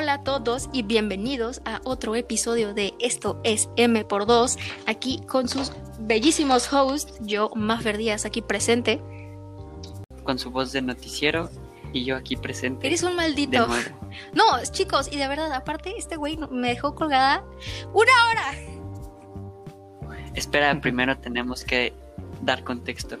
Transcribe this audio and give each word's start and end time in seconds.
Hola 0.00 0.12
a 0.12 0.22
todos 0.22 0.70
y 0.72 0.84
bienvenidos 0.84 1.60
a 1.64 1.80
otro 1.82 2.14
episodio 2.14 2.72
de 2.72 2.94
Esto 3.00 3.40
es 3.42 3.68
M 3.74 4.04
por 4.04 4.26
2, 4.26 4.56
aquí 4.86 5.20
con 5.26 5.48
sus 5.48 5.72
bellísimos 5.98 6.72
hosts, 6.72 7.18
yo, 7.22 7.50
Maffer 7.56 7.96
Díaz, 7.96 8.24
aquí 8.24 8.40
presente. 8.40 9.02
Con 10.22 10.38
su 10.38 10.52
voz 10.52 10.70
de 10.70 10.82
noticiero 10.82 11.50
y 11.92 12.04
yo 12.04 12.14
aquí 12.14 12.36
presente. 12.36 12.86
Eres 12.86 13.02
un 13.02 13.16
maldito. 13.16 13.66
No, 14.34 14.44
chicos, 14.70 15.08
y 15.12 15.16
de 15.16 15.26
verdad, 15.26 15.52
aparte, 15.52 15.92
este 15.98 16.14
güey 16.14 16.36
me 16.36 16.68
dejó 16.68 16.94
colgada 16.94 17.44
una 17.92 18.12
hora. 18.30 18.52
Espera, 20.34 20.80
primero 20.80 21.18
tenemos 21.18 21.64
que 21.64 21.92
dar 22.42 22.62
contexto. 22.62 23.18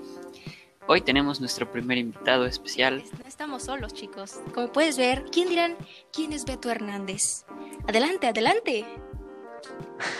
Hoy 0.90 1.02
tenemos 1.02 1.38
nuestro 1.40 1.70
primer 1.70 1.98
invitado 1.98 2.46
especial. 2.46 3.02
No 3.22 3.28
estamos 3.28 3.64
solos, 3.64 3.92
chicos. 3.92 4.40
Como 4.54 4.72
puedes 4.72 4.96
ver, 4.96 5.24
¿quién 5.30 5.48
dirán 5.48 5.76
quién 6.12 6.32
es 6.32 6.46
Beto 6.46 6.70
Hernández? 6.70 7.44
Adelante, 7.86 8.26
adelante. 8.26 8.86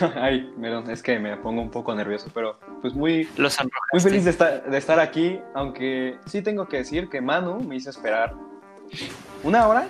Ay, 0.15 0.53
perdón, 0.61 0.91
es 0.91 1.03
que 1.03 1.19
me 1.19 1.37
pongo 1.39 1.63
un 1.63 1.71
poco 1.71 1.95
nervioso, 1.95 2.31
pero 2.35 2.59
pues 2.83 2.93
muy, 2.95 3.27
Los 3.37 3.57
muy 3.93 4.01
feliz 4.03 4.25
de 4.25 4.31
estar, 4.31 4.69
de 4.69 4.77
estar 4.77 5.01
aquí, 5.01 5.41
aunque 5.55 6.19
sí 6.27 6.43
tengo 6.43 6.69
que 6.69 6.79
decir 6.79 7.09
que 7.09 7.21
Manu 7.21 7.61
me 7.61 7.77
hizo 7.77 7.89
esperar 7.89 8.35
una 9.43 9.66
hora, 9.69 9.89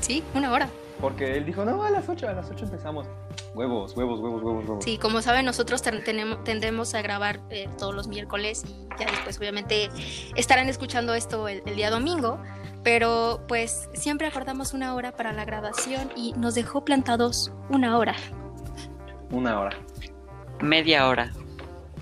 Sí, 0.00 0.22
una 0.34 0.52
hora. 0.52 0.68
porque 1.00 1.36
él 1.36 1.46
dijo, 1.46 1.64
no, 1.64 1.82
a 1.84 1.90
las 1.90 2.08
8, 2.08 2.28
a 2.28 2.32
las 2.32 2.50
8 2.50 2.64
empezamos. 2.64 3.06
Huevos, 3.54 3.94
huevos, 3.96 4.20
huevos, 4.20 4.42
huevos, 4.42 4.64
huevos. 4.66 4.84
Sí, 4.84 4.96
como 4.96 5.20
saben, 5.20 5.44
nosotros 5.44 5.82
tenemos, 5.82 6.42
tendremos 6.42 6.94
a 6.94 7.02
grabar 7.02 7.40
eh, 7.50 7.68
todos 7.78 7.94
los 7.94 8.08
miércoles 8.08 8.64
y 8.66 8.88
ya 8.98 9.10
después 9.10 9.38
obviamente 9.38 9.90
estarán 10.36 10.68
escuchando 10.70 11.14
esto 11.14 11.48
el, 11.48 11.62
el 11.66 11.76
día 11.76 11.90
domingo, 11.90 12.40
pero 12.82 13.44
pues 13.48 13.90
siempre 13.92 14.26
acordamos 14.26 14.72
una 14.72 14.94
hora 14.94 15.12
para 15.12 15.32
la 15.34 15.44
grabación 15.44 16.10
y 16.16 16.32
nos 16.32 16.54
dejó 16.54 16.84
plantados 16.84 17.52
una 17.68 17.98
hora. 17.98 18.14
Una 19.30 19.60
hora. 19.60 19.76
Media 20.60 21.06
hora. 21.08 21.30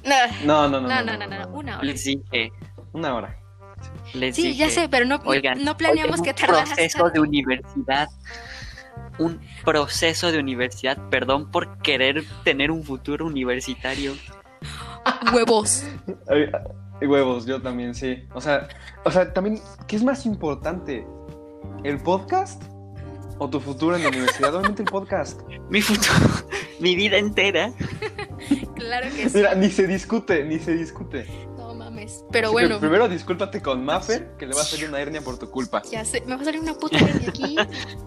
No, 0.05 0.17
No, 0.45 0.69
no, 0.69 0.81
no. 0.81 0.89
no, 0.89 1.03
no, 1.03 1.17
no, 1.17 1.27
no, 1.27 1.49
una 1.49 1.77
hora. 1.79 1.85
Les 1.85 2.05
dije. 2.05 2.53
Una 2.93 3.15
hora. 3.15 3.37
Les 4.15 4.37
Sí, 4.37 4.57
ya 4.57 4.67
dije, 4.67 4.83
sé, 4.83 4.89
pero 4.89 5.05
no, 5.05 5.21
Oigan, 5.25 5.65
no 5.65 5.77
planeamos 5.77 6.21
hoy 6.21 6.27
que 6.27 6.35
tardara 6.35 6.65
proceso 6.65 7.11
de 7.11 7.21
universidad. 7.21 8.09
Un 9.21 9.39
proceso 9.65 10.33
de 10.33 10.41
universidad. 10.41 10.99
Perdón 11.11 11.51
por 11.51 11.79
querer 11.79 12.25
tener 12.43 12.71
un 12.73 12.83
futuro 12.83 13.27
universitario. 13.27 14.15
huevos. 15.33 15.85
Huevos, 17.01 17.47
yo 17.47 17.63
también, 17.63 17.95
sí. 17.95 18.25
O 18.35 18.41
sea, 18.41 18.69
o 19.05 19.11
sea, 19.11 19.33
también, 19.33 19.61
¿qué 19.87 19.97
es 19.97 20.03
más 20.03 20.27
importante? 20.27 21.07
¿El 21.85 21.99
podcast 21.99 22.63
o 23.39 23.49
tu 23.49 23.61
futuro 23.61 23.97
en 23.97 24.03
la 24.03 24.09
universidad? 24.09 24.55
Obviamente 24.55 24.83
el 24.83 24.89
podcast. 24.89 25.41
Mi 25.71 25.81
futuro, 25.81 26.29
mi 26.81 26.97
vida 26.97 27.17
entera. 27.17 27.73
Claro 28.75 29.09
que 29.15 29.29
sí. 29.29 29.37
Mira, 29.37 29.55
ni 29.55 29.71
se 29.71 29.87
discute, 29.87 30.45
ni 30.45 30.59
se 30.59 30.75
discute. 30.75 31.27
Mames. 32.11 32.25
Pero 32.31 32.49
Así 32.49 32.53
bueno, 32.53 32.81
primero 32.81 33.09
discúlpate 33.09 33.61
con 33.61 33.85
Maffer, 33.85 34.37
que 34.39 34.47
le 34.47 34.55
va 34.55 34.63
a 34.63 34.65
salir 34.65 34.89
una 34.89 35.01
hernia 35.01 35.21
por 35.23 35.39
tu 35.39 35.51
culpa. 35.51 35.83
ya 35.91 36.05
sé, 36.05 36.23
me 36.23 36.35
va 36.37 36.43
a 36.43 36.45
salir 36.45 36.61
una 36.61 36.75
puta 36.75 36.99
de 36.99 37.27
aquí. 37.29 37.57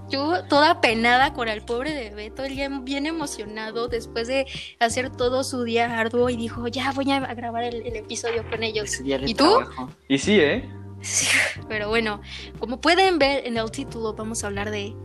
Yo 0.09 0.43
toda 0.45 0.81
penada 0.81 1.33
con 1.33 1.47
el 1.47 1.63
pobre 1.63 1.93
de 1.93 2.11
Beto, 2.11 2.43
él 2.43 2.55
ya 2.55 2.69
bien 2.69 3.05
emocionado 3.05 3.87
después 3.87 4.27
de 4.27 4.45
hacer 4.79 5.09
todo 5.09 5.43
su 5.43 5.63
día 5.63 5.99
arduo 5.99 6.29
y 6.29 6.37
dijo, 6.37 6.67
ya 6.67 6.91
voy 6.91 7.11
a 7.11 7.19
grabar 7.33 7.63
el, 7.63 7.85
el 7.85 7.95
episodio 7.95 8.47
con 8.49 8.63
ellos. 8.63 9.01
¿Y 9.03 9.33
tú? 9.35 9.45
trabajo. 9.45 9.89
Y 10.07 10.17
sí, 10.17 10.39
¿eh? 10.39 10.69
Sí, 11.01 11.27
Pero 11.67 11.89
bueno, 11.89 12.21
como 12.59 12.79
pueden 12.79 13.19
ver 13.19 13.45
en 13.45 13.57
el 13.57 13.69
título, 13.71 14.13
vamos 14.13 14.43
a 14.43 14.47
hablar 14.47 14.71
de 14.71 14.95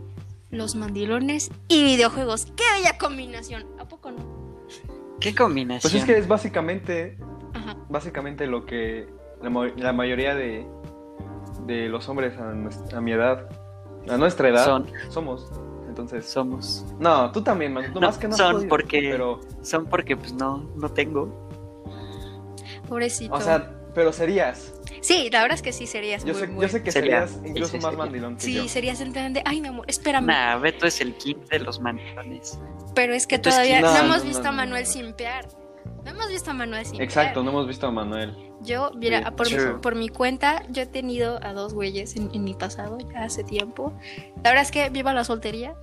los 0.49 0.75
mandilones 0.75 1.51
y 1.67 1.83
videojuegos. 1.83 2.45
¡Qué 2.55 2.63
bella 2.77 2.97
combinación! 2.97 3.65
¿A 3.79 3.85
poco 3.87 4.11
no? 4.11 4.65
¿Qué 5.19 5.35
combinación? 5.35 5.91
Pues 5.91 6.01
es 6.01 6.05
que 6.05 6.17
es 6.17 6.27
básicamente. 6.27 7.17
Básicamente 7.89 8.47
lo 8.47 8.65
que 8.65 9.07
la, 9.41 9.49
mo- 9.49 9.65
la 9.65 9.91
mayoría 9.93 10.35
de, 10.35 10.65
de 11.65 11.89
los 11.89 12.07
hombres 12.09 12.37
a, 12.37 12.51
a 12.97 13.01
mi 13.01 13.11
edad, 13.11 13.47
a 14.07 14.17
nuestra 14.17 14.49
edad, 14.49 14.65
Son, 14.65 14.87
somos. 15.09 15.51
Entonces, 15.87 16.25
somos. 16.25 16.85
no, 16.99 17.31
tú 17.31 17.41
también, 17.41 17.73
man. 17.73 17.91
No, 17.93 17.99
más 18.01 18.17
que 18.17 18.27
no 18.27 18.37
son 18.37 18.53
podido, 18.53 18.69
porque- 18.69 19.09
Pero, 19.11 19.39
Son 19.63 19.85
porque 19.85 20.15
pues 20.15 20.31
no, 20.33 20.69
no 20.75 20.89
tengo. 20.89 21.49
Pobrecito. 22.87 23.33
o 23.35 23.41
sea, 23.41 23.75
pero 23.93 24.13
serías. 24.13 24.73
sí, 25.01 25.29
la 25.31 25.41
verdad 25.41 25.55
es 25.55 25.61
que 25.61 25.73
sí 25.73 25.85
serías 25.87 26.23
Yo 26.23 26.33
muy, 26.33 26.41
sé, 26.41 26.47
muy- 26.47 26.61
yo 26.63 26.69
sé 26.69 26.83
que 26.83 26.91
Sería. 26.91 27.27
serías 27.27 27.47
incluso 27.49 27.71
Sí, 27.71 27.77
sí, 27.77 27.83
más 27.83 27.91
sería. 27.91 27.97
mandilón 27.97 28.35
que 28.35 28.41
Sí, 28.41 28.53
yo. 28.55 28.67
serías 28.67 29.01
el 29.01 29.13
de, 29.13 29.41
ay, 29.45 29.61
mi 29.61 29.67
amor, 29.67 29.85
espérame. 29.87 30.25
Nah, 30.27 30.57
Beto 30.57 30.87
es 30.87 31.01
el 31.01 31.15
king 31.15 31.35
de 31.49 31.59
los 31.59 31.79
mandones. 31.79 32.57
Pero 32.95 33.13
es 33.13 33.27
que 33.27 33.35
Entonces, 33.35 33.61
todavía 33.61 33.81
no, 33.81 33.87
no, 33.87 33.93
no, 33.99 34.05
hemos 34.05 34.17
no, 34.19 34.23
visto 34.25 34.43
no, 34.43 34.49
a 34.49 34.51
no, 34.51 34.57
Manuel 34.57 34.83
no. 34.85 34.89
simpear. 34.89 35.47
No 36.09 36.15
hemos 36.15 36.29
visto 36.29 36.51
a 36.51 36.53
Manuel 36.53 36.85
simpear. 36.85 37.03
Exacto, 37.03 37.43
no 37.43 37.49
hemos 37.51 37.67
visto 37.67 37.87
a 37.87 37.91
Manuel. 37.91 38.35
Yo, 38.61 38.91
mira, 38.95 39.19
Sí, 39.19 39.31
por, 39.35 39.49
mi, 39.51 39.79
por 39.81 39.95
mi 39.95 40.09
cuenta, 40.09 40.63
yo 40.69 40.81
he 40.81 40.85
tenido 40.85 41.39
a 41.43 41.53
dos 41.53 41.73
güeyes 41.73 42.15
en, 42.15 42.29
en 42.33 42.43
mi 42.43 42.53
pasado, 42.53 42.97
ya 43.13 43.23
hace 43.23 43.43
tiempo. 43.43 43.93
La 44.43 44.49
verdad 44.51 44.61
es 44.63 44.71
que 44.71 44.89
viva 44.89 45.13
la 45.13 45.23
soltería. 45.23 45.75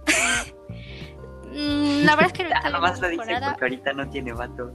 Mm, 1.52 2.04
la 2.04 2.16
verdad 2.16 2.26
es 2.26 2.32
que 2.32 2.42
Ah, 2.52 2.56
estoy 2.58 2.72
nomás 2.72 3.00
lo 3.00 3.08
dice 3.08 3.22
porque 3.44 3.64
ahorita 3.64 3.92
no 3.92 4.08
tiene 4.10 4.32
vato. 4.32 4.72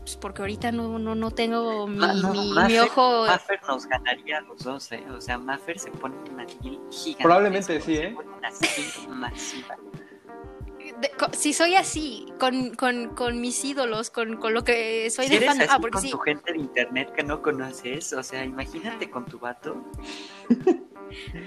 pues, 0.00 0.16
porque 0.16 0.42
ahorita 0.42 0.70
no, 0.72 0.98
no, 0.98 1.14
no 1.14 1.30
tengo 1.30 1.86
mi, 1.88 1.96
Ma- 1.98 2.12
no, 2.14 2.32
mi- 2.32 2.40
mi 2.50 2.54
Maffer- 2.54 2.82
ojo. 2.86 3.26
Maffer 3.26 3.60
nos 3.66 3.86
ganaría 3.86 4.38
a 4.38 4.40
los 4.42 4.58
dos, 4.62 4.92
¿eh? 4.92 5.02
O 5.16 5.20
sea, 5.20 5.38
Maffer 5.38 5.78
se 5.78 5.90
pone 5.90 6.14
un 6.28 6.36
mandil 6.36 6.78
gigante. 6.90 7.22
Probablemente 7.22 7.80
sí, 7.80 7.96
¿eh? 7.96 8.10
Se 8.10 8.96
pone 9.00 9.06
una 9.08 9.16
masiva. 9.28 9.76
De- 11.02 11.10
si 11.36 11.52
soy 11.52 11.74
así, 11.74 12.32
con, 12.40 12.74
con, 12.74 13.08
con 13.14 13.40
mis 13.40 13.62
ídolos, 13.64 14.08
con, 14.10 14.36
con 14.38 14.54
lo 14.54 14.64
que 14.64 15.10
soy 15.10 15.26
Si 15.28 15.38
de 15.38 15.44
fan. 15.46 15.58
Ah, 15.68 15.78
porque 15.80 15.92
con 15.94 16.02
sí. 16.02 16.10
tu 16.10 16.18
gente 16.18 16.52
de 16.52 16.58
internet 16.58 17.12
que 17.14 17.22
no 17.22 17.42
conoces, 17.42 18.12
o 18.14 18.22
sea, 18.22 18.44
imagínate 18.44 19.10
con 19.10 19.26
tu 19.26 19.38
vato. 19.38 19.76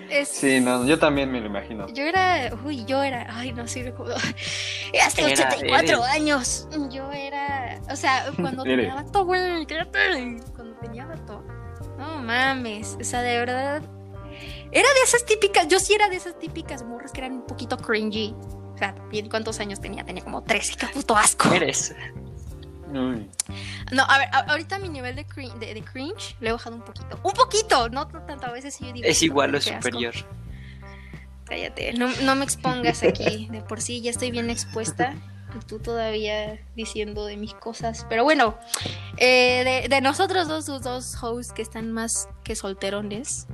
es- 0.09 0.29
Sí, 0.29 0.59
no, 0.59 0.85
yo 0.85 0.99
también 0.99 1.31
me 1.31 1.39
lo 1.41 1.47
imagino. 1.47 1.87
Yo 1.89 2.03
era, 2.03 2.51
uy, 2.63 2.85
yo 2.85 3.01
era, 3.01 3.27
ay, 3.35 3.51
no 3.53 3.67
sé, 3.67 3.91
como, 3.93 4.09
hasta 5.03 5.21
Era, 5.21 5.47
84 5.47 5.67
eres. 5.79 5.99
años. 6.09 6.67
Yo 6.91 7.11
era, 7.11 7.79
o 7.91 7.95
sea, 7.95 8.31
cuando 8.39 8.63
tenía 8.63 8.95
vato, 8.95 9.25
güey. 9.25 9.65
Cuando 9.65 10.75
tenía 10.81 11.05
vato, 11.05 11.43
no 11.97 12.21
mames, 12.21 12.97
o 12.99 13.03
sea, 13.03 13.21
de 13.21 13.37
verdad, 13.39 13.81
era 14.71 14.87
de 14.93 15.01
esas 15.03 15.25
típicas, 15.25 15.67
yo 15.67 15.79
sí 15.79 15.93
era 15.93 16.09
de 16.09 16.17
esas 16.17 16.37
típicas 16.37 16.83
morras 16.83 17.11
que 17.11 17.21
eran 17.21 17.33
un 17.33 17.45
poquito 17.45 17.77
cringy. 17.77 18.35
O 18.75 18.77
sea, 18.77 18.93
bien, 19.09 19.29
¿cuántos 19.29 19.59
años 19.59 19.79
tenía? 19.81 20.03
Tenía 20.03 20.23
como 20.23 20.43
13, 20.43 20.75
qué 20.75 20.87
puto 20.87 21.15
asco. 21.17 21.51
Eres. 21.53 21.95
No, 22.91 24.03
a 24.03 24.17
ver, 24.17 24.27
a- 24.31 24.45
ahorita 24.51 24.79
mi 24.79 24.89
nivel 24.89 25.15
de, 25.15 25.25
crin- 25.25 25.53
de, 25.59 25.73
de 25.73 25.81
cringe 25.81 26.35
lo 26.39 26.49
he 26.49 26.51
bajado 26.51 26.75
un 26.75 26.81
poquito. 26.83 27.19
Un 27.23 27.33
poquito, 27.33 27.89
no 27.89 28.07
tanto, 28.07 28.45
a 28.45 28.51
veces 28.51 28.75
sí 28.75 28.85
yo 28.85 28.93
digo. 28.93 29.07
Es 29.07 29.21
igual 29.21 29.53
o 29.55 29.57
asco. 29.57 29.71
superior. 29.73 30.13
Cállate, 31.45 31.93
no, 31.93 32.07
no 32.23 32.35
me 32.35 32.43
expongas 32.45 33.03
aquí. 33.03 33.47
De 33.51 33.61
por 33.61 33.81
sí 33.81 34.01
ya 34.01 34.11
estoy 34.11 34.31
bien 34.31 34.49
expuesta. 34.49 35.13
Y 35.55 35.65
tú 35.65 35.79
todavía 35.79 36.59
diciendo 36.75 37.25
de 37.25 37.37
mis 37.37 37.53
cosas. 37.53 38.05
Pero 38.09 38.23
bueno, 38.25 38.57
eh, 39.17 39.81
de, 39.83 39.87
de 39.87 40.01
nosotros 40.01 40.47
dos, 40.49 40.65
sus 40.65 40.81
dos 40.81 41.15
hosts 41.23 41.53
que 41.53 41.61
están 41.61 41.91
más 41.93 42.27
que 42.43 42.55
solterones. 42.55 43.47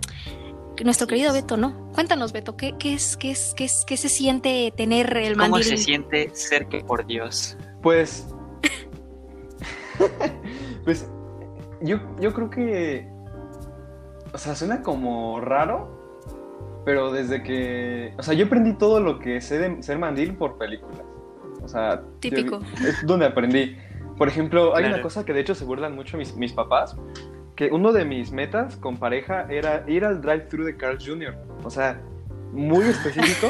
Nuestro 0.84 1.06
querido 1.08 1.34
Beto, 1.34 1.58
¿no? 1.58 1.92
Cuéntanos, 1.94 2.31
Beto, 2.34 2.56
¿qué, 2.57 2.75
qué 2.80 2.94
es, 2.94 3.18
qué, 3.18 3.31
es, 3.31 3.54
qué, 3.56 3.66
es, 3.66 3.84
¿qué 3.86 3.98
se 3.98 4.10
siente 4.10 4.74
tener 4.75 5.16
el 5.18 5.34
¿Cómo 5.34 5.50
mandil? 5.50 5.63
se 5.66 5.78
siente 5.78 6.30
ser 6.34 6.68
que 6.68 6.80
por 6.81 7.06
Dios? 7.06 7.57
Pues. 7.84 8.28
pues. 10.84 11.10
Yo, 11.81 11.98
yo 12.19 12.34
creo 12.34 12.50
que. 12.50 13.07
O 14.34 14.38
sea, 14.38 14.56
suena 14.56 14.81
como 14.81 15.40
raro. 15.42 16.00
Pero 16.86 17.12
desde 17.12 17.44
que. 17.44 18.13
O 18.18 18.24
sea, 18.24 18.34
yo 18.34 18.45
aprendí 18.45 18.74
todo 18.74 19.00
lo 19.00 19.19
que 19.19 19.42
sé 19.42 19.60
de 19.60 19.84
ser 19.84 20.00
mandil 20.00 20.36
por 20.36 20.57
películas. 20.57 21.01
O 21.62 21.68
sea. 21.68 22.01
yo- 22.01 22.07
Típico. 22.19 22.60
es 22.88 23.06
donde 23.06 23.25
aprendí. 23.28 23.78
Por 24.18 24.28
ejemplo, 24.28 24.75
hay 24.75 24.81
una 24.84 24.90
Claro. 24.94 25.04
cosa 25.04 25.25
que 25.25 25.34
de 25.34 25.42
hecho 25.42 25.56
se 25.56 25.66
burlan 25.66 25.95
mucho 25.95 26.18
mis, 26.18 26.36
mis 26.36 26.54
papás. 26.54 26.95
Que 27.62 27.69
uno 27.72 27.92
de 27.94 28.06
mis 28.06 28.31
metas 28.31 28.75
con 28.78 28.98
pareja 28.98 29.46
era 29.48 29.84
ir 29.88 30.04
al 30.04 30.19
drive-thru 30.19 30.63
de 30.63 30.75
Carl 30.78 30.98
Jr. 31.00 31.36
O 31.63 31.69
sea, 31.69 32.02
muy 32.52 32.86
específico. 32.86 33.50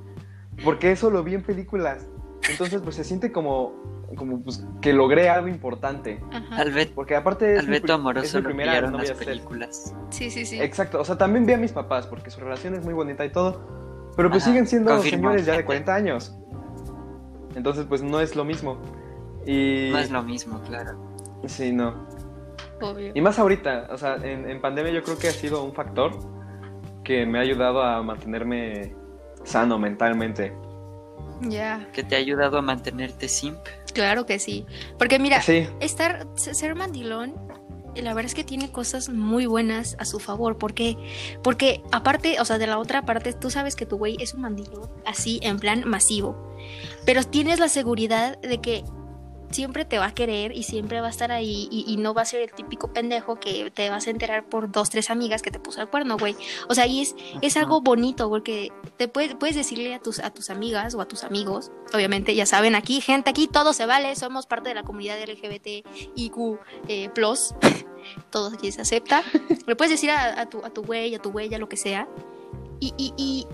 porque 0.64 0.92
eso 0.92 1.10
lo 1.10 1.22
vi 1.22 1.34
en 1.34 1.42
películas. 1.42 2.06
Entonces, 2.48 2.80
pues 2.80 2.96
se 2.96 3.04
siente 3.04 3.30
como, 3.30 4.08
como 4.16 4.40
pues, 4.40 4.64
que 4.80 4.94
logré 4.94 5.28
algo 5.28 5.48
importante. 5.48 6.18
Ajá. 6.32 6.56
Al, 6.62 6.72
Bet- 6.72 6.94
Porque 6.94 7.14
aparte 7.14 7.52
es, 7.52 7.58
al 7.58 7.66
mi, 7.66 7.72
Beto 7.72 7.82
pri- 7.82 7.92
es 7.92 7.98
amoroso 7.98 8.36
mi 8.38 8.42
lo 8.42 8.48
primera 8.48 8.80
novia 8.90 8.98
las 9.10 9.18
set. 9.18 9.18
películas. 9.18 9.94
Sí, 10.08 10.30
sí, 10.30 10.46
sí. 10.46 10.58
Exacto, 10.58 10.98
o 10.98 11.04
sea, 11.04 11.18
también 11.18 11.44
vi 11.44 11.52
a 11.52 11.58
mis 11.58 11.72
papás 11.72 12.06
porque 12.06 12.30
su 12.30 12.40
relación 12.40 12.72
es 12.74 12.82
muy 12.82 12.94
bonita 12.94 13.22
y 13.22 13.32
todo. 13.32 13.60
Pero 14.16 14.30
pues 14.30 14.44
Ajá, 14.44 14.52
siguen 14.52 14.66
siendo 14.66 14.92
confirmo. 14.92 15.28
señores 15.28 15.44
ya 15.44 15.58
de 15.58 15.66
40 15.66 15.94
años. 15.94 16.34
Entonces, 17.54 17.84
pues 17.86 18.02
no 18.02 18.18
es 18.18 18.34
lo 18.34 18.46
mismo. 18.46 18.78
Y... 19.44 19.90
No 19.92 19.98
es 19.98 20.10
lo 20.10 20.22
mismo, 20.22 20.58
claro. 20.62 20.96
Sí, 21.46 21.70
no. 21.70 22.10
Obvio. 22.82 23.12
Y 23.14 23.20
más 23.20 23.38
ahorita, 23.38 23.88
o 23.90 23.96
sea, 23.96 24.16
en, 24.16 24.48
en 24.50 24.60
pandemia 24.60 24.92
yo 24.92 25.02
creo 25.02 25.18
que 25.18 25.28
ha 25.28 25.32
sido 25.32 25.62
un 25.64 25.72
factor 25.72 26.12
que 27.04 27.26
me 27.26 27.38
ha 27.38 27.42
ayudado 27.42 27.82
a 27.82 28.02
mantenerme 28.02 28.94
sano 29.44 29.78
mentalmente. 29.78 30.52
Ya, 31.42 31.88
que 31.92 32.04
te 32.04 32.14
ha 32.14 32.18
ayudado 32.18 32.58
a 32.58 32.62
mantenerte 32.62 33.28
simp. 33.28 33.58
claro 33.92 34.26
que 34.26 34.38
sí. 34.38 34.64
Porque 34.98 35.18
mira, 35.18 35.40
Sí, 35.42 35.66
estar, 35.80 36.26
ser 36.36 36.76
mandilón, 36.76 37.34
la 37.96 38.14
verdad 38.14 38.26
es 38.26 38.34
que 38.34 38.44
tiene 38.44 38.70
cosas 38.70 39.08
muy 39.08 39.46
buenas 39.46 39.96
a 39.98 40.04
su 40.04 40.20
favor. 40.20 40.56
porque 40.56 40.96
Porque 41.42 41.82
aparte, 41.90 42.40
o 42.40 42.44
sea, 42.44 42.58
de 42.58 42.66
la 42.68 42.78
otra 42.78 43.02
parte, 43.02 43.32
tú 43.32 43.50
sabes 43.50 43.74
que 43.74 43.86
tu 43.86 43.98
güey 43.98 44.16
es 44.20 44.34
un 44.34 44.42
mandilón 44.42 44.88
así, 45.04 45.40
en 45.42 45.58
plan 45.58 45.82
masivo. 45.84 46.54
Pero 47.04 47.24
tienes 47.24 47.58
la 47.58 47.68
seguridad 47.68 48.38
de 48.40 48.60
que 48.60 48.84
siempre 49.52 49.84
te 49.84 49.98
va 49.98 50.06
a 50.06 50.14
querer 50.14 50.52
y 50.56 50.62
siempre 50.62 51.00
va 51.00 51.08
a 51.08 51.10
estar 51.10 51.32
ahí 51.32 51.68
y, 51.70 51.84
y 51.86 51.96
no 51.96 52.14
va 52.14 52.22
a 52.22 52.24
ser 52.24 52.40
el 52.40 52.52
típico 52.52 52.92
pendejo 52.92 53.38
que 53.38 53.70
te 53.70 53.90
vas 53.90 54.06
a 54.06 54.10
enterar 54.10 54.44
por 54.48 54.70
dos, 54.70 54.90
tres 54.90 55.10
amigas 55.10 55.42
que 55.42 55.50
te 55.50 55.58
puso 55.58 55.80
el 55.80 55.88
cuerno, 55.88 56.16
güey. 56.18 56.36
O 56.68 56.74
sea, 56.74 56.86
y 56.86 57.00
es, 57.00 57.14
es 57.40 57.56
algo 57.56 57.80
bonito 57.80 58.28
porque 58.28 58.72
te 58.96 59.08
puedes, 59.08 59.34
puedes 59.34 59.56
decirle 59.56 59.94
a 59.94 59.98
tus, 59.98 60.18
a 60.20 60.30
tus 60.30 60.50
amigas 60.50 60.94
o 60.94 61.00
a 61.00 61.06
tus 61.06 61.24
amigos, 61.24 61.70
obviamente 61.92 62.34
ya 62.34 62.46
saben 62.46 62.74
aquí, 62.74 63.00
gente, 63.00 63.30
aquí 63.30 63.46
todo 63.46 63.72
se 63.72 63.86
vale, 63.86 64.14
somos 64.16 64.46
parte 64.46 64.68
de 64.68 64.74
la 64.74 64.82
comunidad 64.82 65.18
LGBTIQ 65.20 66.58
eh, 66.88 67.08
plus, 67.10 67.54
todo 68.30 68.52
aquí 68.54 68.72
se 68.72 68.82
acepta. 68.82 69.22
Le 69.66 69.76
puedes 69.76 69.90
decir 69.90 70.10
a, 70.10 70.40
a 70.40 70.48
tu, 70.48 70.64
a 70.64 70.70
tu 70.70 70.82
güey, 70.82 71.14
a 71.14 71.18
tu 71.18 71.30
güey, 71.30 71.52
a 71.54 71.58
lo 71.58 71.68
que 71.68 71.76
sea, 71.76 72.08
y, 72.80 72.94
y, 72.96 73.14
y, 73.16 73.46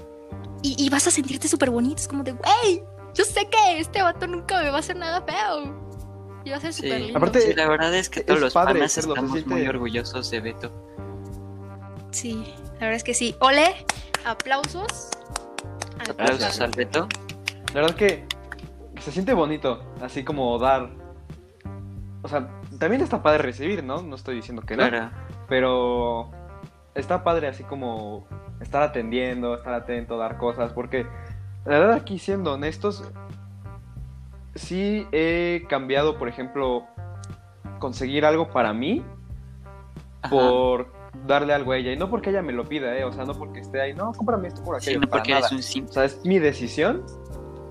y, 0.63 0.85
y 0.85 0.89
vas 0.89 1.07
a 1.07 1.11
sentirte 1.11 1.49
súper 1.49 1.71
bonito, 1.71 1.97
es 1.97 2.09
como 2.09 2.23
de, 2.23 2.33
güey, 2.33 2.83
yo 3.15 3.25
sé 3.25 3.49
que 3.49 3.81
este 3.81 4.03
vato 4.03 4.27
nunca 4.27 4.63
me 4.63 4.71
va 4.71 4.77
a 4.77 4.81
hacer 4.81 4.97
nada 4.97 5.23
feo. 5.23 5.88
Y 6.49 6.51
va 6.51 6.57
a 6.57 6.61
ser 6.61 6.73
Sí. 6.73 6.89
lindo. 6.89 7.19
Aparte- 7.19 7.43
Sí, 7.43 7.53
la 7.53 7.69
verdad 7.69 7.95
es 7.95 8.09
que 8.09 8.21
es 8.21 8.27
todos 8.27 8.41
los 8.41 8.55
padre 8.55 8.73
panas 8.75 8.97
estamos 8.97 9.47
muy 9.47 9.67
orgullosos 9.67 10.31
de 10.31 10.41
Beto. 10.41 10.73
Sí, 12.11 12.55
la 12.65 12.87
verdad 12.87 12.95
es 12.95 13.05
que 13.05 13.13
sí. 13.13 13.37
Ole, 13.41 13.67
aplausos. 14.25 15.11
al 16.01 16.11
Aplausos 16.13 16.59
al 16.61 16.71
Beto. 16.71 17.07
la 17.75 17.83
verdad 17.83 17.95
que 17.97 18.25
se 19.01 19.13
siente 19.13 19.35
bonito, 19.35 19.83
así 20.01 20.25
como 20.25 20.59
dar. 20.59 20.89
O 22.23 22.29
sea, 22.29 22.49
también 22.79 23.03
está 23.03 23.23
padre 23.23 23.43
recibir, 23.43 23.85
¿no? 23.85 24.01
No 24.01 24.17
estoy 24.17 24.37
diciendo 24.37 24.63
que 24.63 24.75
no. 24.75 24.89
Claro. 24.89 25.11
Pero 25.51 26.31
está 26.95 27.25
padre 27.25 27.49
así 27.49 27.63
como 27.65 28.27
estar 28.63 28.83
atendiendo, 28.83 29.55
estar 29.57 29.75
atento, 29.75 30.17
dar 30.17 30.39
cosas, 30.39 30.73
porque 30.73 31.03
la 31.67 31.79
verdad 31.79 31.93
aquí 31.97 32.19
siendo 32.19 32.55
honestos, 32.55 33.05
sí 34.59 35.07
he 35.13 35.65
cambiado, 35.69 36.19
por 36.19 36.29
ejemplo, 36.29 36.87
conseguir 37.79 38.25
algo 38.25 38.51
para 38.51 38.73
mí 38.73 39.05
Ajá. 40.23 40.31
por 40.31 40.93
darle 41.27 41.53
algo 41.55 41.73
a 41.73 41.77
ella, 41.79 41.93
y 41.93 41.97
no 41.97 42.11
porque 42.11 42.31
ella 42.31 42.43
me 42.43 42.53
lo 42.53 42.65
pida, 42.65 42.97
¿eh? 42.97 43.05
o 43.05 43.13
sea, 43.13 43.25
no 43.25 43.35
porque 43.35 43.61
esté 43.61 43.81
ahí, 43.81 43.95
no, 43.95 44.13
cómprame 44.13 44.49
esto 44.49 44.63
por 44.63 44.81
Sí, 44.81 44.91
aquello, 44.91 45.01
no 45.03 45.09
para 45.09 45.23
porque 45.23 45.33
nada. 45.33 45.47
eres 45.47 45.53
un 45.53 45.63
simp. 45.63 45.89
O 45.89 45.93
sea, 45.93 46.05
es 46.05 46.25
mi 46.25 46.39
decisión. 46.39 47.03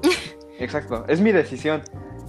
Exacto, 0.59 1.05
es 1.07 1.21
mi 1.21 1.31
decisión. 1.31 1.81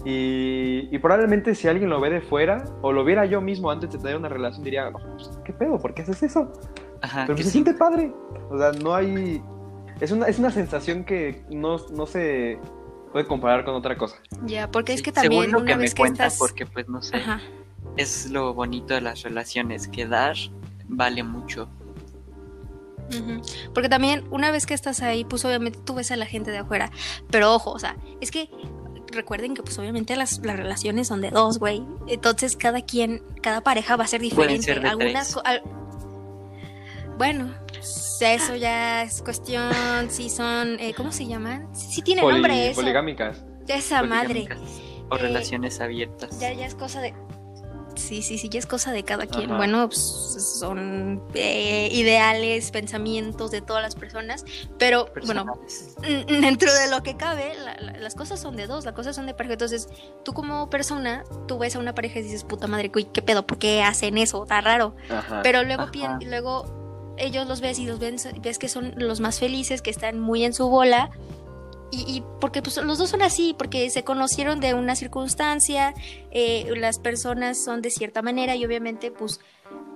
Y, 0.05 0.89
y 0.95 0.99
probablemente 0.99 1.55
si 1.55 1.67
alguien 1.69 1.91
lo 1.91 2.01
ve 2.01 2.11
de 2.11 2.21
fuera, 2.21 2.65
o 2.83 2.93
lo 2.93 3.05
viera 3.05 3.25
yo 3.27 3.41
mismo 3.41 3.71
antes 3.71 3.91
de 3.91 3.99
tener 3.99 4.17
una 4.17 4.29
relación, 4.29 4.63
diría, 4.65 4.91
"Pues, 4.93 5.39
¿qué 5.45 5.53
pedo? 5.53 5.79
¿Por 5.79 5.93
qué 5.95 6.03
haces 6.03 6.23
eso? 6.23 6.53
Ajá, 7.03 7.25
Pero 7.27 7.37
se 7.39 7.45
sí. 7.45 7.51
siente 7.51 7.75
padre. 7.75 8.13
O 8.51 8.59
sea, 8.59 8.73
no 8.73 8.95
hay... 8.95 9.43
Es 10.01 10.13
una, 10.13 10.27
es 10.27 10.39
una 10.39 10.51
sensación 10.51 11.05
que 11.05 11.43
no, 11.51 11.79
no 11.93 12.07
se 12.07 12.59
puede 13.13 13.27
comparar 13.27 13.65
con 13.65 13.75
otra 13.75 13.97
cosa. 13.97 14.17
Ya, 14.45 14.71
porque 14.71 14.93
es 14.93 15.03
que 15.03 15.13
también 15.13 15.43
Según 15.43 15.53
lo 15.53 15.59
una 15.61 15.67
que 15.73 15.77
me 15.77 15.89
que 15.89 15.95
cuentan, 15.95 16.27
estás... 16.29 16.39
porque 16.39 16.67
pues 16.67 16.89
no 16.89 17.03
sé, 17.03 17.17
Ajá. 17.17 17.41
es 17.97 18.31
lo 18.31 18.55
bonito 18.55 18.95
de 18.95 19.01
las 19.01 19.23
relaciones, 19.23 19.89
que 19.89 20.07
dar 20.07 20.37
vale 20.89 21.23
mucho. 21.23 21.69
Porque 23.73 23.89
también 23.89 24.25
una 24.31 24.51
vez 24.51 24.67
que 24.67 24.75
estás 24.75 25.01
ahí, 25.01 25.25
pues 25.25 25.43
obviamente 25.45 25.79
tú 25.83 25.95
ves 25.95 26.11
a 26.11 26.17
la 26.17 26.27
gente 26.27 26.51
de 26.51 26.59
afuera. 26.59 26.91
Pero 27.31 27.55
ojo, 27.55 27.71
o 27.71 27.79
sea, 27.79 27.97
es 28.21 28.31
que 28.31 28.51
recuerden 29.11 29.55
que 29.55 29.63
pues 29.63 29.79
obviamente 29.79 30.15
las, 30.15 30.41
las 30.45 30.57
relaciones 30.59 31.09
son 31.09 31.23
de 31.23 31.31
dos, 31.31 31.59
güey. 31.59 31.83
Entonces 32.07 32.55
cada 32.57 32.83
quien, 32.83 33.23
cada 33.43 33.63
pareja 33.63 33.97
va 33.97 34.05
a 34.05 34.09
ser 34.09 34.21
diferente. 34.21 34.63
ser 34.67 34.83
de 34.83 34.89
Algunas... 34.89 35.33
tres. 35.33 35.35
co- 35.37 35.43
al- 35.47 35.63
Bueno, 37.19 37.53
eso 38.21 38.55
ya 38.57 39.03
es 39.03 39.21
cuestión, 39.23 39.73
si 40.09 40.31
son, 40.31 40.79
eh, 40.81 40.95
¿cómo 40.97 41.13
se 41.13 41.27
llaman? 41.27 41.69
Sí 41.75 42.01
tiene 42.03 42.23
Poli- 42.23 42.35
nombre 42.35 42.71
eso. 42.71 42.81
poligámicas. 42.81 43.45
Esa 43.67 44.03
madre. 44.03 44.45
Poligámicas 44.47 44.81
O 45.11 45.17
Eh, 45.17 45.19
relaciones 45.19 45.81
abiertas. 45.81 46.39
Ya, 46.39 46.53
ya 46.53 46.67
es 46.67 46.75
cosa 46.75 47.01
de. 47.01 47.15
Sí, 47.97 48.23
sí, 48.23 48.39
sí, 48.39 48.49
ya 48.49 48.59
es 48.61 48.67
cosa 48.67 48.93
de 48.93 49.03
cada 49.03 49.27
quien. 49.27 49.47
Ajá. 49.51 49.57
Bueno, 49.57 49.89
pues, 49.89 49.99
son 50.61 51.23
eh, 51.35 51.89
ideales, 51.91 52.71
pensamientos 52.71 53.51
de 53.51 53.61
todas 53.63 53.83
las 53.83 53.95
personas. 53.97 54.45
Pero 54.79 55.07
bueno, 55.25 55.45
Personales. 55.47 55.97
dentro 56.29 56.73
de 56.73 56.89
lo 56.91 57.03
que 57.03 57.17
cabe, 57.17 57.55
la- 57.57 57.75
la- 57.81 57.99
las 57.99 58.15
cosas 58.15 58.39
son 58.39 58.55
de 58.55 58.67
dos, 58.69 58.85
las 58.85 58.95
cosas 58.95 59.17
son 59.17 59.27
de 59.27 59.35
pareja. 59.35 59.55
Entonces, 59.55 59.89
tú 60.25 60.33
como 60.35 60.71
persona, 60.71 61.25
tú 61.49 61.59
ves 61.59 61.75
a 61.75 61.79
una 61.81 61.95
pareja 61.95 62.21
y 62.21 62.23
dices, 62.23 62.45
puta 62.45 62.67
madre, 62.69 62.93
uy, 62.95 63.05
¿qué 63.05 63.23
pedo? 63.23 63.47
¿Por 63.47 63.59
qué 63.59 63.83
hacen 63.83 64.17
eso? 64.19 64.43
Está 64.45 64.61
raro. 64.61 64.95
Ajá. 65.11 65.41
Pero 65.43 65.65
luego, 65.65 65.87
luego 66.25 66.88
ellos 67.19 67.47
los 67.47 67.61
ves 67.61 67.79
y 67.79 67.87
los 67.87 67.99
ven, 67.99 68.17
ves 68.43 68.59
que 68.59 68.69
son 68.69 68.95
los 68.97 69.21
más 69.21 69.39
felices, 69.41 69.83
que 69.83 69.91
están 69.91 70.21
muy 70.21 70.45
en 70.45 70.53
su 70.55 70.69
bola. 70.69 71.11
Y, 71.91 72.01
y 72.03 72.25
porque 72.41 72.61
pues, 72.63 72.77
los 72.79 72.99
dos 72.99 73.11
son 73.11 73.23
así, 73.23 73.55
porque 73.59 73.89
se 73.91 74.05
conocieron 74.05 74.61
de 74.61 74.75
una 74.75 74.95
circunstancia, 74.95 75.95
eh, 76.31 76.69
las 76.77 76.99
personas 76.99 77.63
son 77.65 77.81
de 77.83 77.91
cierta 77.91 78.21
manera 78.23 78.55
y 78.57 78.65
obviamente 78.67 79.11
pues 79.11 79.41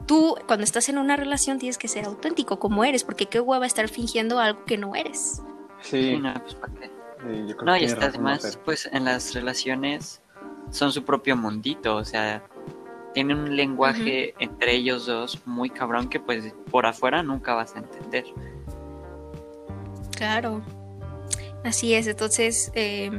tú 0.06 0.36
cuando 0.46 0.64
estás 0.64 0.88
en 0.88 0.98
una 0.98 1.16
relación 1.16 1.58
tienes 1.58 1.78
que 1.78 1.88
ser 1.88 2.06
auténtico 2.06 2.58
como 2.58 2.84
eres, 2.84 3.04
porque 3.04 3.26
qué 3.26 3.40
hueva 3.40 3.66
estar 3.66 3.88
fingiendo 3.88 4.38
algo 4.40 4.64
que 4.64 4.78
no 4.78 4.94
eres. 4.94 5.44
Sí, 5.80 6.14
Sí, 6.14 6.18
no, 6.18 6.32
pues, 6.42 6.54
¿para 6.56 6.72
qué? 6.74 6.92
sí, 7.18 7.46
yo 7.46 7.56
creo 7.56 7.72
No, 7.72 7.74
que 7.74 7.80
y 7.80 7.84
está 7.84 8.06
además, 8.06 8.58
pues 8.64 8.88
en 8.92 9.04
las 9.04 9.34
relaciones 9.34 10.22
son 10.70 10.92
su 10.92 11.04
propio 11.04 11.36
mundito, 11.36 11.96
o 11.96 12.04
sea, 12.04 12.44
tienen 13.14 13.38
un 13.38 13.56
lenguaje 13.56 14.34
entre 14.38 14.74
ellos 14.74 15.06
dos 15.06 15.38
muy 15.46 15.70
cabrón 15.70 16.08
que 16.08 16.18
pues 16.20 16.54
por 16.70 16.86
afuera 16.86 17.22
nunca 17.22 17.54
vas 17.54 17.74
a 17.76 17.80
entender. 17.80 18.24
Claro. 20.16 20.62
Así 21.64 21.94
es, 21.94 22.06
entonces, 22.06 22.72
eh, 22.74 23.10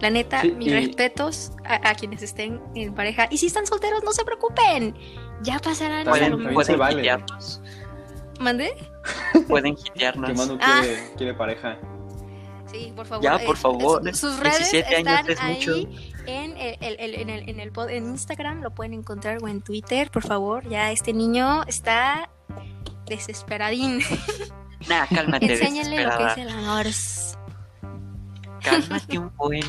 la 0.00 0.10
neta, 0.10 0.42
Sí, 0.42 0.52
mis 0.52 0.68
y- 0.68 0.72
respetos 0.72 1.52
a, 1.64 1.90
a 1.90 1.94
quienes 1.94 2.22
estén 2.22 2.60
en 2.74 2.94
pareja. 2.94 3.26
Y 3.30 3.38
si 3.38 3.46
están 3.46 3.66
solteros, 3.66 4.02
no 4.04 4.12
se 4.12 4.24
preocupen. 4.24 4.94
Ya 5.42 5.58
pasarán 5.58 6.04
También- 6.04 6.54
pueden 6.54 6.78
vale. 6.78 7.00
hitearnos, 7.00 7.60
¿Mandé? 8.40 8.74
pueden 9.48 9.76
Que. 9.94 10.36
Manu 10.36 10.58
Ah. 10.62 10.82
quiere 11.16 11.34
pareja. 11.34 11.78
Sí, 12.78 12.92
por 12.94 13.06
favor. 13.06 13.24
Ya, 13.24 13.36
eh, 13.36 13.46
por 13.46 13.56
favor, 13.56 14.02
su- 14.14 14.28
sus 14.28 14.40
redes 14.40 14.58
17 14.70 14.96
años 14.96 15.28
están 15.28 15.50
es 15.50 15.56
mucho. 15.58 15.74
ahí 15.74 16.12
en 16.26 16.56
el, 16.56 16.76
el- 16.80 16.96
el- 17.00 17.14
en, 17.14 17.30
el, 17.30 17.48
en, 17.48 17.60
el 17.60 17.72
pod- 17.72 17.90
en 17.90 18.04
Instagram, 18.06 18.62
lo 18.62 18.70
pueden 18.72 18.92
encontrar 18.94 19.38
o 19.42 19.48
en 19.48 19.62
Twitter, 19.62 20.10
por 20.10 20.22
favor. 20.24 20.68
Ya 20.68 20.90
este 20.92 21.12
niño 21.12 21.62
está 21.66 22.28
desesperadín. 23.06 24.00
Nah, 24.88 25.06
cálmate, 25.06 25.52
Enséñale 25.52 26.04
lo 26.04 26.16
que 26.16 26.24
es 26.26 26.36
el 26.38 26.48
amor. 26.48 26.86
Cálmate 28.62 29.18
un 29.18 29.32
buen. 29.36 29.64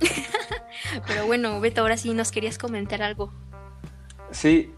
Pero 1.06 1.26
bueno, 1.26 1.60
Beto, 1.60 1.82
ahora 1.82 1.96
sí 1.96 2.12
nos 2.14 2.32
querías 2.32 2.58
comentar 2.58 3.02
algo. 3.02 3.32
Sí, 4.30 4.72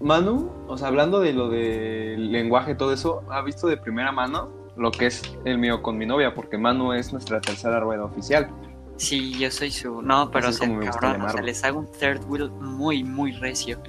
Manu, 0.00 0.52
o 0.68 0.76
sea, 0.78 0.88
hablando 0.88 1.20
de 1.20 1.32
lo 1.32 1.48
del 1.48 2.30
lenguaje 2.30 2.72
y 2.72 2.76
todo 2.76 2.92
eso, 2.92 3.22
ha 3.30 3.42
visto 3.42 3.66
de 3.66 3.76
primera 3.76 4.12
mano 4.12 4.50
lo 4.76 4.90
que 4.90 5.06
es 5.06 5.22
el 5.44 5.58
mío 5.58 5.82
con 5.82 5.96
mi 5.98 6.06
novia, 6.06 6.34
porque 6.34 6.58
Manu 6.58 6.92
es 6.92 7.12
nuestra 7.12 7.40
tercera 7.40 7.80
rueda 7.80 8.04
oficial. 8.04 8.50
Sí, 8.96 9.36
yo 9.38 9.50
soy 9.50 9.70
su. 9.70 10.02
No, 10.02 10.30
pero 10.30 10.50
me 10.50 10.86
gusta 10.86 11.00
cabrón, 11.00 11.22
o 11.22 11.30
sea, 11.30 11.42
les 11.42 11.64
hago 11.64 11.80
un 11.80 11.90
third 11.92 12.22
wheel 12.26 12.50
muy, 12.50 13.02
muy 13.02 13.32
recio. 13.32 13.82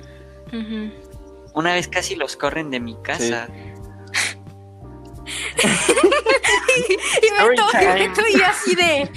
Una 1.53 1.73
vez 1.73 1.87
casi 1.87 2.15
los 2.15 2.35
corren 2.35 2.69
de 2.71 2.79
mi 2.79 2.95
casa. 3.01 3.47
Y. 6.77 7.95
Beto 7.95 8.21
y 8.27 8.41
así 8.41 8.75
de. 8.75 9.09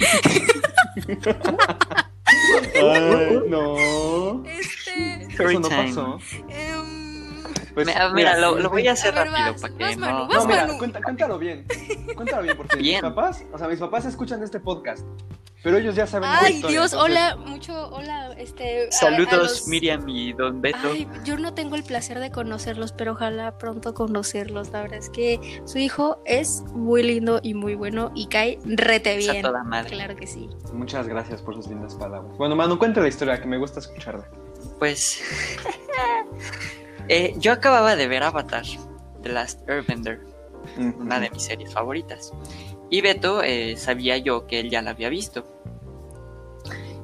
Ay, 2.75 3.41
no. 3.47 4.43
Este. 4.45 5.27
Eso 5.29 5.59
no 5.59 5.69
pasó. 5.69 6.19
Pues, 7.85 7.95
ah, 7.97 8.11
mira, 8.13 8.37
lo, 8.37 8.57
lo 8.59 8.69
voy 8.69 8.87
a 8.87 8.93
hacer 8.93 9.17
A 9.17 9.23
ver, 9.23 9.31
rápido 9.31 9.51
vas, 9.53 9.61
para 9.61 9.73
que 9.77 9.83
vas, 9.83 9.97
no. 9.97 10.27
Vas, 10.27 10.37
No, 10.37 10.45
mira, 10.47 10.67
cuenta- 10.77 11.01
cuéntalo 11.01 11.37
bien. 11.37 11.65
Cuéntalo 12.15 12.41
bien, 12.43 12.57
porque 12.57 12.77
Bien. 12.77 12.95
mis 12.95 13.01
papás, 13.13 13.43
o 13.53 13.57
sea, 13.57 13.67
mis 13.67 13.79
papás 13.79 14.05
escuchan 14.05 14.41
este 14.43 14.59
podcast, 14.59 15.05
pero 15.63 15.77
ellos 15.77 15.93
ya 15.95 16.07
saben 16.07 16.29
Ay, 16.31 16.53
historia, 16.55 16.79
Dios, 16.79 16.93
entonces- 16.93 17.17
hola, 17.17 17.35
mucho, 17.37 17.89
hola, 17.89 18.33
este. 18.37 18.85
a- 18.85 18.87
a 18.87 18.91
Saludos, 18.91 19.33
los- 19.33 19.67
Miriam 19.67 20.07
y 20.07 20.31
Don 20.33 20.61
Beto. 20.61 20.77
Ay, 20.93 21.07
yo 21.25 21.37
no 21.37 21.53
tengo 21.53 21.75
el 21.75 21.83
placer 21.83 22.19
de 22.19 22.31
conocerlos, 22.31 22.91
pero 22.93 23.11
ojalá 23.13 23.57
pronto 23.57 23.93
conocerlos. 23.93 24.69
La 24.69 24.81
verdad 24.81 24.99
es 24.99 25.09
que 25.09 25.61
su 25.65 25.77
hijo 25.77 26.21
es 26.25 26.61
muy 26.73 27.03
lindo 27.03 27.39
y 27.43 27.53
muy 27.53 27.75
bueno 27.75 28.11
y 28.15 28.27
cae 28.27 28.57
rete 28.63 29.17
Es 29.17 29.27
a 29.27 29.31
bien. 29.33 29.43
toda 29.43 29.63
madre. 29.63 29.89
Claro 29.91 30.15
que 30.15 30.27
sí. 30.27 30.49
Muchas 30.73 31.07
gracias 31.07 31.41
por 31.41 31.55
sus 31.55 31.67
lindas 31.67 31.95
palabras. 31.95 32.37
Bueno, 32.37 32.55
Manu, 32.55 32.77
cuenta 32.79 33.01
la 33.01 33.07
historia, 33.09 33.39
que 33.41 33.47
me 33.47 33.57
gusta 33.57 33.79
escucharla. 33.79 34.27
Pues. 34.79 35.21
eh, 37.09 37.35
yo 37.37 37.51
acababa 37.51 37.95
de 37.95 38.07
ver 38.07 38.23
Avatar, 38.23 38.63
The 39.21 39.29
Last 39.29 39.67
Airbender. 39.69 40.21
Una 40.77 41.19
de 41.19 41.29
mis 41.29 41.43
series 41.43 41.73
favoritas. 41.73 42.31
Y 42.89 43.01
Beto 43.01 43.43
eh, 43.43 43.75
sabía 43.77 44.17
yo 44.17 44.47
que 44.47 44.59
él 44.59 44.69
ya 44.69 44.81
la 44.81 44.91
había 44.91 45.09
visto. 45.09 45.45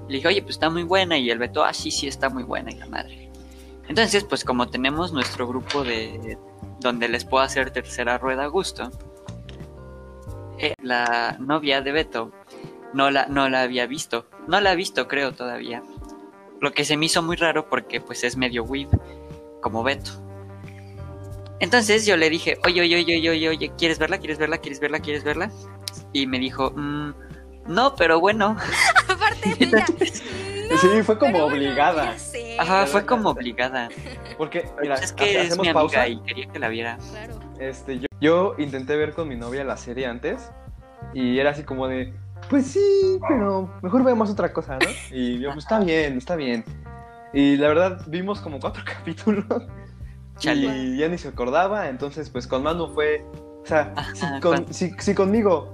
Le 0.08 0.16
dije, 0.16 0.28
oye, 0.28 0.42
pues 0.42 0.56
está 0.56 0.70
muy 0.70 0.84
buena. 0.84 1.18
Y 1.18 1.30
el 1.30 1.40
Beto, 1.40 1.64
ah, 1.64 1.74
sí, 1.74 1.92
sí, 1.92 2.08
está 2.08 2.30
muy 2.30 2.44
buena. 2.44 2.72
Y 2.72 2.76
la 2.76 2.88
madre. 2.88 3.32
Entonces, 3.88 4.24
pues 4.24 4.44
como 4.44 4.70
tenemos 4.70 5.14
nuestro 5.14 5.48
grupo 5.48 5.84
de 5.84 6.38
donde 6.80 7.08
les 7.08 7.26
puedo 7.26 7.44
hacer 7.44 7.72
tercera 7.72 8.18
rueda 8.18 8.44
a 8.44 8.48
gusto, 8.48 8.92
eh, 10.60 10.74
la 10.82 11.38
novia 11.40 11.82
de 11.82 11.92
Beto 11.92 12.32
no 12.94 13.12
la, 13.12 13.28
no 13.28 13.50
la 13.50 13.62
había 13.62 13.86
visto. 13.88 14.26
No 14.48 14.60
la 14.60 14.72
ha 14.72 14.76
visto, 14.76 15.08
creo, 15.08 15.34
todavía. 15.34 15.84
Lo 16.62 16.72
que 16.72 16.86
se 16.86 16.98
me 16.98 17.06
hizo 17.06 17.22
muy 17.22 17.36
raro 17.36 17.70
porque 17.70 18.02
pues 18.02 18.24
es 18.24 18.38
medio 18.38 18.64
weeb, 18.64 18.90
como 19.66 19.82
Beto. 19.82 20.12
Entonces 21.60 22.06
yo 22.06 22.18
le 22.18 22.30
dije, 22.30 22.60
oye, 22.66 22.82
oye, 22.82 22.98
oye, 22.98 23.18
oye, 23.18 23.30
oye, 23.32 23.50
oye, 23.50 23.72
¿quieres 23.80 23.98
verla? 23.98 24.20
¿Quieres 24.20 24.38
verla? 24.38 24.60
¿Quieres 24.60 24.80
verla? 24.80 25.00
¿Quieres 25.00 25.24
verla? 25.24 25.50
Y 26.14 26.28
me 26.28 26.38
dijo, 26.38 26.70
"Mm, 26.76 27.14
no, 27.68 27.96
pero 27.96 28.20
bueno. 28.20 28.56
Aparte, 29.10 29.56
ella. 29.60 29.84
Sí, 30.80 31.02
fue 31.04 31.18
como 31.18 31.32
bueno, 31.32 31.46
obligada. 31.48 32.16
sé, 32.20 32.58
Ajá, 32.60 32.86
fue 32.86 33.08
como 33.08 33.30
obligada. 33.30 33.90
Porque, 34.38 34.70
mira, 34.82 34.96
Pues 34.98 35.06
es 35.06 35.14
que 35.14 35.32
es 35.32 35.48
hacemos 35.48 35.60
mi 35.64 35.70
amiga 35.70 35.74
pausa. 35.82 36.08
y 36.08 36.20
quería 36.22 36.46
que 36.48 36.60
la 36.60 36.68
viera. 36.68 36.98
Claro. 37.12 37.40
Este, 37.60 37.98
yo, 38.00 38.06
yo 38.22 38.56
intenté 38.60 38.96
ver 38.96 39.14
con 39.14 39.28
mi 39.28 39.36
novia 39.36 39.64
la 39.64 39.78
serie 39.78 40.06
antes 40.06 40.52
y 41.14 41.40
era 41.40 41.50
así 41.52 41.64
como 41.64 41.88
de, 41.88 42.14
pues 42.52 42.68
sí, 42.68 43.18
pero 43.28 43.74
mejor 43.82 44.04
veamos 44.04 44.30
otra 44.30 44.54
cosa, 44.54 44.78
¿no? 44.78 44.88
Y 45.10 45.40
yo, 45.40 45.50
pues 45.54 45.64
está 45.66 45.80
bien, 45.80 46.18
está 46.20 46.36
bien. 46.36 46.64
Y 47.34 47.58
la 47.58 47.68
verdad, 47.68 48.02
vimos 48.08 48.40
como 48.42 48.60
cuatro 48.60 48.84
capítulos 48.86 49.46
Chale. 50.38 50.68
y 50.78 50.98
ya 50.98 51.08
ni 51.08 51.18
se 51.18 51.28
acordaba, 51.30 51.90
entonces 51.90 52.30
pues 52.30 52.48
con 52.48 52.64
Manu 52.64 52.88
fue, 52.94 53.26
o 53.64 53.66
sea, 53.66 53.94
si, 54.14 54.26
con- 54.42 54.74
si- 54.74 54.92
si 55.00 55.14
conmigo 55.16 55.72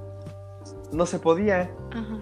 no 0.92 1.06
se 1.06 1.20
podía, 1.20 1.72
Ajá. 1.92 2.20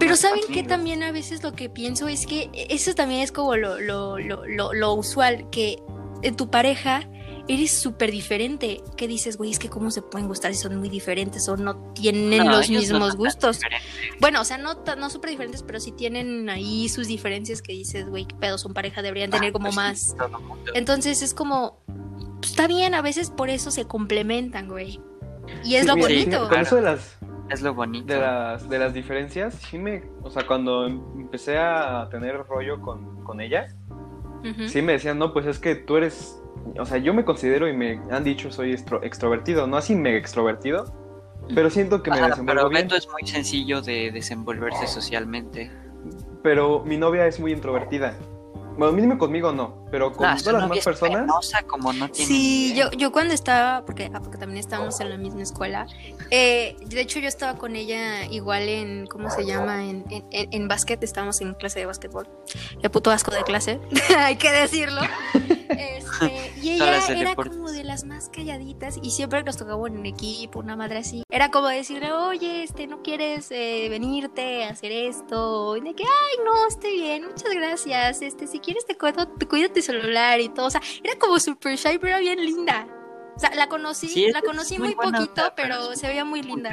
Pero 0.00 0.16
¿saben 0.16 0.40
qué 0.40 0.46
conmigo. 0.46 0.68
también 0.68 1.02
a 1.02 1.12
veces 1.12 1.42
lo 1.42 1.52
que 1.52 1.68
pienso 1.70 2.08
es 2.08 2.26
que 2.26 2.50
eso 2.70 2.94
también 2.94 3.20
es 3.22 3.32
como 3.32 3.56
lo, 3.56 3.80
lo, 3.80 4.18
lo, 4.18 4.44
lo, 4.46 4.72
lo 4.72 4.94
usual, 4.94 5.48
que 5.50 5.78
en 6.22 6.36
tu 6.36 6.50
pareja 6.50 7.02
eres 7.48 7.70
súper 7.72 8.10
diferente. 8.10 8.82
Que 8.96 9.08
dices, 9.08 9.36
güey, 9.36 9.50
es 9.50 9.58
que 9.58 9.68
cómo 9.68 9.90
se 9.90 10.02
pueden 10.02 10.28
gustar 10.28 10.52
si 10.54 10.60
son 10.60 10.76
muy 10.76 10.88
diferentes 10.88 11.48
o 11.48 11.56
no 11.56 11.76
tienen 11.94 12.44
No, 12.44 12.52
los 12.52 12.70
no 12.70 12.78
mismos 12.78 13.16
gustos. 13.16 13.58
Bueno, 14.20 14.40
o 14.40 14.44
sea, 14.44 14.58
no, 14.58 14.74
no 14.96 15.10
súper 15.10 15.30
diferentes, 15.30 15.62
pero 15.62 15.80
sí 15.80 15.92
tienen 15.92 16.48
ahí 16.50 16.88
sus 16.88 17.06
diferencias 17.08 17.62
que 17.62 17.72
dices, 17.72 18.06
güey, 18.08 18.26
qué 18.26 18.36
pedo, 18.36 18.58
son 18.58 18.74
pareja, 18.74 19.02
deberían 19.02 19.30
tener 19.30 19.48
Ah, 19.50 19.52
como 19.52 19.66
pues 19.66 19.76
más. 19.76 20.14
todo 20.18 20.38
mundo. 20.40 20.70
Entonces 20.74 21.22
es 21.22 21.34
como, 21.34 21.80
pues, 22.40 22.50
está 22.52 22.66
bien, 22.68 22.94
a 22.94 23.02
veces 23.02 23.30
por 23.30 23.50
eso 23.50 23.70
se 23.70 23.86
complementan, 23.86 24.68
güey. 24.68 25.00
Y 25.64 25.76
es 25.76 25.82
Sí, 25.82 25.86
lo 25.88 25.96
mira, 25.96 26.08
sí, 26.08 26.14
bonito. 26.16 26.38
con 26.40 26.48
Claro. 26.48 26.62
eso 26.62 26.76
de 26.76 26.82
las, 26.82 27.18
Es 27.50 27.62
lo 27.62 27.72
bonito. 27.74 28.12
de 28.12 28.20
las, 28.20 28.68
de 28.68 28.78
las 28.78 28.92
diferencias, 28.92 29.54
sí 29.54 29.78
me, 29.78 30.04
o 30.22 30.30
sea, 30.30 30.46
cuando 30.46 30.86
empecé 30.86 31.56
a 31.56 32.06
tener 32.10 32.36
rollo 32.46 32.80
con, 32.82 33.24
con 33.24 33.40
ella. 33.40 33.68
Sí, 34.68 34.82
me 34.82 34.92
decían, 34.92 35.18
no, 35.18 35.32
pues 35.32 35.46
es 35.46 35.58
que 35.58 35.74
tú 35.74 35.96
eres, 35.96 36.40
o 36.78 36.84
sea, 36.84 36.98
yo 36.98 37.14
me 37.14 37.24
considero 37.24 37.68
y 37.68 37.72
me 37.76 38.00
han 38.10 38.24
dicho 38.24 38.50
soy 38.50 38.72
extro- 38.72 39.00
extrovertido, 39.02 39.66
no 39.66 39.76
así 39.76 39.94
mega 39.94 40.18
extrovertido, 40.18 40.84
pero 41.54 41.70
siento 41.70 42.02
que 42.02 42.10
me 42.10 42.16
desenvuelvo 42.20 42.46
pero 42.62 42.68
bien, 42.68 42.82
Beto 42.84 42.96
es 42.96 43.08
muy 43.10 43.26
sencillo 43.26 43.80
de 43.80 44.10
desenvolverse 44.10 44.86
socialmente. 44.86 45.70
pero 46.42 46.82
mi 46.84 46.96
novia 46.96 47.26
es 47.26 47.40
muy 47.40 47.52
introvertida. 47.52 48.14
Bueno, 48.76 48.92
mínimo 48.92 49.18
conmigo 49.18 49.50
no, 49.52 49.86
pero 49.90 50.12
con 50.12 50.28
No, 50.28 50.36
todas 50.36 50.52
las 50.52 50.62
demás 50.62 50.78
es 50.78 50.84
personas, 50.84 51.20
penosa 51.22 51.62
como 51.62 51.92
no 51.92 52.08
tiene 52.10 52.28
Sí, 52.28 52.74
yo, 52.74 52.90
yo 52.92 53.12
cuando 53.12 53.34
estaba, 53.34 53.84
porque, 53.84 54.10
ah, 54.12 54.20
porque 54.20 54.38
también 54.38 54.58
estábamos 54.58 55.00
en 55.00 55.10
la 55.10 55.16
misma 55.16 55.42
escuela, 55.42 55.86
eh, 56.30 56.76
de 56.86 57.00
hecho 57.00 57.18
yo 57.18 57.28
estaba 57.28 57.58
con 57.58 57.76
ella 57.76 58.24
igual 58.26 58.68
en, 58.68 59.06
¿cómo 59.06 59.30
se 59.30 59.44
llama? 59.46 59.84
En, 59.84 60.04
en, 60.10 60.24
en, 60.30 60.48
en 60.52 60.68
básquet, 60.68 61.02
estábamos 61.02 61.40
en 61.40 61.54
clase 61.54 61.80
de 61.80 61.86
básquetbol. 61.86 62.28
El 62.82 62.90
puto 62.90 63.10
asco 63.10 63.30
de 63.30 63.42
clase, 63.42 63.80
hay 64.16 64.36
que 64.36 64.50
decirlo. 64.50 65.00
Este, 65.68 66.52
y 66.62 66.70
ella 66.70 67.04
era 67.08 67.30
deportes. 67.30 67.56
como 67.56 67.70
de 67.70 67.84
las 67.84 68.04
más 68.04 68.30
calladitas 68.30 68.98
y 69.02 69.10
siempre 69.10 69.42
nos 69.42 69.58
tocaba 69.58 69.86
en 69.86 70.04
equipo, 70.06 70.60
una 70.60 70.76
madre 70.76 70.98
así. 71.00 71.22
Era 71.30 71.50
como 71.50 71.68
decirle, 71.68 72.10
oye, 72.12 72.62
este, 72.62 72.86
¿no 72.86 73.02
quieres 73.02 73.50
eh, 73.50 73.86
venirte 73.90 74.64
a 74.64 74.70
hacer 74.70 74.92
esto? 74.92 75.76
Y 75.76 75.82
de 75.82 75.94
que, 75.94 76.04
ay, 76.04 76.44
no, 76.44 76.66
estoy 76.66 76.96
bien, 76.96 77.26
muchas 77.26 77.52
gracias. 77.52 78.22
Este, 78.22 78.46
si 78.46 78.60
quieres 78.60 78.86
te 78.86 78.96
cuido, 78.96 79.28
te 79.28 79.46
cuido 79.46 79.70
tu 79.80 79.86
celular 79.92 80.40
y 80.40 80.48
todo. 80.48 80.66
O 80.66 80.70
sea, 80.70 80.80
era 81.02 81.18
como 81.18 81.38
super 81.38 81.76
shy, 81.76 81.98
pero 81.98 82.08
era 82.08 82.18
bien 82.18 82.44
linda. 82.44 82.86
O 83.36 83.40
sea, 83.40 83.54
la 83.54 83.68
conocí, 83.68 84.08
Sí, 84.08 84.26
la 84.32 84.42
conocí 84.42 84.78
muy 84.78 84.94
poquito, 84.94 85.18
onda, 85.18 85.54
pero, 85.54 85.94
se 85.94 86.08
veía 86.08 86.24
muy 86.24 86.42
Muy 86.42 86.52
linda. 86.62 86.70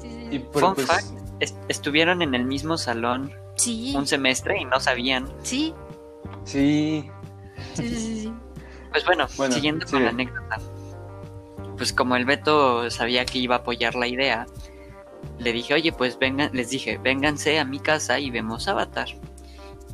Sí, 0.00 0.08
sí, 0.10 0.28
y 0.32 0.38
Fun 0.52 0.74
pues, 0.74 0.86
fact, 0.86 1.06
est- 1.40 1.56
estuvieron 1.68 2.22
en 2.22 2.34
el 2.34 2.44
mismo 2.44 2.76
salón 2.76 3.32
Sí, 3.56 3.92
un 3.96 4.06
semestre 4.06 4.58
y 4.60 4.64
no 4.64 4.80
sabían. 4.80 5.28
sí, 5.42 5.74
sí, 6.44 7.08
sí, 7.74 7.82
sí, 7.82 7.88
sí, 7.88 8.20
sí. 8.22 8.32
Pues 8.90 9.04
bueno, 9.04 9.26
Bueno, 9.36 9.54
siguiendo 9.54 9.86
sí. 9.86 9.92
con 9.92 10.04
la 10.04 10.10
anécdota. 10.10 10.58
Pues 11.76 11.92
como 11.92 12.16
el 12.16 12.24
Beto 12.24 12.90
sabía 12.90 13.24
que 13.24 13.38
iba 13.38 13.56
a 13.56 13.58
apoyar 13.58 13.94
la 13.94 14.08
idea, 14.08 14.46
le 15.38 15.52
dije, 15.52 15.74
oye, 15.74 15.92
pues 15.92 16.18
vengan, 16.18 16.50
les 16.52 16.70
dije, 16.70 16.98
vénganse 16.98 17.58
a 17.60 17.64
mi 17.64 17.78
casa 17.78 18.18
y 18.18 18.30
vemos 18.30 18.66
Avatar. 18.66 19.08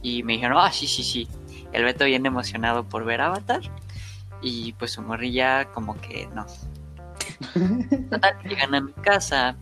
Y 0.04 0.22
me 0.22 0.34
dijeron, 0.34 0.58
ah, 0.60 0.70
sí, 0.70 0.86
sí, 0.86 1.02
sí. 1.02 1.28
El 1.72 1.82
Beto 1.82 2.04
bien 2.04 2.26
emocionado 2.26 2.84
por 2.84 3.04
ver 3.04 3.22
Avatar. 3.22 3.62
Y 4.42 4.74
pues 4.74 4.92
su 4.92 5.02
morrilla 5.02 5.64
como 5.72 5.98
que 6.00 6.28
no. 6.28 6.46
Total, 8.10 8.38
llegan 8.44 8.74
a 8.74 8.80
mi 8.82 8.92
casa, 8.92 9.56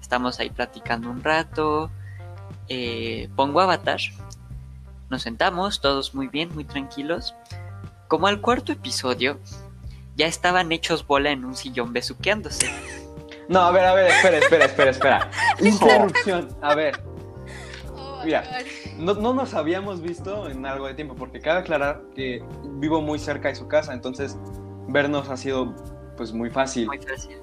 estamos 0.00 0.40
ahí 0.40 0.48
platicando 0.48 1.10
un 1.10 1.22
rato, 1.22 1.90
eh, 2.68 3.28
pongo 3.36 3.60
Avatar, 3.60 4.00
nos 5.10 5.22
sentamos, 5.22 5.82
todos 5.82 6.14
muy 6.14 6.28
bien, 6.28 6.54
muy 6.54 6.64
tranquilos. 6.64 7.34
Como 8.08 8.26
al 8.26 8.40
cuarto 8.40 8.72
episodio, 8.72 9.38
ya 10.16 10.26
estaban 10.26 10.72
hechos 10.72 11.06
bola 11.06 11.30
en 11.30 11.44
un 11.44 11.54
sillón 11.54 11.92
besuqueándose. 11.92 12.70
no, 13.48 13.60
a 13.60 13.70
ver, 13.70 13.84
a 13.84 13.92
ver, 13.92 14.06
espera, 14.10 14.38
espera, 14.38 14.64
espera, 14.64 14.90
espera, 14.90 15.30
interrupción, 15.60 16.48
a 16.62 16.74
ver, 16.74 16.98
Oh, 17.94 18.22
Mira. 18.24 18.44
No, 18.98 19.14
no 19.14 19.34
nos 19.34 19.54
habíamos 19.54 20.00
visto 20.00 20.48
en 20.48 20.66
algo 20.66 20.86
de 20.86 20.94
tiempo, 20.94 21.14
porque 21.14 21.40
cabe 21.40 21.60
aclarar 21.60 22.02
que 22.14 22.42
vivo 22.74 23.00
muy 23.00 23.18
cerca 23.18 23.48
de 23.48 23.54
su 23.54 23.68
casa, 23.68 23.92
entonces 23.92 24.38
vernos 24.88 25.28
ha 25.28 25.36
sido 25.36 25.74
pues 26.16 26.32
muy 26.32 26.50
fácil. 26.50 26.86
Muy 26.86 26.98
fácil. 26.98 27.38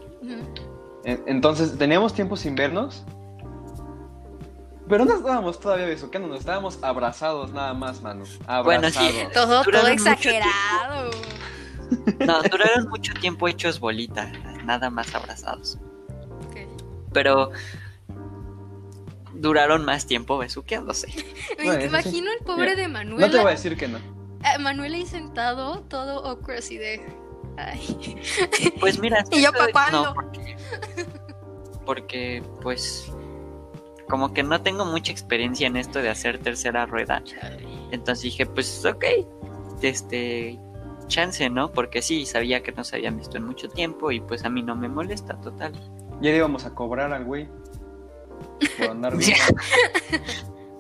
Entonces, 1.03 1.77
teníamos 1.77 2.13
tiempo 2.13 2.36
sin 2.36 2.56
vernos. 2.56 3.03
Pero 4.88 5.06
no 5.06 5.13
estábamos 5.15 5.60
todavía 5.60 5.86
besuqueando, 5.86 6.29
nos 6.29 6.39
estábamos 6.39 6.79
abrazados 6.82 7.51
nada 7.51 7.74
más, 7.74 8.01
mano. 8.01 8.25
Bueno, 8.63 8.88
Abrazados. 8.88 9.12
sí. 9.12 9.27
Todo, 9.34 9.63
todo 9.63 9.88
exagerado. 9.88 11.12
No, 12.25 12.41
duraron 12.44 12.89
mucho 12.89 13.13
tiempo 13.13 13.48
hechos 13.48 13.79
bolita, 13.79 14.32
nada 14.65 14.89
más 14.89 15.13
abrazados. 15.13 15.77
Ok. 16.48 16.58
Pero 17.13 17.51
duraron 19.39 19.86
más 19.86 20.05
tiempo 20.05 20.38
besuqueándose. 20.38 21.08
Me 21.58 21.65
Bueno, 21.65 21.72
eso 21.74 21.81
sí. 21.81 21.86
imagino 21.88 22.31
el 22.31 22.39
pobre 22.46 22.75
Mira, 22.75 23.00
de 23.00 23.05
No 23.05 23.29
te 23.29 23.38
voy 23.38 23.48
a 23.48 23.51
decir 23.51 23.77
que 23.77 23.88
no. 23.88 23.98
eh, 23.98 24.60
Manuela 24.60 24.96
ahí 24.98 25.05
sentado, 25.05 25.81
todo 25.81 26.25
awkward 26.25 26.58
así 26.60 26.77
de. 26.77 27.01
Ay. 27.58 28.22
Pues 28.79 29.00
mira, 29.00 29.24
¿Y 29.31 29.41
yo 29.41 29.50
eso- 29.50 29.58
pa' 29.58 29.72
cuándo? 29.72 30.03
No, 30.05 30.13
porque, 30.13 30.55
porque, 31.86 32.43
pues, 32.62 33.12
como 34.08 34.34
que 34.34 34.43
no 34.43 34.62
tengo 34.62 34.86
mucha 34.86 35.12
experiencia 35.12 35.67
en 35.67 35.75
esto 35.75 36.00
de 36.00 36.10
hacer 36.10 36.39
tercera 36.39 36.86
rueda. 36.86 37.24
Entonces 37.91 38.24
dije, 38.24 38.46
pues, 38.46 38.86
ok, 38.86 39.03
este, 39.81 40.58
chance, 41.08 41.50
¿no? 41.50 41.72
Porque 41.72 42.01
sí, 42.01 42.25
sabía 42.25 42.62
que 42.63 42.72
no 42.72 42.84
se 42.84 42.96
habían 42.96 43.17
visto 43.17 43.38
en 43.38 43.46
mucho 43.46 43.67
tiempo 43.69 44.12
y 44.12 44.19
pues 44.22 44.46
a 44.46 44.50
mí 44.50 44.62
no 44.62 44.75
me 44.75 44.88
molesta, 44.88 45.39
total. 45.41 45.74
Ya 46.22 46.31
le 46.31 46.38
íbamos 46.38 46.65
a 46.65 46.74
cobrar 46.75 47.12
al 47.13 47.25
güey. 47.25 47.48
Por 48.77 48.89
andar 48.89 49.15
bien. 49.17 49.38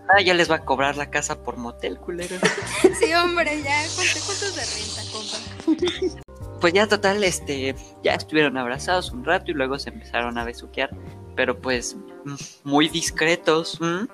Ah, 0.09 0.21
ya 0.21 0.33
les 0.33 0.49
va 0.49 0.55
a 0.55 0.65
cobrar 0.65 0.97
la 0.97 1.09
casa 1.11 1.43
por 1.43 1.57
motel, 1.57 1.97
culero. 1.99 2.35
Sí, 2.99 3.13
hombre, 3.13 3.61
ya. 3.61 3.83
¿Cuánto, 3.95 4.19
cuánto 4.25 4.51
de 4.55 4.65
renta, 4.65 5.01
compa? 5.11 6.21
Pues 6.59 6.73
ya 6.73 6.87
total, 6.87 7.23
este, 7.23 7.75
ya 8.03 8.15
estuvieron 8.15 8.57
abrazados 8.57 9.11
un 9.11 9.23
rato 9.23 9.51
y 9.51 9.53
luego 9.53 9.77
se 9.79 9.89
empezaron 9.91 10.37
a 10.37 10.43
besuquear, 10.43 10.89
pero 11.35 11.57
pues 11.61 11.95
mm, 12.25 12.35
muy 12.63 12.89
discretos. 12.89 13.79
¿m? 13.81 14.07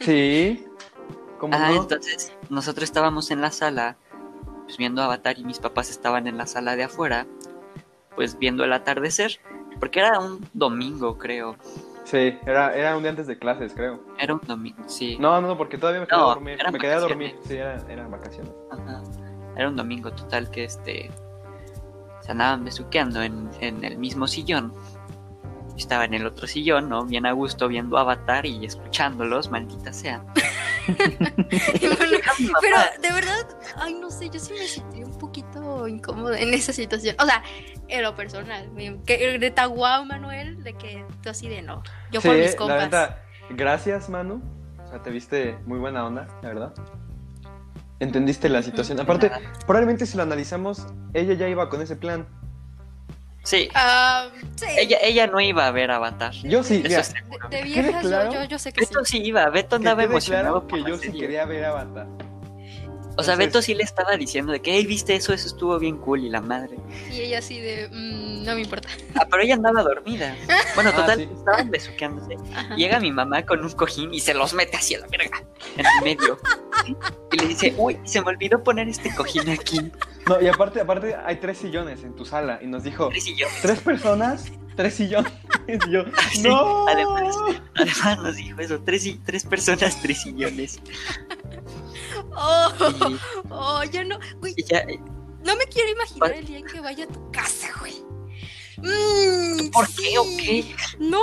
Sí. 0.00 0.64
¿Cómo 1.38 1.54
Ah, 1.54 1.68
no? 1.70 1.82
entonces 1.82 2.32
nosotros 2.48 2.84
estábamos 2.84 3.30
en 3.30 3.40
la 3.40 3.50
sala, 3.50 3.96
pues 4.64 4.76
viendo 4.78 5.02
Avatar 5.02 5.38
y 5.38 5.44
mis 5.44 5.58
papás 5.58 5.90
estaban 5.90 6.26
en 6.28 6.38
la 6.38 6.46
sala 6.46 6.76
de 6.76 6.84
afuera, 6.84 7.26
pues 8.16 8.38
viendo 8.38 8.64
el 8.64 8.72
atardecer, 8.72 9.38
porque 9.80 10.00
era 10.00 10.18
un 10.18 10.48
domingo, 10.54 11.18
creo. 11.18 11.56
Sí, 12.10 12.38
era, 12.46 12.74
era 12.74 12.96
un 12.96 13.02
día 13.02 13.10
antes 13.10 13.26
de 13.26 13.38
clases, 13.38 13.74
creo. 13.74 14.00
Era 14.18 14.32
un 14.32 14.40
domingo, 14.46 14.82
sí. 14.88 15.18
No, 15.20 15.40
no, 15.42 15.58
porque 15.58 15.76
todavía 15.76 16.00
me 16.00 16.06
quedé 16.06 16.16
No, 16.18 16.24
a 16.30 16.34
dormir. 16.34 16.56
eran 16.58 16.72
Me 16.72 16.78
quedé 16.78 16.92
a 16.94 17.00
dormir. 17.00 17.36
Sí, 17.46 17.54
era- 17.56 17.84
eran 17.88 18.10
vacaciones. 18.10 18.50
Ajá. 18.70 19.02
Era 19.56 19.68
un 19.68 19.76
domingo 19.76 20.10
total 20.12 20.50
que 20.50 20.64
este 20.64 21.10
se 22.22 22.32
andaban 22.32 22.64
besuqueando 22.64 23.22
en, 23.22 23.50
en 23.60 23.84
el 23.84 23.98
mismo 23.98 24.26
sillón. 24.26 24.72
Yo 24.72 25.76
Estaba 25.76 26.06
en 26.06 26.14
el 26.14 26.26
otro 26.26 26.46
sillón, 26.46 26.88
¿no? 26.88 27.04
Bien 27.04 27.26
a 27.26 27.32
gusto 27.32 27.68
viendo 27.68 27.98
Avatar 27.98 28.46
y 28.46 28.64
escuchándolos, 28.64 29.50
maldita 29.50 29.92
sea. 29.92 30.24
Bueno, 30.88 32.18
pero 32.62 32.76
de 33.02 33.12
verdad, 33.12 33.46
ay, 33.76 33.94
no 33.94 34.10
sé, 34.10 34.30
yo 34.30 34.38
sí 34.40 34.52
me 34.54 34.66
sentí 34.66 35.02
un 35.02 35.18
poquito 35.18 35.86
incómoda 35.86 36.38
en 36.38 36.54
esa 36.54 36.72
situación. 36.72 37.16
O 37.20 37.26
sea, 37.26 37.42
en 37.88 38.02
lo 38.02 38.14
personal, 38.14 38.70
que 39.06 39.38
de 39.38 39.50
tan 39.50 39.70
guau, 39.70 40.04
Manuel, 40.04 40.62
de 40.62 40.74
que 40.74 41.04
tú 41.22 41.30
así 41.30 41.48
de 41.48 41.62
no. 41.62 41.82
Yo 42.10 42.20
por 42.20 42.34
Sí, 42.34 42.40
mis 42.40 42.50
la 42.52 42.56
compas. 42.56 42.82
neta, 42.84 43.22
gracias, 43.50 44.08
Manu. 44.08 44.42
O 44.84 44.88
sea, 44.90 45.02
te 45.02 45.10
viste 45.10 45.58
muy 45.66 45.78
buena 45.78 46.06
onda, 46.06 46.26
la 46.42 46.48
verdad. 46.48 46.72
Entendiste 48.00 48.48
la 48.48 48.62
situación. 48.62 49.00
Aparte, 49.00 49.30
probablemente 49.66 50.06
si 50.06 50.16
lo 50.16 50.22
analizamos, 50.22 50.86
ella 51.14 51.34
ya 51.34 51.48
iba 51.48 51.68
con 51.68 51.82
ese 51.82 51.96
plan. 51.96 52.26
Sí, 53.42 53.68
Ah, 53.74 54.28
sí. 54.56 54.66
ella, 54.78 54.98
ella 55.02 55.26
no 55.26 55.40
iba 55.40 55.66
a 55.66 55.70
ver 55.70 55.90
Avatar. 55.90 56.32
Yo 56.34 56.62
sí, 56.62 56.74
Eso 56.84 56.88
mira, 56.88 57.00
es 57.00 57.14
de, 57.14 57.20
de 57.20 57.48
¿Quede 57.48 57.62
viejas, 57.64 58.02
yo- 58.02 58.08
claro? 58.08 58.32
yo, 58.32 58.44
yo 58.44 58.58
sé 58.58 58.72
que 58.72 58.84
sí. 58.84 58.92
Beto 58.92 59.04
sí 59.04 59.22
iba, 59.24 59.48
Beto 59.48 59.76
andaba 59.76 60.04
emocionado. 60.04 60.66
claro 60.66 60.66
por 60.68 60.78
que 60.78 60.82
la 60.82 60.88
yo 60.90 60.98
sí 60.98 61.18
quería 61.18 61.44
ver 61.46 61.64
Avatar. 61.64 62.06
O 63.18 63.22
sea, 63.24 63.34
Beto 63.34 63.60
sí 63.60 63.74
le 63.74 63.82
estaba 63.82 64.16
diciendo 64.16 64.52
de 64.52 64.62
que, 64.62 64.72
hey, 64.74 64.86
viste 64.86 65.14
eso, 65.16 65.32
eso 65.34 65.48
estuvo 65.48 65.76
bien 65.78 65.98
cool 65.98 66.24
y 66.24 66.30
la 66.30 66.40
madre. 66.40 66.78
Y 67.10 67.20
ella 67.20 67.38
así 67.40 67.58
de, 67.60 67.88
"Mm, 67.90 68.44
no 68.44 68.54
me 68.54 68.60
importa. 68.60 68.88
Ah, 69.16 69.26
pero 69.28 69.42
ella 69.42 69.54
andaba 69.54 69.82
dormida. 69.82 70.36
Bueno, 70.76 70.90
Ah, 70.94 70.96
total, 70.96 71.18
sí. 71.18 71.28
estaban 71.36 71.70
besuqueándose. 71.70 72.36
Ajá. 72.54 72.76
Llega 72.76 73.00
mi 73.00 73.10
mamá 73.10 73.44
con 73.44 73.64
un 73.64 73.70
cojín 73.72 74.14
y 74.14 74.20
se 74.20 74.32
los 74.34 74.54
mete 74.54 74.76
así 74.76 74.94
a 74.94 75.00
la 75.00 75.08
verga, 75.08 75.42
en 75.76 75.84
el 75.84 76.04
medio. 76.04 76.38
Y 77.32 77.36
le 77.36 77.46
dice, 77.48 77.74
uy, 77.76 77.98
se 78.04 78.20
me 78.20 78.28
olvidó 78.28 78.62
poner 78.62 78.88
este 78.88 79.14
cojín 79.14 79.48
aquí. 79.50 79.90
No, 80.26 80.40
y 80.40 80.46
aparte, 80.48 80.80
aparte 80.80 81.14
hay 81.24 81.36
tres 81.36 81.58
sillones 81.58 82.02
en 82.04 82.14
tu 82.14 82.24
sala. 82.24 82.58
Y 82.62 82.66
nos 82.66 82.82
dijo, 82.84 83.08
Tres 83.08 83.24
yo. 83.36 83.46
tres 83.62 83.80
personas, 83.80 84.52
tres 84.76 84.94
sillones. 84.94 85.32
Y 85.68 85.90
yo, 85.92 86.02
Sí, 86.32 86.42
no. 86.44 86.86
además. 86.88 87.36
Además 87.74 88.18
nos 88.22 88.36
dijo 88.36 88.58
eso, 88.60 88.80
tres, 88.80 89.04
y- 89.04 89.18
tres 89.18 89.44
personas, 89.44 90.00
tres 90.00 90.22
sillones. 90.22 90.80
Oh, 92.34 92.72
Y, 93.10 93.18
oh, 93.50 93.84
yo 93.84 94.04
no, 94.04 94.18
güey, 94.40 94.54
ya, 94.66 94.84
no 95.44 95.56
me 95.56 95.64
quiero 95.66 95.90
imaginar 95.90 96.32
el 96.32 96.46
día 96.46 96.58
en 96.58 96.66
que 96.66 96.80
vaya 96.80 97.04
a 97.04 97.08
tu 97.08 97.30
casa, 97.30 97.68
güey. 97.80 97.94
Mm, 98.78 99.70
¿por 99.72 99.86
qué 99.88 100.18
o 100.18 100.24
qué? 100.38 100.74
No, 101.00 101.20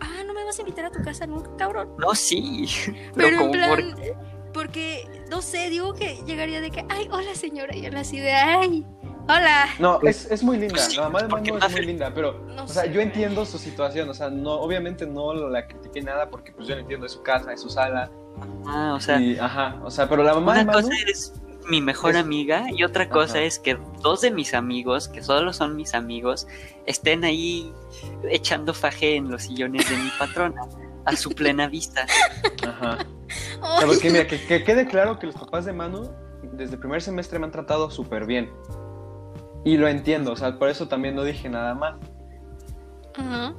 ah, 0.00 0.22
no 0.26 0.32
me 0.34 0.42
vas 0.44 0.58
a 0.58 0.62
invitar 0.62 0.86
a 0.86 0.90
tu 0.90 1.02
casa 1.02 1.26
nunca, 1.26 1.50
cabrón. 1.56 1.90
No, 1.98 2.14
sí. 2.14 2.66
Pero 3.14 3.28
en 3.28 3.36
como 3.36 3.52
plan, 3.52 3.70
por- 3.70 4.33
porque, 4.54 5.06
no 5.30 5.42
sé, 5.42 5.68
digo 5.68 5.92
que 5.94 6.16
llegaría 6.26 6.60
de 6.62 6.70
que, 6.70 6.86
ay, 6.88 7.08
hola 7.10 7.34
señora, 7.34 7.76
y 7.76 7.84
él 7.84 7.96
así 7.96 8.18
de, 8.20 8.32
ay, 8.32 8.86
hola. 9.24 9.66
No, 9.78 10.00
es, 10.02 10.30
es 10.30 10.42
muy 10.42 10.56
linda. 10.56 10.80
La 10.96 11.02
mamá 11.10 11.22
de 11.22 11.28
no 11.28 11.58
es 11.58 11.72
muy 11.72 11.84
linda, 11.84 12.12
pero, 12.14 12.38
No 12.54 12.64
o 12.64 12.68
sea, 12.68 12.84
sé, 12.84 12.92
yo 12.92 13.00
entiendo 13.00 13.44
su 13.44 13.58
situación. 13.58 14.08
O 14.08 14.14
sea, 14.14 14.30
no, 14.30 14.52
obviamente 14.52 15.06
no 15.06 15.34
la 15.34 15.66
critiqué 15.66 16.00
nada 16.00 16.30
porque, 16.30 16.52
pues, 16.52 16.68
yo 16.68 16.74
no 16.76 16.80
entiendo 16.82 17.04
de 17.04 17.10
su 17.10 17.22
casa, 17.22 17.50
de 17.50 17.58
su 17.58 17.68
sala. 17.68 18.10
Ah, 18.66 18.94
o 18.96 19.00
sea, 19.00 19.20
y, 19.20 19.36
ajá, 19.38 19.78
o 19.84 19.90
sea, 19.90 20.08
pero 20.08 20.22
la 20.22 20.34
mamá 20.34 20.54
de 20.56 20.62
una 20.62 20.72
cosa 20.72 20.90
es 21.08 21.34
mi 21.68 21.80
mejor 21.80 22.12
es- 22.12 22.16
amiga 22.18 22.66
y 22.70 22.84
otra 22.84 23.08
cosa 23.08 23.34
Ajá. 23.38 23.42
es 23.42 23.58
que 23.58 23.78
dos 24.02 24.20
de 24.20 24.30
mis 24.30 24.54
amigos, 24.54 25.08
que 25.08 25.22
solo 25.22 25.52
son 25.52 25.76
mis 25.76 25.94
amigos, 25.94 26.46
estén 26.86 27.24
ahí 27.24 27.72
echando 28.30 28.74
faje 28.74 29.16
en 29.16 29.30
los 29.30 29.42
sillones 29.44 29.88
de 29.88 29.96
mi 29.96 30.10
patrona 30.18 30.60
a 31.04 31.16
su 31.16 31.30
plena 31.30 31.68
vista. 31.68 32.06
Ajá. 32.66 32.98
O 33.60 33.66
sea, 33.66 33.78
Ay, 33.80 33.86
porque 33.86 34.10
mira, 34.10 34.26
que, 34.26 34.44
que 34.44 34.64
quede 34.64 34.86
claro 34.86 35.18
que 35.18 35.26
los 35.26 35.34
papás 35.34 35.64
de 35.64 35.72
Manu 35.72 36.10
desde 36.52 36.74
el 36.74 36.80
primer 36.80 37.02
semestre 37.02 37.38
me 37.38 37.46
han 37.46 37.52
tratado 37.52 37.90
súper 37.90 38.26
bien. 38.26 38.50
Y 39.64 39.76
lo 39.76 39.88
entiendo, 39.88 40.32
o 40.32 40.36
sea, 40.36 40.58
por 40.58 40.68
eso 40.68 40.88
también 40.88 41.14
no 41.14 41.24
dije 41.24 41.48
nada 41.48 41.74
más. 41.74 41.96
Ajá. 43.16 43.54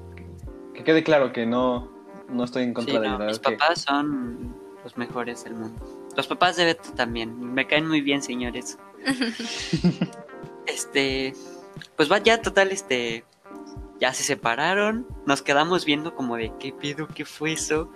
Que 0.73 0.83
quede 0.83 1.03
claro 1.03 1.33
que 1.33 1.45
no, 1.45 1.91
no 2.29 2.43
estoy 2.43 2.63
en 2.63 2.73
contra 2.73 2.95
Sí, 2.95 2.99
de 2.99 3.09
no, 3.09 3.19
mis 3.19 3.39
papás 3.39 3.81
son 3.81 4.55
los 4.83 4.97
mejores 4.97 5.43
del 5.43 5.55
mundo. 5.55 5.83
Los 6.15 6.27
papás 6.27 6.55
de 6.57 6.65
Beto 6.65 6.91
también. 6.93 7.53
Me 7.53 7.65
caen 7.65 7.87
muy 7.87 8.01
bien, 8.01 8.21
señores. 8.21 8.77
Este, 10.67 11.35
pues 11.95 12.11
va 12.11 12.17
ya 12.17 12.41
total, 12.41 12.71
este, 12.71 13.23
ya 13.99 14.13
se 14.13 14.23
separaron. 14.23 15.07
Nos 15.25 15.41
quedamos 15.41 15.85
viendo 15.85 16.15
como 16.15 16.37
de 16.37 16.51
qué 16.59 16.73
pedo, 16.73 17.07
qué 17.07 17.25
fue 17.25 17.53
eso. 17.53 17.89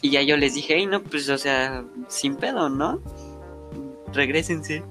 Y 0.00 0.10
ya 0.10 0.22
yo 0.22 0.36
les 0.36 0.54
dije, 0.54 0.74
hey, 0.76 0.86
no, 0.86 1.02
pues, 1.02 1.28
o 1.28 1.38
sea, 1.38 1.84
sin 2.08 2.36
pedo, 2.36 2.68
¿no? 2.68 3.00
Regrésense. 4.12 4.82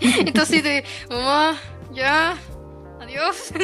Entonces 0.00 0.62
de, 0.62 0.84
mamá, 1.10 1.56
ya, 1.92 2.36
adiós. 3.00 3.52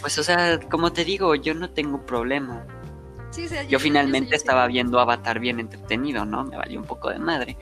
Pues, 0.00 0.18
o 0.18 0.24
sea, 0.24 0.58
como 0.68 0.92
te 0.92 1.04
digo, 1.04 1.36
yo 1.36 1.54
no 1.54 1.70
tengo 1.70 2.04
problema. 2.04 2.66
Sí, 3.30 3.46
o 3.46 3.48
sea, 3.48 3.62
Yo 3.62 3.78
finalmente 3.78 4.30
yo 4.30 4.36
estaba 4.36 4.66
viendo 4.66 4.98
Avatar 4.98 5.38
bien 5.38 5.60
entretenido, 5.60 6.24
¿no? 6.24 6.42
Me 6.42 6.56
valió 6.56 6.80
un 6.80 6.86
poco 6.86 7.10
de 7.10 7.20
madre. 7.20 7.56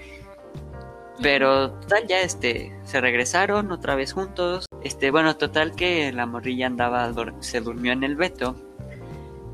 Pero 1.20 1.72
total, 1.72 2.06
ya 2.08 2.20
este, 2.22 2.74
se 2.84 2.98
regresaron 2.98 3.70
otra 3.72 3.94
vez 3.94 4.14
juntos. 4.14 4.69
Este, 4.82 5.10
bueno, 5.10 5.36
total 5.36 5.74
que 5.74 6.10
la 6.12 6.26
morrilla 6.26 6.66
andaba, 6.66 7.12
se 7.40 7.60
durmió 7.60 7.92
en 7.92 8.02
el 8.04 8.16
veto. 8.16 8.56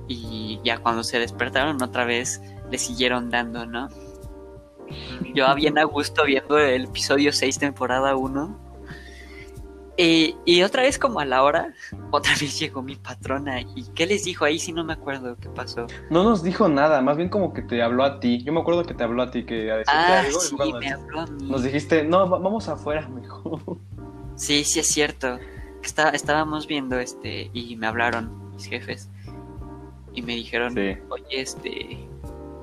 Y 0.09 0.61
ya 0.65 0.79
cuando 0.79 1.03
se 1.03 1.19
despertaron 1.19 1.83
otra 1.83 2.05
vez 2.05 2.41
le 2.71 2.79
siguieron 2.79 3.31
dando, 3.31 3.67
¿no? 3.67 3.89
Yo 5.35 5.53
bien 5.57 5.79
a 5.79 5.85
gusto 5.85 6.25
viendo 6.25 6.59
el 6.59 6.85
episodio 6.85 7.33
6, 7.33 7.59
temporada 7.59 8.15
1. 8.15 8.67
Y, 9.99 10.37
y 10.45 10.63
otra 10.63 10.83
vez 10.83 10.99
como 10.99 11.21
a 11.21 11.25
la 11.25 11.43
hora, 11.43 11.73
otra 12.13 12.33
vez 12.41 12.59
llegó 12.61 12.83
mi 12.83 12.95
patrona. 12.97 13.63
¿Y 13.63 13.85
qué 13.95 14.07
les 14.07 14.25
dijo? 14.25 14.45
Ahí 14.45 14.59
sí 14.59 14.73
no 14.73 14.85
me 14.85 14.93
acuerdo 14.93 15.37
qué 15.41 15.49
pasó. 15.49 15.87
No 16.11 16.23
nos 16.23 16.43
dijo 16.43 16.69
nada, 16.69 17.01
más 17.01 17.17
bien 17.17 17.31
como 17.31 17.53
que 17.53 17.63
te 17.63 17.83
habló 17.83 18.05
a 18.05 18.21
ti. 18.21 18.45
Yo 18.45 18.53
me 18.53 18.61
acuerdo 18.61 18.85
que 18.85 18.95
te 18.95 19.03
habló 19.03 19.23
a 19.23 19.31
ti, 19.31 19.45
que 19.45 19.73
a 19.73 19.77
decirte 19.79 19.93
Ah, 19.99 20.23
algo. 20.25 20.41
sí, 20.41 20.57
me 20.79 20.91
habló 20.91 21.21
a 21.23 21.27
mí. 21.27 21.49
Nos 21.51 21.63
dijiste, 21.65 22.05
no, 22.05 22.29
va- 22.31 22.39
vamos 22.39 22.69
afuera, 22.69 23.09
mejor. 23.09 23.79
Sí, 24.37 24.65
sí 24.65 24.81
es 24.81 24.87
cierto. 24.89 25.39
Está, 25.83 26.11
estábamos 26.11 26.67
viendo 26.67 26.99
este 26.99 27.51
y 27.53 27.77
me 27.77 27.87
hablaron 27.87 28.53
mis 28.55 28.67
jefes 28.67 29.09
y 30.13 30.23
me 30.23 30.35
dijeron, 30.35 30.75
Sí. 30.75 30.97
oye, 31.11 31.41
este, 31.41 32.09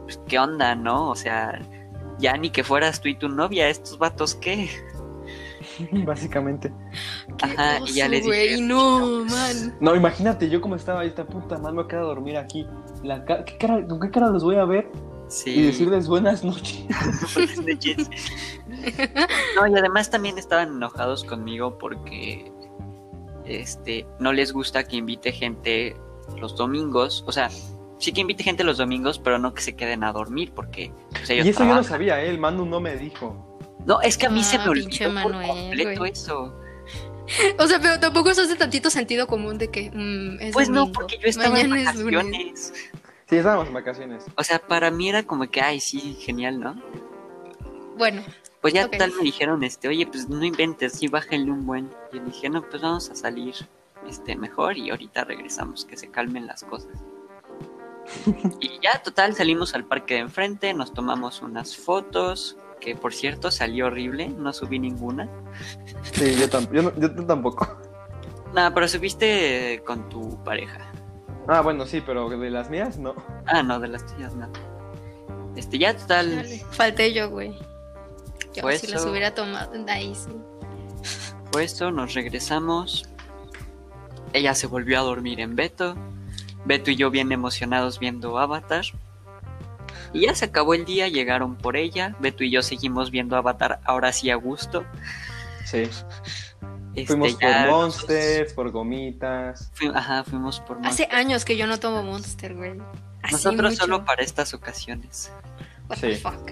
pues, 0.03 0.19
¿qué 0.27 0.39
onda, 0.39 0.75
no? 0.75 1.09
O 1.09 1.15
sea, 1.15 1.61
ya 2.19 2.35
ni 2.37 2.49
que 2.49 2.63
fueras 2.63 2.99
tú 3.01 3.09
y 3.09 3.15
tu 3.15 3.29
novia, 3.29 3.69
estos 3.69 3.97
vatos, 3.97 4.35
¿qué? 4.35 4.69
Básicamente. 6.05 6.71
Qué 7.37 7.45
Ajá, 7.45 7.79
y 7.85 7.93
ya 7.93 8.07
les 8.07 8.25
dije, 8.25 8.61
no, 8.61 9.23
man. 9.25 9.75
No, 9.79 9.95
imagínate, 9.95 10.49
yo 10.49 10.59
como 10.61 10.75
estaba 10.75 11.01
ahí, 11.01 11.07
esta 11.07 11.25
puta 11.25 11.57
madre, 11.57 11.71
me 11.71 11.75
voy 11.77 11.85
a 11.85 11.87
quedar 11.87 12.03
a 12.03 12.07
dormir 12.07 12.37
aquí. 12.37 12.67
La 13.03 13.23
ca- 13.25 13.43
¿qué 13.45 13.57
cara- 13.57 13.85
¿Con 13.87 13.99
qué 13.99 14.09
cara 14.11 14.27
los 14.29 14.43
voy 14.43 14.55
a 14.57 14.65
ver? 14.65 14.87
Sí. 15.33 15.49
Y 15.49 15.61
decirles 15.63 16.07
buenas 16.07 16.43
noches. 16.43 16.85
Buenas 17.33 17.57
noches. 17.57 18.09
No, 19.55 19.65
y 19.65 19.77
además 19.77 20.09
también 20.11 20.37
estaban 20.37 20.75
enojados 20.75 21.23
conmigo 21.23 21.77
porque 21.77 22.51
este 23.45 24.05
no 24.19 24.33
les 24.33 24.51
gusta 24.51 24.83
que 24.83 24.97
invite 24.97 25.31
gente 25.31 25.95
los 26.37 26.57
domingos. 26.57 27.23
O 27.25 27.31
sea, 27.31 27.49
sí 27.97 28.11
que 28.11 28.21
invite 28.21 28.43
gente 28.43 28.63
los 28.65 28.77
domingos, 28.77 29.19
pero 29.19 29.39
no 29.39 29.53
que 29.53 29.61
se 29.61 29.75
queden 29.75 30.03
a 30.03 30.11
dormir 30.11 30.51
porque 30.53 30.91
pues, 31.11 31.29
ellos 31.29 31.45
Y 31.45 31.49
eso 31.49 31.63
yo 31.65 31.75
no 31.75 31.83
sabía, 31.83 32.21
¿eh? 32.21 32.29
el 32.29 32.39
Manu 32.39 32.65
no 32.65 32.81
me 32.81 32.97
dijo. 32.97 33.57
No, 33.85 34.01
es 34.01 34.17
que 34.17 34.25
a 34.25 34.29
mí 34.29 34.43
se 34.43 34.59
me 34.59 34.67
olvidó 34.67 35.05
por 35.05 35.13
Manuel, 35.13 35.47
completo 35.47 35.99
güey. 35.99 36.11
eso. 36.11 36.53
O 37.57 37.67
sea, 37.67 37.79
pero 37.79 37.99
tampoco 37.99 38.31
eso 38.31 38.41
hace 38.41 38.55
tantito 38.55 38.89
sentido 38.89 39.27
común 39.27 39.57
de 39.57 39.69
que 39.71 39.89
mm, 39.91 40.41
es 40.41 40.53
Pues 40.53 40.69
no, 40.69 40.91
porque 40.91 41.17
yo 41.17 41.27
estaba 41.27 41.59
en 41.59 41.69
mañana 41.69 41.91
es 41.91 42.03
vacaciones. 42.03 42.73
Sí, 43.33 43.37
estábamos 43.39 43.67
en 43.67 43.73
vacaciones. 43.73 44.25
O 44.37 44.43
sea, 44.43 44.59
para 44.59 44.91
mí 44.91 45.09
era 45.09 45.23
como 45.23 45.49
que, 45.49 45.59
ay, 45.59 45.79
sí, 45.79 46.13
genial, 46.19 46.59
¿no? 46.59 46.75
Bueno, 47.97 48.21
Pues 48.61 48.75
ya 48.75 48.85
Ok. 48.85 48.95
tal 48.99 49.11
me 49.17 49.23
dijeron, 49.23 49.63
este, 49.63 49.87
oye, 49.87 50.05
pues 50.05 50.29
no 50.29 50.45
inventes, 50.45 50.93
sí, 50.93 51.07
bájenle 51.07 51.51
un 51.51 51.65
buen. 51.65 51.89
Y 52.11 52.17
le 52.19 52.25
dije, 52.25 52.47
no, 52.47 52.61
pues 52.61 52.83
vamos 52.83 53.09
a 53.09 53.15
salir 53.15 53.55
este, 54.07 54.35
mejor 54.35 54.77
y 54.77 54.91
ahorita 54.91 55.23
regresamos, 55.23 55.83
que 55.83 55.97
se 55.97 56.09
calmen 56.11 56.45
las 56.45 56.63
cosas. 56.63 56.91
y 58.61 58.79
ya, 58.83 59.01
total, 59.01 59.33
salimos 59.33 59.73
al 59.73 59.85
parque 59.85 60.13
de 60.13 60.19
enfrente, 60.19 60.71
nos 60.75 60.93
tomamos 60.93 61.41
unas 61.41 61.75
fotos, 61.75 62.55
que 62.79 62.95
por 62.95 63.15
cierto 63.15 63.49
salió 63.49 63.87
horrible, 63.87 64.29
no 64.29 64.53
subí 64.53 64.77
ninguna. 64.77 65.27
Sí, 66.13 66.35
yo, 66.35 66.47
tam- 66.47 66.71
yo, 66.71 66.83
no- 66.83 66.99
yo 66.99 67.25
tampoco. 67.25 67.67
Nada, 68.53 68.71
pero 68.75 68.87
subiste 68.87 69.81
con 69.87 70.07
tu 70.09 70.41
pareja. 70.43 70.92
Ah, 71.47 71.61
bueno, 71.61 71.85
sí, 71.85 72.01
pero 72.05 72.29
de 72.29 72.49
las 72.49 72.69
mías 72.69 72.97
no. 72.97 73.15
Ah, 73.45 73.61
no, 73.63 73.79
de 73.79 73.87
las 73.89 74.05
tuyas 74.05 74.33
no. 74.35 74.47
Este, 75.55 75.77
ya 75.77 75.95
total, 75.95 76.41
chale, 76.43 76.65
falté 76.71 77.13
yo, 77.13 77.29
güey. 77.29 77.51
Yo 78.53 78.61
Pues 78.61 78.81
si 78.81 78.87
las 78.87 79.01
eso. 79.01 79.11
hubiera 79.11 79.33
tomado, 79.35 79.71
ahí 79.87 80.15
sí. 80.15 80.29
fue 81.51 81.63
esto, 81.63 81.91
nos 81.91 82.13
regresamos. 82.13 83.05
Ella 84.31 84.55
se 84.55 84.67
volvió 84.67 84.99
a 84.99 85.03
dormir 85.03 85.39
en 85.39 85.55
Beto. 85.55 85.95
Beto 86.65 86.91
y 86.91 86.95
yo 86.95 87.11
bien 87.11 87.31
emocionados 87.31 87.99
viendo 87.99 88.39
Avatar. 88.39 88.85
Y 90.13 90.21
ya 90.25 90.33
se 90.35 90.45
acabó 90.45 90.73
el 90.73 90.85
día, 90.85 91.07
llegaron 91.07 91.55
por 91.55 91.75
ella. 91.75 92.15
Beto 92.19 92.43
y 92.43 92.51
yo 92.51 92.61
seguimos 92.61 93.11
viendo 93.11 93.35
Avatar 93.35 93.79
ahora 93.83 94.11
sí 94.11 94.29
a 94.31 94.35
gusto. 94.35 94.85
Sí. 95.65 95.83
Este, 96.95 97.07
Fuimos 97.07 97.37
ya 97.39 97.63
por 97.65 97.71
Monsters, 97.71 98.53
por 98.53 98.71
gomitas. 98.71 99.71
fui- 99.73 99.91
ajá, 99.93 100.23
fuimos 100.23 100.59
por 100.59 100.77
Hace 100.77 101.03
Monster. 101.03 101.15
años 101.15 101.43
que 101.45 101.57
yo 101.57 101.65
no 101.67 101.79
tomo 101.79 102.03
Monster, 102.03 102.53
güey. 102.55 102.73
Así 103.23 103.33
Nosotros 103.33 103.71
mucho. 103.71 103.83
solo 103.85 104.05
para 104.05 104.21
estas 104.21 104.53
ocasiones. 104.53 105.31
What 105.89 105.97
the 105.99 106.15
Sí. 106.15 106.21
fuck. 106.21 106.51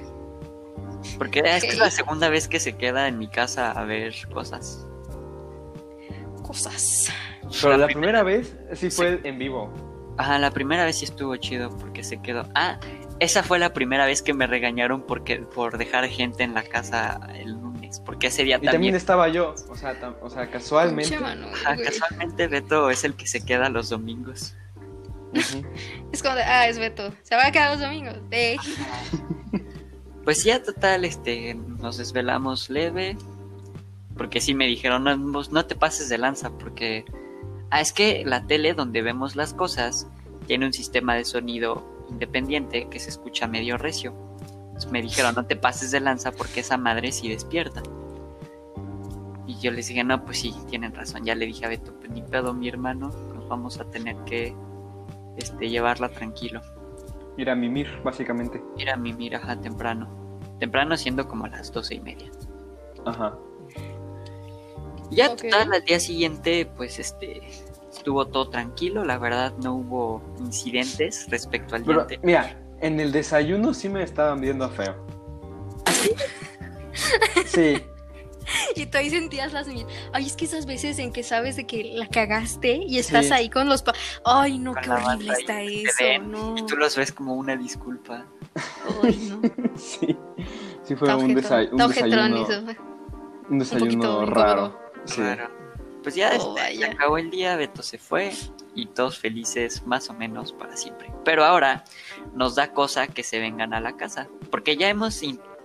Porque 1.17 1.41
es 1.45 1.63
que 1.63 1.69
es 1.69 1.77
la 1.77 1.91
segunda 1.91 2.29
vez 2.29 2.47
que 2.47 2.59
se 2.59 2.75
queda 2.77 3.07
en 3.07 3.17
mi 3.19 3.27
casa 3.27 3.71
a 3.71 3.83
ver 3.85 4.13
cosas. 4.33 4.85
Cosas. 6.43 7.09
Pero 7.61 7.77
la 7.77 7.85
primera- 7.87 7.87
primera 7.87 8.23
vez 8.23 8.55
sí 8.73 8.89
fue 8.89 9.19
en 9.23 9.37
vivo. 9.37 9.71
Ajá, 10.17 10.37
la 10.39 10.51
primera 10.51 10.85
vez 10.85 10.97
sí 10.99 11.05
estuvo 11.05 11.35
chido 11.37 11.69
porque 11.77 12.03
se 12.03 12.21
quedó. 12.21 12.47
Ah, 12.55 12.79
esa 13.19 13.43
fue 13.43 13.59
la 13.59 13.73
primera 13.73 14.05
vez 14.05 14.21
que 14.21 14.33
me 14.33 14.47
regañaron 14.47 15.03
porque 15.05 15.37
por 15.37 15.77
dejar 15.77 16.07
gente 16.07 16.43
en 16.43 16.53
la 16.53 16.63
casa 16.63 17.19
el 17.35 17.55
Porque 17.99 18.27
ese 18.27 18.43
día 18.43 18.55
Y 18.55 18.59
también 18.59 18.71
también. 18.73 18.95
estaba 18.95 19.27
yo. 19.29 19.53
O 19.69 19.75
sea, 19.75 19.99
tam- 19.99 20.15
o 20.21 20.29
sea 20.29 20.49
casualmente. 20.49 21.15
Ajá, 21.15 21.75
casualmente 21.77 22.47
Beto 22.47 22.89
es 22.89 23.03
el 23.03 23.15
que 23.15 23.27
se 23.27 23.43
queda 23.43 23.69
los 23.69 23.89
domingos. 23.89 24.55
Es 26.11 26.21
como 26.21 26.35
de, 26.35 26.43
ah, 26.43 26.67
es 26.67 26.77
Beto. 26.77 27.13
Se 27.23 27.35
va 27.35 27.47
a 27.47 27.51
quedar 27.51 27.71
los 27.71 27.79
domingos. 27.79 28.17
Pues 30.23 30.43
ya 30.43 30.61
total, 30.61 31.05
este, 31.05 31.53
nos 31.55 31.97
desvelamos 31.97 32.69
leve. 32.69 33.17
Porque 34.17 34.41
sí 34.41 34.53
me 34.53 34.67
dijeron, 34.67 35.03
no, 35.05 35.17
vos 35.31 35.51
no 35.51 35.65
te 35.65 35.75
pases 35.75 36.09
de 36.09 36.17
lanza, 36.17 36.49
porque. 36.51 37.05
Ah, 37.69 37.79
es 37.81 37.93
que 37.93 38.23
la 38.25 38.45
tele 38.45 38.73
donde 38.73 39.01
vemos 39.01 39.35
las 39.37 39.53
cosas 39.53 40.05
tiene 40.47 40.65
un 40.65 40.73
sistema 40.73 41.15
de 41.15 41.23
sonido 41.23 42.05
independiente 42.09 42.87
que 42.89 42.99
se 42.99 43.09
escucha 43.09 43.47
medio 43.47 43.77
recio. 43.77 44.13
Entonces 44.81 44.91
me 44.91 45.01
dijeron, 45.03 45.35
no 45.35 45.45
te 45.45 45.55
pases 45.55 45.91
de 45.91 45.99
lanza 45.99 46.31
porque 46.31 46.61
esa 46.61 46.75
madre 46.75 47.11
sí 47.11 47.29
despierta. 47.29 47.83
Y 49.45 49.59
yo 49.59 49.69
les 49.69 49.87
dije, 49.87 50.03
no, 50.03 50.25
pues 50.25 50.39
sí, 50.39 50.55
tienen 50.69 50.95
razón. 50.95 51.23
Ya 51.23 51.35
le 51.35 51.45
dije 51.45 51.65
a 51.65 51.69
Beto, 51.69 51.93
pues 51.99 52.09
ni 52.09 52.23
pedo, 52.23 52.51
mi 52.53 52.67
hermano, 52.67 53.09
nos 53.09 53.47
vamos 53.47 53.79
a 53.79 53.83
tener 53.85 54.15
que 54.25 54.55
este, 55.37 55.69
llevarla 55.69 56.09
tranquilo. 56.09 56.61
Ir 57.37 57.51
a 57.51 57.55
mimir, 57.55 57.87
básicamente. 58.03 58.59
Ir 58.77 58.89
a 58.89 58.97
mi 58.97 59.13
miraja 59.13 59.55
temprano. 59.59 60.09
Temprano 60.59 60.97
siendo 60.97 61.27
como 61.27 61.45
las 61.45 61.71
doce 61.71 61.95
y 61.95 61.99
media. 61.99 62.31
Ajá. 63.05 63.37
Y 65.11 65.17
ya 65.17 65.35
total, 65.35 65.73
al 65.73 65.83
día 65.83 65.99
siguiente, 65.99 66.65
pues 66.75 66.97
este 66.97 67.41
estuvo 67.91 68.25
todo 68.25 68.49
tranquilo, 68.49 69.03
la 69.03 69.19
verdad 69.19 69.53
no 69.61 69.75
hubo 69.75 70.23
incidentes 70.39 71.27
respecto 71.29 71.75
al 71.75 71.83
día 71.83 72.05
Pero 72.07 72.21
mira, 72.23 72.57
en 72.81 72.99
el 72.99 73.11
desayuno 73.11 73.73
sí 73.73 73.89
me 73.89 74.03
estaban 74.03 74.41
viendo 74.41 74.69
feo. 74.69 74.95
Sí, 77.45 77.81
Y 78.75 78.85
tú 78.87 78.97
ahí 78.97 79.09
sentías 79.09 79.53
las 79.53 79.67
mi- 79.67 79.85
Ay, 80.11 80.25
es 80.27 80.35
que 80.35 80.43
esas 80.45 80.65
veces 80.65 80.99
en 80.99 81.13
que 81.13 81.23
sabes 81.23 81.55
de 81.55 81.65
que 81.65 81.83
la 81.95 82.07
cagaste 82.07 82.75
y 82.85 82.97
estás 82.97 83.27
Sí. 83.27 83.33
ahí 83.33 83.49
con 83.49 83.69
los 83.69 83.81
pa... 83.81 83.93
Ay, 84.25 84.57
no, 84.57 84.73
Con 84.73 84.83
qué 84.83 84.89
horrible 84.89 85.33
está 85.39 85.61
eso, 85.61 85.91
ven, 85.99 86.31
no. 86.31 86.57
Y 86.57 86.65
tú 86.65 86.75
los 86.75 86.97
ves 86.97 87.13
como 87.13 87.35
una 87.35 87.55
disculpa. 87.55 88.25
Ay, 89.03 89.29
no. 89.29 89.41
sí. 89.77 90.17
Sí 90.83 90.95
fue 90.95 91.13
un, 91.15 91.31
ojetón, 91.31 91.35
desa- 91.43 91.69
un 91.71 91.77
desayuno, 91.87 92.43
eso. 92.49 92.63
un 93.49 93.59
desayuno 93.59 94.25
raro. 94.25 94.77
Sí. 95.05 95.15
Claro. 95.15 95.49
Pues 96.03 96.15
ya 96.15 96.31
Oh, 96.39 96.57
este, 96.57 96.73
se 96.73 96.79
vaya. 96.83 96.93
acabó 96.93 97.17
el 97.19 97.29
día, 97.29 97.55
Beto 97.55 97.83
se 97.83 97.97
fue 97.99 98.31
y 98.75 98.85
todos 98.87 99.17
felices 99.19 99.85
más 99.85 100.09
o 100.09 100.13
menos 100.13 100.53
para 100.53 100.75
siempre. 100.77 101.11
Pero 101.25 101.43
ahora 101.43 101.83
nos 102.33 102.55
da 102.55 102.71
cosa 102.73 103.07
que 103.07 103.23
se 103.23 103.39
vengan 103.39 103.73
a 103.73 103.81
la 103.81 103.97
casa, 103.97 104.27
porque 104.49 104.77
ya 104.77 104.89
hemos 104.89 105.21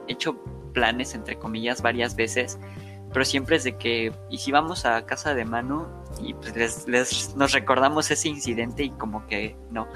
hecho 0.08 0.36
planes 0.72 1.14
entre 1.14 1.38
comillas 1.38 1.82
varias 1.82 2.16
veces, 2.16 2.58
pero 3.12 3.24
siempre 3.24 3.56
es 3.56 3.64
de 3.64 3.76
que 3.78 4.12
y 4.28 4.38
si 4.38 4.52
vamos 4.52 4.84
a 4.84 5.06
casa 5.06 5.34
de 5.34 5.44
Manu 5.44 5.86
y 6.20 6.34
pues 6.34 6.54
les, 6.56 6.86
les- 6.88 7.34
nos 7.36 7.52
recordamos 7.52 8.10
ese 8.10 8.28
incidente 8.28 8.82
y 8.84 8.90
como 8.90 9.26
que 9.26 9.56
no. 9.70 9.88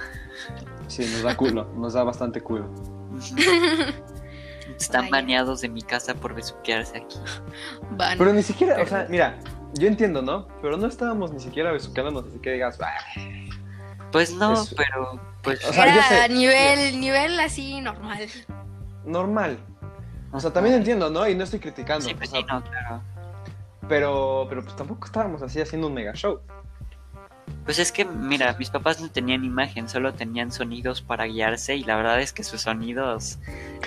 Sí, 0.86 1.02
nos 1.12 1.22
da 1.22 1.36
culo, 1.36 1.64
nos 1.76 1.92
da 1.92 2.02
bastante 2.04 2.40
culo. 2.40 2.68
Están 4.78 5.02
Vaya. 5.02 5.10
baneados 5.10 5.60
de 5.60 5.68
mi 5.68 5.82
casa 5.82 6.14
por 6.14 6.34
besuquearse 6.34 6.98
aquí. 6.98 7.18
Van. 7.90 8.16
Pero 8.16 8.32
ni 8.32 8.42
siquiera, 8.42 8.80
o 8.82 8.86
sea, 8.86 9.06
mira, 9.10 9.38
yo 9.74 9.86
entiendo, 9.88 10.22
¿no? 10.22 10.46
Pero 10.62 10.76
no 10.76 10.86
estábamos 10.86 11.32
ni 11.32 11.40
siquiera 11.40 11.72
besuqueándonos, 11.72 12.26
así 12.28 12.38
que 12.38 12.52
digas. 12.52 12.78
Pues 14.12 14.32
no, 14.34 14.54
Es- 14.54 14.74
pero 14.76 15.20
pues 15.42 15.64
O 15.64 15.72
sea, 15.72 15.84
Era 15.84 15.94
yo 15.94 16.02
sé- 16.02 16.28
nivel, 16.34 17.00
nivel 17.00 17.38
así 17.40 17.80
normal. 17.80 18.26
normal. 19.04 19.58
O 20.32 20.40
sea, 20.40 20.52
también 20.52 20.76
entiendo, 20.76 21.10
¿no? 21.10 21.28
Y 21.28 21.34
no 21.34 21.44
estoy 21.44 21.58
criticando. 21.60 22.04
sí, 22.06 22.12
o 22.14 22.16
pues 22.16 22.30
sea, 22.30 22.40
sí, 22.40 22.46
no, 22.48 22.62
claro. 22.62 23.02
pero, 23.88 24.46
pero 24.48 24.62
pues 24.62 24.76
tampoco 24.76 25.06
estábamos 25.06 25.42
así 25.42 25.60
haciendo 25.60 25.86
un 25.88 25.94
mega 25.94 26.12
show. 26.14 26.40
Pues 27.64 27.78
es 27.78 27.90
que, 27.92 28.04
mira, 28.04 28.54
mis 28.58 28.70
papás 28.70 29.00
no 29.00 29.10
tenían 29.10 29.44
imagen, 29.44 29.88
solo 29.88 30.14
tenían 30.14 30.50
sonidos 30.52 31.02
para 31.02 31.24
guiarse 31.26 31.76
y 31.76 31.84
la 31.84 31.96
verdad 31.96 32.20
es 32.20 32.32
que 32.32 32.42
sus 32.44 32.60
sonidos 32.62 33.38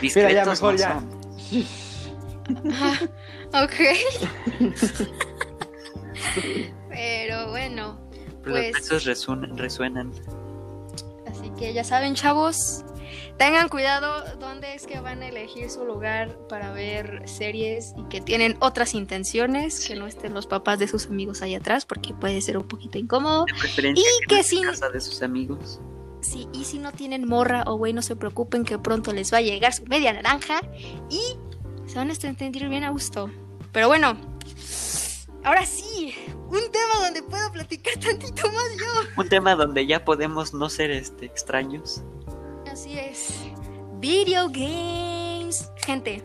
discretos 0.02 0.32
Mira, 0.32 0.44
ya, 0.46 0.50
mejor 0.52 0.74
no 0.74 0.80
ya. 0.80 0.94
son. 0.94 1.10
Ah, 3.54 3.64
ok. 3.64 3.74
Pero 6.90 7.50
bueno, 7.50 8.00
Pero 8.44 8.56
Pues- 8.56 8.72
los 8.74 8.82
besos 8.82 9.06
resuenan, 9.06 9.58
resuenan. 9.58 10.12
así 11.32 11.50
que 11.58 11.74
ya 11.74 11.84
saben, 11.86 12.14
chavos, 12.16 12.84
tengan 13.38 13.70
cuidado 13.70 14.24
dónde 14.38 14.74
es 14.76 14.86
que 14.86 15.00
van 15.00 15.22
a 15.22 15.28
elegir 15.30 15.70
su 15.70 15.86
lugar 15.86 16.38
para 16.50 16.74
ver 16.74 17.22
series 17.26 17.94
y 17.98 18.04
que 18.10 18.20
tienen 18.20 18.58
otras 18.60 18.96
intenciones, 18.96 19.88
que 19.88 19.96
no 19.96 20.08
estén 20.08 20.34
los 20.34 20.46
papás 20.46 20.78
de 20.80 20.90
sus 20.90 21.06
amigos 21.08 21.42
ahí 21.42 21.56
atrás, 21.56 21.86
porque 21.86 22.14
puede 22.14 22.42
ser 22.42 22.58
un 22.58 22.68
poquito 22.68 22.98
incómodo. 22.98 23.46
De 23.46 23.54
preferencia 23.54 24.04
Y 24.04 24.20
que, 24.22 24.28
que 24.28 24.36
no 24.36 24.42
esté 24.42 24.50
sin- 24.58 24.64
en 24.66 24.70
casa 24.72 24.90
de 24.90 25.00
sus 25.00 25.22
amigos. 25.22 25.80
Sí, 26.20 26.48
y 26.54 26.66
si 26.66 26.80
no 26.80 26.92
tienen 26.92 27.26
morra 27.28 27.64
o 27.66 27.76
güey, 27.78 27.94
no 27.94 28.02
se 28.02 28.16
preocupen 28.18 28.66
que 28.66 28.78
pronto 28.78 29.14
les 29.14 29.32
va 29.34 29.38
a 29.38 29.42
llegar 29.42 29.74
su 29.74 29.86
media 29.86 30.12
naranja 30.14 30.62
y 31.10 31.22
se 31.90 31.96
van 31.96 32.12
a 32.12 32.16
sentir 32.16 32.68
bien 32.70 32.84
a 32.84 32.90
gusto. 32.92 33.30
Pero 33.72 33.88
bueno, 33.88 34.16
ahora 35.44 35.66
sí, 35.66 36.16
un 36.48 36.72
tema 36.72 37.06
donde 37.06 37.24
puedo 37.24 37.52
platicar 37.52 37.94
tantito 38.00 38.48
más 38.52 38.64
yo. 38.78 39.22
Un 39.22 39.30
tema 39.30 39.56
donde 39.56 39.86
ya 39.86 40.04
podemos 40.04 40.54
no 40.54 40.70
ser 40.70 40.92
este 40.92 41.26
extraños. 41.26 42.04
Así 42.72 42.98
es. 42.98 43.40
Video 44.00 44.48
games. 44.50 45.72
Gente, 45.86 46.24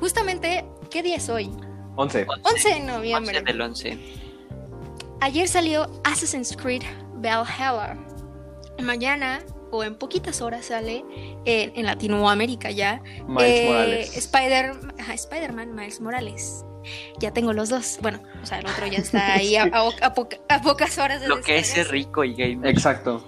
justamente, 0.00 0.64
¿qué 0.90 1.02
día 1.02 1.16
es 1.16 1.28
hoy? 1.28 1.50
11. 1.96 2.26
11 2.44 2.68
de 2.68 2.74
11 2.74 2.80
noviembre. 2.80 3.42
del 3.42 3.60
11. 3.60 3.98
Ayer 5.20 5.48
salió 5.48 5.90
Assassin's 6.04 6.56
Creed 6.56 6.82
Valhalla. 7.14 7.98
Mañana 8.80 9.40
o 9.70 9.82
en 9.82 9.96
poquitas 9.96 10.40
horas 10.40 10.66
sale 10.66 11.04
en, 11.44 11.72
en 11.76 11.84
Latinoamérica 11.84 12.70
ya 12.70 13.02
Miles 13.26 13.60
eh, 13.60 13.66
Morales. 13.66 14.16
Spider, 14.16 14.72
ajá, 14.98 15.14
Spider-Man 15.14 15.74
Miles 15.74 16.00
Morales. 16.00 16.64
Ya 17.18 17.32
tengo 17.32 17.52
los 17.52 17.68
dos. 17.68 17.98
Bueno, 18.02 18.20
o 18.42 18.46
sea, 18.46 18.58
el 18.60 18.66
otro 18.66 18.86
ya 18.86 18.98
está 18.98 19.34
ahí 19.34 19.56
a, 19.56 19.64
a- 19.64 20.06
a 20.06 20.14
poca- 20.14 20.38
a 20.48 20.60
pocas 20.62 20.96
horas 20.98 21.20
de 21.20 21.28
Lo 21.28 21.40
que 21.40 21.58
es 21.58 21.88
rico 21.88 22.24
y 22.24 22.34
gamer. 22.34 22.70
Exacto. 22.70 23.24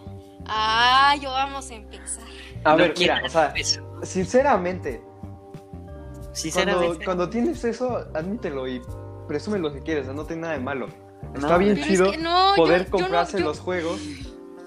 Ah, 0.47 1.15
yo 1.21 1.31
vamos 1.31 1.71
a 1.71 1.75
empezar. 1.75 2.25
A 2.65 2.71
No 2.73 2.77
ver, 2.79 2.95
mira, 2.99 3.23
o 3.25 3.29
sea, 3.29 3.53
eso. 3.57 3.81
sinceramente, 4.03 5.03
cuando, 5.03 6.35
Sinceramente, 6.35 7.05
cuando 7.05 7.29
tienes 7.31 7.65
eso, 7.65 8.07
admítelo 8.15 8.69
y 8.69 8.81
presúmelo 9.29 9.73
si 9.73 9.81
quieres, 9.81 10.05
o 10.05 10.07
sea, 10.07 10.15
no 10.15 10.25
tiene 10.25 10.43
nada 10.43 10.55
de 10.55 10.61
malo. 10.61 10.87
Está 11.35 11.49
No. 11.49 11.59
bien 11.59 11.77
chido 11.83 12.07
es 12.07 12.13
que 12.13 12.19
no, 12.19 12.57
yo- 12.57 12.63
poder 12.63 12.85
yo 12.85 12.85
no- 12.85 12.91
comprarse 12.99 13.39
yo- 13.39 13.45
los 13.45 13.61
juegos 13.61 14.01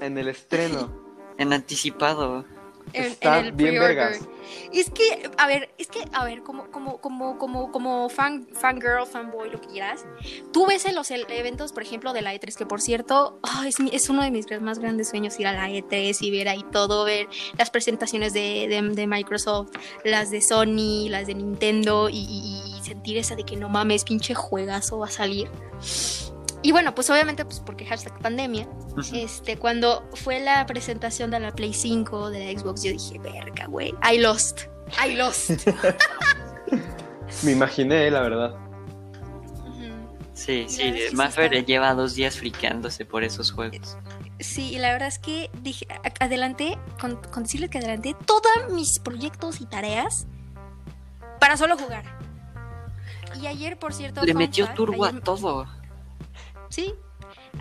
en 0.02 0.17
el 0.17 0.28
estreno. 0.28 1.02
en 1.38 1.52
anticipado. 1.52 2.46
En, 2.93 3.03
Está 3.06 3.39
en 3.39 3.45
el 3.45 3.51
bien 3.53 3.79
vergas. 3.79 4.19
Es 4.71 4.89
que, 4.89 5.29
a 5.38 5.47
ver, 5.47 5.69
es 5.77 5.88
que, 5.88 6.03
a 6.13 6.25
ver, 6.25 6.41
como, 6.43 6.69
como, 6.71 6.97
como, 6.99 7.38
como, 7.38 7.71
como 7.71 8.10
fan, 8.10 8.47
fangirl, 8.53 9.06
fanboy, 9.06 9.49
lo 9.49 9.60
que 9.62 9.67
quieras, 9.67 10.06
tú 10.51 10.65
ves 10.65 10.86
en 10.86 10.95
los 10.95 11.10
el- 11.12 11.25
eventos, 11.29 11.71
por 11.73 11.84
ejemplo, 11.84 12.12
de 12.13 12.21
la 12.21 12.34
E3, 12.34 12.56
que 12.56 12.65
por 12.65 12.82
cierto, 12.82 13.39
es, 13.65 13.79
mi- 13.79 13.89
es 13.93 14.10
uno 14.10 14.21
de 14.23 14.32
mis 14.32 14.45
más 14.62 14.79
grandes 14.79 15.10
sueños 15.10 15.39
ir 15.39 15.47
a 15.47 15.53
la 15.53 15.69
E3 15.69 16.17
y 16.21 16.32
ver 16.32 16.49
ahí 16.49 16.63
todo, 16.71 17.06
ver 17.06 17.27
las 17.58 17.69
presentaciones 17.69 18.34
de, 18.34 18.67
de- 18.67 18.89
de 18.93 19.08
Microsoft, 19.08 19.71
las 20.03 20.29
de 20.32 20.41
Sony, 20.41 21.08
las 21.10 21.27
de 21.27 21.36
Nintendo 21.36 22.10
y- 22.10 22.17
y 22.17 22.84
sentir 22.84 23.17
esa 23.17 23.36
de 23.36 23.43
que 23.43 23.56
no 23.56 23.69
mames, 23.69 24.03
pinche 24.03 24.34
juegazo 24.36 24.99
va 24.99 25.08
a 25.08 25.12
salir. 25.12 25.49
Y 26.63 26.71
bueno, 26.71 26.95
pues 26.95 27.10
obviamente, 27.10 27.43
pues 27.45 27.60
porque 27.60 27.86
hashtag 27.86 28.17
pandemia, 28.19 28.67
este, 29.13 29.58
cuando 29.58 30.08
fue 30.13 30.39
la 30.39 30.65
presentación 30.65 31.30
de 31.30 31.39
la 31.41 31.52
Play 31.52 31.73
5, 31.73 32.30
de 32.30 32.54
la 32.54 32.60
Xbox, 32.60 32.84
yo 32.84 32.91
dije, 32.91 33.19
verga, 33.19 33.65
güey, 33.67 33.93
I 34.12 34.17
lost, 34.19 34.62
I 35.06 35.13
lost. 35.15 35.52
Me 37.43 37.52
imaginé, 37.52 38.10
la 38.10 38.21
verdad. 38.21 38.56
Sí, 40.34 40.65
sí, 40.67 40.93
sí 41.10 41.15
Maffer 41.15 41.54
está- 41.54 41.65
lleva 41.65 41.93
dos 41.93 42.15
días 42.15 42.38
friqueándose 42.38 43.06
por 43.06 43.23
esos 43.23 43.52
juegos. 43.52 43.97
Sí, 44.39 44.73
y 44.73 44.80
la 44.80 44.91
verdad 44.91 45.10
es 45.10 45.19
que 45.19 45.49
dije, 45.62 45.86
adelanté, 46.19 46.78
con, 46.99 47.17
con 47.17 47.43
decirles 47.43 47.69
que 47.69 47.78
adelanté 47.78 48.15
todos 48.26 48.52
mis 48.71 48.99
proyectos 48.99 49.62
y 49.62 49.65
tareas 49.65 50.26
para 51.39 51.56
solo 51.56 51.78
jugar. 51.78 52.04
Y 53.41 53.47
ayer, 53.47 53.78
por 53.78 53.93
cierto, 53.93 54.23
Le 54.23 54.34
metió 54.34 54.65
fact, 54.65 54.78
turbo 54.78 55.06
a 55.06 55.12
todo. 55.19 55.67
Sí. 56.74 56.96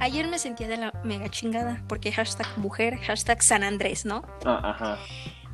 Ayer 0.00 0.26
me 0.26 0.38
sentía 0.38 0.68
de 0.68 0.78
la 0.78 0.92
mega 1.04 1.28
chingada 1.28 1.84
porque 1.86 2.12
hashtag 2.12 2.46
mujer, 2.56 2.98
hashtag 3.00 3.42
San 3.42 3.62
Andrés, 3.62 4.06
¿no? 4.06 4.22
Ah, 4.46 4.70
ajá. 4.70 4.98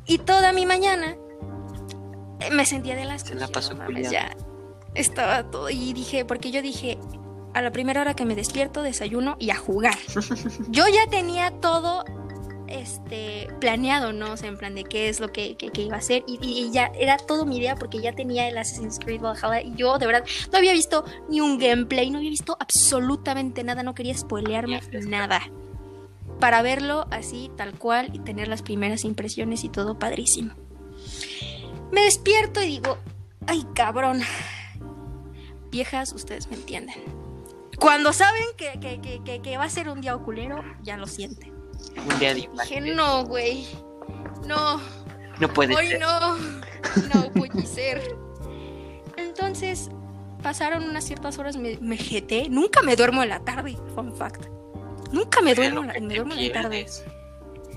Y 0.05 0.19
toda 0.19 0.53
mi 0.53 0.65
mañana 0.65 1.17
eh, 2.39 2.51
me 2.51 2.65
sentía 2.65 2.95
de 2.95 3.03
las 3.03 3.23
Se 3.23 3.35
la 3.35 3.49
pasó 3.49 3.75
ya 4.09 4.33
estaba 4.95 5.43
todo 5.43 5.69
y 5.69 5.91
dije, 5.91 6.23
porque 6.23 6.51
yo 6.51 6.61
dije, 6.61 6.97
a 7.53 7.61
la 7.61 7.71
primera 7.71 7.99
hora 7.99 8.13
que 8.13 8.23
me 8.23 8.33
despierto, 8.33 8.81
desayuno 8.81 9.35
y 9.39 9.49
a 9.49 9.57
jugar. 9.57 9.97
yo 10.69 10.85
ya 10.87 11.09
tenía 11.09 11.51
todo 11.51 12.05
este 12.69 13.47
planeado, 13.59 14.13
¿no? 14.13 14.31
O 14.33 14.37
sea, 14.37 14.49
en 14.49 14.57
plan 14.57 14.75
de 14.75 14.83
qué 14.83 15.09
es 15.09 15.19
lo 15.19 15.31
que, 15.31 15.55
que- 15.57 15.69
que 15.71 15.81
iba 15.83 15.95
a 15.95 15.99
hacer 15.99 16.23
y, 16.27 16.69
ya 16.71 16.91
era 16.97 17.17
todo 17.17 17.45
mi 17.45 17.57
idea 17.57 17.75
porque 17.75 17.99
ya 18.01 18.13
tenía 18.13 18.47
el 18.47 18.57
Assassin's 18.57 18.99
Creed 18.99 19.21
Valhalla 19.21 19.61
y 19.61 19.75
yo 19.75 19.97
de 19.97 20.05
verdad 20.05 20.25
no 20.51 20.57
había 20.57 20.73
visto 20.73 21.03
ni 21.29 21.41
un 21.41 21.57
gameplay, 21.57 22.09
no 22.09 22.17
había 22.19 22.29
visto 22.29 22.55
absolutamente 22.59 23.63
nada, 23.63 23.83
no 23.83 23.93
quería 23.95 24.15
spoilearme 24.17 24.77
está. 24.77 24.99
nada. 24.99 25.41
Para 26.39 26.61
verlo 26.61 27.05
así, 27.11 27.51
tal 27.57 27.73
cual, 27.77 28.11
y 28.13 28.19
tener 28.19 28.47
las 28.47 28.61
primeras 28.61 29.03
impresiones 29.03 29.63
y 29.65 29.69
todo 29.69 29.99
padrísimo. 29.99 30.53
Me 31.91 32.01
despierto 32.01 32.61
y 32.61 32.67
digo, 32.67 32.97
ay 33.47 33.65
cabrón. 33.75 34.21
Viejas, 35.71 36.13
ustedes 36.13 36.47
me 36.49 36.55
entienden. 36.55 36.95
Cuando 37.79 38.13
saben 38.13 38.43
que 38.57 39.57
va 39.57 39.63
a 39.65 39.69
ser 39.69 39.89
un 39.89 40.01
día 40.01 40.15
oculero, 40.15 40.63
ya 40.81 40.97
lo 40.97 41.07
sienten. 41.07 41.58
Un 42.11 42.19
día 42.19 42.33
de 42.33 42.49
Dije, 42.61 42.81
no, 42.81 43.25
güey. 43.25 43.67
No, 44.45 44.79
No 45.39 45.47
puede 45.53 45.75
hoy 45.75 45.87
ser. 45.87 45.99
no. 45.99 46.37
No 46.37 47.31
puede 47.33 47.65
ser. 47.65 48.15
Entonces, 49.17 49.89
pasaron 50.41 50.83
unas 50.83 51.03
ciertas 51.03 51.37
horas, 51.39 51.57
me, 51.57 51.77
me 51.81 51.97
jeté. 51.97 52.49
Nunca 52.49 52.81
me 52.81 52.95
duermo 52.95 53.21
en 53.23 53.29
la 53.29 53.39
tarde, 53.41 53.77
fun 53.95 54.15
fact. 54.15 54.45
Nunca 55.11 55.41
me 55.41 55.55
duermo, 55.55 55.81
en 55.81 55.87
la- 55.87 55.93
me 55.99 56.15
duermo 56.15 56.33
en 56.35 56.47
la 56.47 56.53
tarde. 56.61 56.85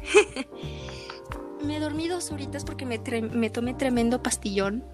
Me 1.65 1.79
dormí 1.79 2.09
dos 2.09 2.31
horitas 2.33 2.65
porque 2.65 2.85
me, 2.85 2.99
tomé 2.99 3.75
tremendo 3.75 4.21
pastillón 4.21 4.85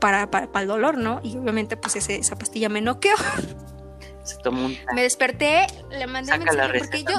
para, 0.00 0.30
para, 0.30 0.52
para 0.52 0.62
el 0.62 0.68
dolor, 0.68 0.96
¿no? 0.96 1.20
Y 1.24 1.36
obviamente 1.36 1.76
pues 1.76 1.96
ese- 1.96 2.16
esa 2.16 2.36
pastilla 2.36 2.68
me 2.68 2.80
noqueó. 2.80 3.16
Se 4.22 4.36
tomó 4.38 4.66
un 4.66 4.76
Me 4.94 5.02
desperté, 5.02 5.66
le 5.90 6.06
mandé 6.06 6.30
Saca 6.30 6.44
mensaje 6.44 6.78
porque 6.78 7.02
yo... 7.02 7.14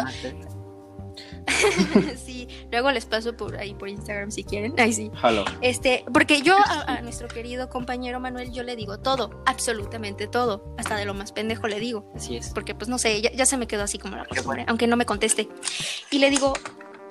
Sí, 2.26 2.48
luego 2.72 2.92
les 2.92 3.06
paso 3.06 3.36
por 3.36 3.58
ahí 3.58 3.74
por 3.74 3.90
Instagram 3.90 4.32
si 4.32 4.44
quieren. 4.44 4.74
Ay, 4.78 4.94
sí. 4.94 5.12
Jalo. 5.16 5.46
Este, 5.62 6.04
porque 6.14 6.42
yo 6.42 6.56
a, 6.58 6.98
a 6.98 7.02
nuestro 7.02 7.28
querido 7.28 7.70
compañero 7.70 8.20
Manuel 8.20 8.52
yo 8.52 8.64
le 8.64 8.76
digo 8.76 9.00
todo, 9.00 9.42
absolutamente 9.46 10.28
todo, 10.28 10.74
hasta 10.78 10.96
de 10.96 11.06
lo 11.06 11.14
más 11.14 11.32
pendejo 11.32 11.68
le 11.68 11.80
digo, 11.80 12.12
Así 12.16 12.38
es. 12.38 12.50
porque 12.50 12.76
pues 12.76 12.90
no 12.90 12.98
sé, 12.98 13.22
ya, 13.22 13.32
ya 13.32 13.46
se 13.46 13.58
me 13.58 13.68
quedó 13.68 13.84
así 13.84 13.98
como 13.98 14.16
la 14.16 14.26
costumbre, 14.26 14.66
aunque 14.68 14.88
no 14.88 14.96
me 14.98 15.06
conteste. 15.06 15.50
Y 16.12 16.20
le 16.20 16.30
digo, 16.30 16.54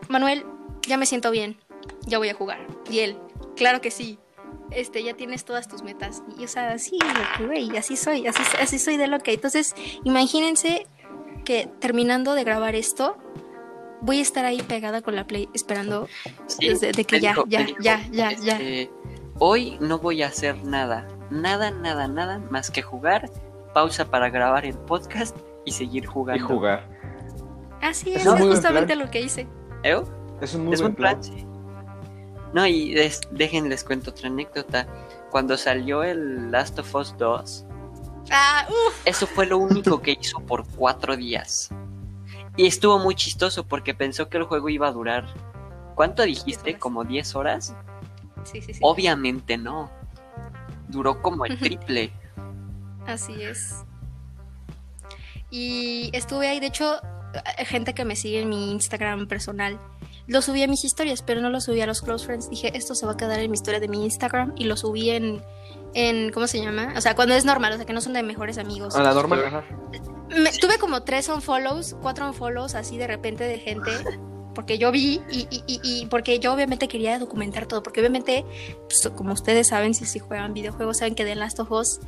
Manuel, 0.09 0.45
ya 0.87 0.97
me 0.97 1.07
siento 1.07 1.31
bien, 1.31 1.59
ya 2.07 2.19
voy 2.19 2.29
a 2.29 2.35
jugar. 2.35 2.67
Y 2.91 3.01
él, 3.01 3.19
claro 3.57 3.81
que 3.81 3.91
sí. 3.91 4.19
Este, 4.71 5.03
ya 5.03 5.15
tienes 5.15 5.45
todas 5.47 5.67
tus 5.67 5.83
metas. 5.83 6.23
Y 6.39 6.45
o 6.45 6.49
sea, 6.49 6.79
sí, 6.79 6.99
güey, 7.41 7.75
así 7.77 7.97
soy, 7.97 8.27
así, 8.27 8.43
así 8.61 8.79
soy 8.79 8.97
de 8.99 9.07
lo 9.07 9.19
que. 9.21 9.33
Entonces, 9.33 9.75
imagínense 10.05 10.87
que 11.45 11.69
terminando 11.81 12.35
de 12.35 12.45
grabar 12.45 12.75
esto, 12.75 13.17
voy 14.01 14.19
a 14.19 14.23
estar 14.23 14.45
ahí 14.45 14.63
pegada 14.63 15.03
con 15.03 15.17
la 15.17 15.27
play 15.27 15.49
esperando 15.55 16.09
Sí, 16.47 16.69
desde 16.69 16.93
de 16.93 17.05
que 17.05 17.21
ya, 17.21 17.31
dijo- 17.33 17.45
ya, 17.49 17.65
dijo, 17.65 17.79
ya, 17.81 18.07
ya, 18.11 18.33
ya. 18.33 18.53
este, 18.55 18.91
Hoy 19.41 19.77
no 19.81 19.99
voy 19.99 20.23
a 20.23 20.27
hacer 20.29 20.65
nada, 20.65 21.07
nada, 21.31 21.71
nada, 21.71 22.09
nada 22.09 22.39
más 22.51 22.71
que 22.73 22.83
jugar, 22.83 23.31
pausa 23.73 24.11
para 24.11 24.31
grabar 24.31 24.65
el 24.67 24.75
podcast 24.77 25.37
y 25.65 25.71
seguir 25.73 26.05
Y 26.05 26.07
jugando. 26.07 26.47
jugar. 26.47 26.89
Así 27.81 28.13
Es 28.15 28.27
es, 28.27 28.33
es 28.35 28.41
justamente 28.41 28.97
lo 28.97 29.09
que 29.11 29.21
hice. 29.21 29.47
¿Eh? 29.85 30.01
Es 30.41 30.55
un 30.55 30.65
muy 30.65 30.75
es 30.75 30.81
buen 30.83 30.95
plan. 30.97 31.21
plan, 31.21 31.23
sí. 31.23 31.47
No, 32.53 32.67
y 32.67 32.95
des- 32.95 33.21
déjenles 33.31 33.85
cuento 33.85 34.11
otra 34.11 34.29
anécdota. 34.29 34.87
Cuando 35.31 35.57
salió 35.57 36.03
el 36.03 36.51
Last 36.51 36.79
of 36.79 36.93
Us 36.95 37.15
2, 37.19 37.65
Ah, 38.31 38.67
eso 39.05 39.27
fue 39.27 39.47
lo 39.47 39.59
único 39.59 40.03
que 40.03 40.17
hizo 40.21 40.41
por 40.41 40.67
cuatro 40.77 41.17
días. 41.17 41.71
Y 42.59 42.67
estuvo 42.67 42.99
muy 42.99 43.15
chistoso 43.15 43.65
porque 43.65 43.95
pensó 43.95 44.29
que 44.29 44.37
el 44.37 44.43
juego 44.43 44.69
iba 44.69 44.89
a 44.89 44.93
durar. 44.93 45.33
¿Cuánto 45.95 46.25
dijiste? 46.25 46.77
¿Como 46.77 47.05
10 47.05 47.37
horas? 47.37 47.77
Sí, 48.43 48.61
sí, 48.61 48.75
sí. 48.75 48.81
Obviamente 48.83 49.57
no. 49.57 49.93
Duró 50.89 51.23
como 51.23 51.47
el 51.47 51.57
triple. 51.57 52.13
Así 53.07 53.41
es. 53.41 53.85
Y 55.53 56.11
estuve 56.13 56.49
ahí, 56.49 56.59
de 56.59 56.67
hecho, 56.67 56.97
eh, 57.57 57.65
gente 57.65 57.95
que 57.95 58.05
me 58.05 58.17
sigue 58.17 58.41
en 58.41 58.49
mi 58.49 58.73
Instagram 58.73 59.29
personal, 59.29 59.79
lo 60.27 60.43
subí 60.43 60.61
a 60.65 60.67
mis 60.67 60.85
historias, 60.85 61.23
pero 61.23 61.41
no 61.41 61.51
lo 61.51 61.61
subí 61.61 61.81
a 61.81 61.87
los 61.87 62.03
close 62.03 62.27
friends. 62.27 62.51
Dije, 62.51 62.77
esto 62.77 62.97
se 62.97 63.07
va 63.07 63.13
a 63.13 63.17
quedar 63.17 63.39
en 63.39 63.53
mi 63.53 63.55
historia 63.55 63.79
de 63.79 63.87
mi 63.87 64.03
Instagram 64.03 64.53
y 64.57 64.65
lo 64.65 64.77
subí 64.77 65.11
en, 65.11 65.43
en 65.95 66.31
¿cómo 66.33 66.47
se 66.47 66.61
llama? 66.61 66.93
O 66.97 67.01
sea, 67.01 67.15
cuando 67.15 67.35
es 67.35 67.45
normal, 67.45 67.73
o 67.73 67.77
sea, 67.77 67.87
que 67.87 67.93
no 67.93 68.01
son 68.01 68.13
de 68.13 68.23
mejores 68.23 68.59
amigos. 68.59 68.95
A 68.97 69.03
la 69.03 69.15
normal, 69.15 69.45
ajá. 69.47 69.65
Me- 70.31 70.53
tuve 70.53 70.79
como 70.79 71.03
tres 71.03 71.29
unfollows, 71.29 71.97
cuatro 72.03 72.27
unfollows 72.27 72.75
así 72.75 72.97
de 72.99 73.07
repente 73.07 73.45
de 73.45 73.59
gente. 73.59 73.91
Porque 74.55 74.77
yo 74.79 74.91
vi 74.91 75.23
y, 75.31 75.47
y- 75.51 75.63
y- 75.69 75.81
y 75.85 76.07
porque 76.07 76.41
yo 76.41 76.53
obviamente 76.53 76.89
quería 76.89 77.19
documentar 77.21 77.67
todo. 77.67 77.83
Porque 77.83 78.01
obviamente, 78.01 78.45
pues, 78.89 79.09
como 79.17 79.33
ustedes 79.33 79.69
saben, 79.69 79.95
si, 79.95 80.05
si 80.05 80.19
juegan 80.19 80.53
videojuegos, 80.53 80.99
saben 80.99 81.15
que 81.15 81.25
The 81.25 81.37
Last 81.37 81.61
of 81.61 81.71
Us 81.71 82.01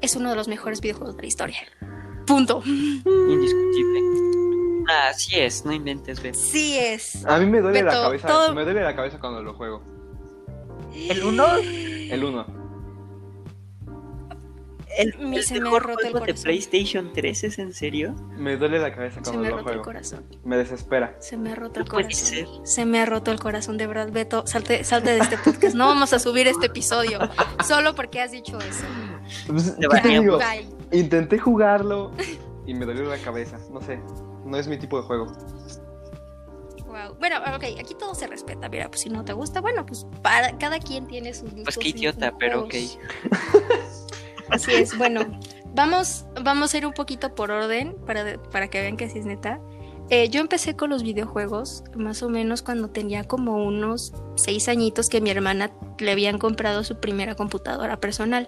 es 0.00 0.16
uno 0.16 0.30
de 0.30 0.34
los 0.36 0.48
mejores 0.48 0.80
videojuegos 0.80 1.14
de 1.16 1.22
la 1.22 1.28
historia. 1.28 1.58
Punto. 2.26 2.60
Indiscutible. 2.66 4.00
Ah, 4.90 5.08
así 5.10 5.38
es, 5.38 5.64
no 5.64 5.72
inventes, 5.72 6.20
Beto. 6.20 6.38
Sí 6.38 6.76
es. 6.76 7.24
A 7.24 7.38
mí 7.38 7.46
me 7.46 7.60
duele 7.60 7.82
la 7.84 7.92
cabeza. 7.92 8.26
todo- 8.28 8.52
Me 8.54 8.64
duele 8.64 8.82
la 8.82 8.96
cabeza 8.96 9.18
cuando 9.20 9.40
lo 9.42 9.54
juego. 9.54 9.82
¿El 11.08 11.22
1? 11.24 11.46
El 12.10 12.24
1. 12.24 12.61
¿El, 14.98 15.18
Me- 15.18 15.36
el 15.36 15.42
se 15.44 15.54
me 15.54 15.60
ha 15.60 15.62
mejor 15.64 15.90
el 15.90 15.96
juego 16.10 16.26
de. 16.26 16.34
PlayStation 16.34 17.12
3 17.12 17.44
es 17.44 17.58
en 17.58 17.72
serio? 17.72 18.14
Me 18.36 18.56
duele 18.56 18.78
la 18.78 18.94
cabeza 18.94 19.16
Se 19.16 19.22
cuando 19.30 19.40
me 19.42 19.48
ha 19.48 19.50
lo 19.50 19.56
roto 19.58 19.68
el 19.70 19.74
juego. 19.76 19.84
corazón. 19.84 20.24
Me 20.44 20.56
desespera. 20.56 21.16
Se 21.20 21.36
me 21.36 21.52
ha 21.52 21.54
roto 21.54 21.80
el 21.80 21.88
corazón. 21.88 22.66
Se 22.66 22.84
me 22.84 23.00
ha 23.00 23.06
roto 23.06 23.30
el 23.32 23.40
corazón, 23.40 23.78
de 23.78 23.86
verdad, 23.86 24.10
Beto. 24.12 24.46
Salte, 24.46 24.84
salte 24.84 25.10
de 25.12 25.18
este 25.18 25.38
podcast. 25.38 25.74
No 25.74 25.86
vamos 25.86 26.12
a 26.12 26.18
subir 26.18 26.46
este 26.46 26.66
episodio. 26.66 27.18
Solo 27.66 27.94
porque 27.94 28.20
has 28.20 28.30
dicho 28.32 28.58
eso. 28.58 28.84
Pues, 29.46 29.74
Te 29.76 29.80
¿qué 29.80 29.86
baneamos. 29.88 30.04
te 30.04 30.20
digo? 30.20 30.38
Bye. 30.90 30.98
Intenté 30.98 31.38
jugarlo 31.38 32.12
y 32.66 32.74
me 32.74 32.84
dolió 32.84 33.04
la 33.04 33.18
cabeza. 33.18 33.58
No 33.72 33.80
sé. 33.80 33.98
No 34.44 34.56
es 34.58 34.68
mi 34.68 34.76
tipo 34.78 35.00
de 35.00 35.06
juego. 35.06 35.26
Wow. 36.86 37.16
Bueno, 37.18 37.36
ok, 37.56 37.64
aquí 37.80 37.94
todo 37.98 38.14
se 38.14 38.26
respeta. 38.26 38.68
Mira, 38.68 38.88
pues 38.88 39.00
si 39.00 39.08
no 39.08 39.24
te 39.24 39.32
gusta, 39.32 39.62
bueno, 39.62 39.86
pues 39.86 40.06
para 40.22 40.58
cada 40.58 40.78
quien 40.78 41.06
tiene 41.06 41.32
sus 41.32 41.44
gustos. 41.54 41.64
Pues 41.64 41.78
qué 41.78 41.88
idiota, 41.88 42.34
pero 42.38 42.64
ok. 42.64 42.74
Así 44.52 44.70
es, 44.72 44.96
bueno, 44.98 45.20
vamos, 45.74 46.26
vamos 46.42 46.74
a 46.74 46.78
ir 46.78 46.86
un 46.86 46.92
poquito 46.92 47.34
por 47.34 47.50
orden 47.50 47.96
para, 48.06 48.40
para 48.50 48.68
que 48.68 48.80
vean 48.82 48.96
que 48.96 49.08
sí 49.08 49.18
es 49.18 49.24
neta. 49.24 49.60
Eh, 50.10 50.28
yo 50.28 50.42
empecé 50.42 50.76
con 50.76 50.90
los 50.90 51.02
videojuegos 51.02 51.84
más 51.96 52.22
o 52.22 52.28
menos 52.28 52.60
cuando 52.60 52.90
tenía 52.90 53.24
como 53.24 53.64
unos 53.64 54.12
seis 54.34 54.68
añitos 54.68 55.08
que 55.08 55.22
mi 55.22 55.30
hermana 55.30 55.72
le 55.98 56.10
habían 56.10 56.38
comprado 56.38 56.84
su 56.84 57.00
primera 57.00 57.34
computadora 57.34 57.98
personal. 57.98 58.46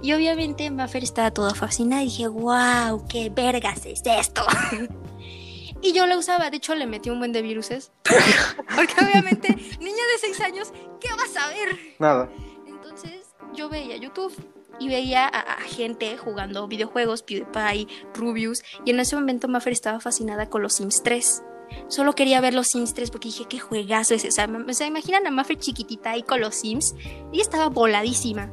Y 0.00 0.14
obviamente 0.14 0.70
Maffer 0.70 1.04
estaba 1.04 1.30
toda 1.30 1.54
fascinada 1.54 2.02
y 2.02 2.06
dije, 2.06 2.28
wow, 2.28 3.04
qué 3.06 3.28
vergas 3.28 3.84
es 3.84 4.00
esto. 4.02 4.46
y 5.82 5.92
yo 5.92 6.06
la 6.06 6.16
usaba, 6.16 6.48
de 6.48 6.56
hecho 6.56 6.74
le 6.74 6.86
metí 6.86 7.10
un 7.10 7.18
buen 7.18 7.32
de 7.32 7.42
viruses. 7.42 7.92
Porque 8.74 8.94
obviamente, 9.04 9.48
niña 9.80 9.92
de 10.12 10.18
seis 10.20 10.40
años, 10.40 10.72
¿qué 11.00 11.08
vas 11.10 11.36
a 11.36 11.48
ver? 11.48 11.78
Nada. 11.98 12.30
Entonces 12.66 13.34
yo 13.52 13.68
veía 13.68 13.96
YouTube 13.96 14.32
y 14.80 14.88
veía 14.88 15.26
a, 15.26 15.28
a 15.40 15.60
gente 15.62 16.16
jugando 16.16 16.66
videojuegos, 16.68 17.22
PewDiePie, 17.22 17.86
Rubius, 18.14 18.62
y 18.84 18.90
en 18.90 19.00
ese 19.00 19.16
momento 19.16 19.48
Maffer 19.48 19.72
estaba 19.72 20.00
fascinada 20.00 20.48
con 20.48 20.62
los 20.62 20.74
Sims 20.74 21.02
3. 21.02 21.42
Solo 21.88 22.14
quería 22.14 22.40
ver 22.40 22.54
los 22.54 22.68
Sims 22.68 22.94
3 22.94 23.10
porque 23.10 23.28
dije, 23.28 23.46
qué 23.48 23.58
juegazo 23.58 24.14
es 24.14 24.24
ese. 24.24 24.42
O 24.44 24.72
sea, 24.74 24.86
imaginan 24.86 25.26
a 25.26 25.30
Maffer 25.30 25.58
chiquitita 25.58 26.10
ahí 26.10 26.22
con 26.22 26.40
los 26.40 26.54
Sims. 26.56 26.94
Y 27.32 27.40
estaba 27.40 27.68
voladísima. 27.68 28.52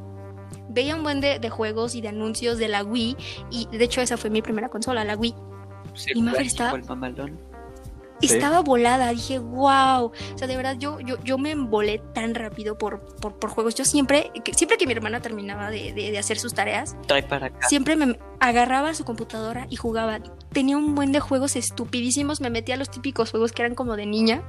Veía 0.70 0.96
un 0.96 1.04
buen 1.04 1.20
de, 1.22 1.38
de 1.40 1.50
juegos 1.50 1.94
y 1.96 2.02
de 2.02 2.08
anuncios 2.08 2.58
de 2.58 2.68
la 2.70 2.84
Wii. 2.84 3.18
Y 3.52 3.68
de 3.68 3.84
hecho 3.84 4.02
esa 4.02 4.18
fue 4.18 4.30
mi 4.30 4.42
primera 4.42 4.70
consola, 4.70 5.04
la 5.04 5.16
Wii. 5.18 5.36
Y 6.16 6.22
Maffer 6.22 6.46
está- 6.48 6.72
el. 6.72 7.38
Sí. 8.22 8.34
Estaba 8.36 8.62
volada, 8.62 9.10
dije, 9.12 9.40
wow. 9.40 10.06
O 10.06 10.38
sea, 10.38 10.48
de 10.48 10.56
verdad, 10.58 10.76
yo, 10.78 11.00
yo, 11.00 11.18
yo 11.24 11.38
me 11.38 11.52
embolé 11.52 12.00
tan 12.14 12.36
rápido 12.36 12.78
por, 12.78 13.02
por, 13.18 13.40
por 13.40 13.50
juegos. 13.50 13.76
Yo 13.76 13.84
siempre, 13.86 14.32
siempre 14.56 14.78
que 14.78 14.86
mi 14.86 14.94
hermana 14.94 15.22
terminaba 15.22 15.70
de, 15.72 15.94
de- 15.94 16.12
de 16.12 16.18
hacer 16.20 16.38
sus 16.40 16.54
tareas, 16.54 16.96
Trae 17.08 17.24
para 17.24 17.48
acá. 17.48 17.68
siempre 17.68 17.96
me 17.96 18.20
agarraba 18.40 18.94
su 18.94 19.06
computadora 19.06 19.66
y 19.70 19.76
jugaba. 19.76 20.20
Tenía 20.52 20.78
un 20.78 20.94
buen 20.96 21.12
de 21.12 21.20
juegos 21.20 21.56
estupidísimos. 21.56 22.42
Me 22.42 22.50
metía 22.50 22.76
a 22.76 22.78
los 22.78 22.90
típicos 22.92 23.32
juegos 23.32 23.52
que 23.52 23.62
eran 23.64 23.76
como 23.76 23.96
de 23.96 24.06
niña. 24.06 24.44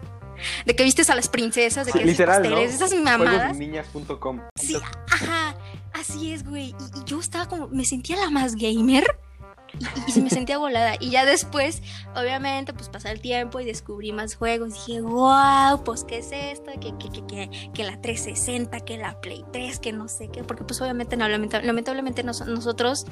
De 0.66 0.74
que 0.74 0.82
vistes 0.82 1.08
a 1.10 1.14
las 1.14 1.28
princesas, 1.28 1.86
de 1.86 1.92
Sí, 1.92 1.98
que 1.98 2.04
haces 2.04 2.18
literal, 2.18 2.50
¿no? 2.50 2.56
esas 2.58 2.92
mamadas. 2.94 3.56
Juegosniñas.com. 3.56 4.40
Sí, 4.56 4.76
ajá, 5.10 5.54
Así 5.92 6.32
es, 6.32 6.44
güey. 6.48 6.70
Y, 6.70 7.00
y 7.00 7.04
yo 7.04 7.20
estaba 7.20 7.46
como, 7.46 7.68
me 7.68 7.84
sentía 7.84 8.16
la 8.16 8.30
más 8.30 8.56
gamer. 8.56 9.04
Y, 10.06 10.18
y 10.18 10.22
me 10.22 10.30
sentía 10.30 10.58
volada. 10.58 10.94
Y 11.00 11.10
ya 11.10 11.24
después, 11.24 11.82
obviamente, 12.14 12.72
pues 12.72 12.88
pasa 12.88 13.10
el 13.10 13.20
tiempo 13.20 13.60
y 13.60 13.64
descubrí 13.64 14.12
más 14.12 14.34
juegos. 14.34 14.74
Dije, 14.74 15.00
wow, 15.00 15.82
pues 15.84 16.04
qué 16.04 16.18
es 16.18 16.30
esto, 16.32 16.70
que, 16.80 16.94
que, 16.98 17.10
que, 17.10 17.26
que, 17.26 17.70
que 17.72 17.84
la 17.84 18.00
360, 18.00 18.80
que 18.80 18.98
la 18.98 19.20
Play 19.20 19.44
3, 19.52 19.78
que 19.78 19.92
no 19.92 20.08
sé 20.08 20.28
qué. 20.28 20.44
Porque 20.44 20.64
pues 20.64 20.80
obviamente, 20.80 21.16
no, 21.16 21.28
lamenta- 21.28 21.62
lamentablemente 21.62 22.22
nos- 22.22 22.46
nosotros 22.46 23.06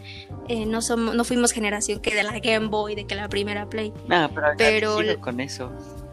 eh, 0.48 0.66
no, 0.66 0.82
somos, 0.82 1.14
no 1.14 1.24
fuimos 1.24 1.52
generación 1.52 2.00
que 2.00 2.14
de 2.14 2.22
la 2.22 2.38
Game 2.40 2.68
Boy, 2.68 2.94
de 2.94 3.06
que 3.06 3.14
la 3.14 3.28
primera 3.28 3.68
Play. 3.68 3.92
No, 4.08 4.30
pero, 4.56 4.96
Pero- 4.96 5.20
con 5.20 5.40
eso. 5.40 5.70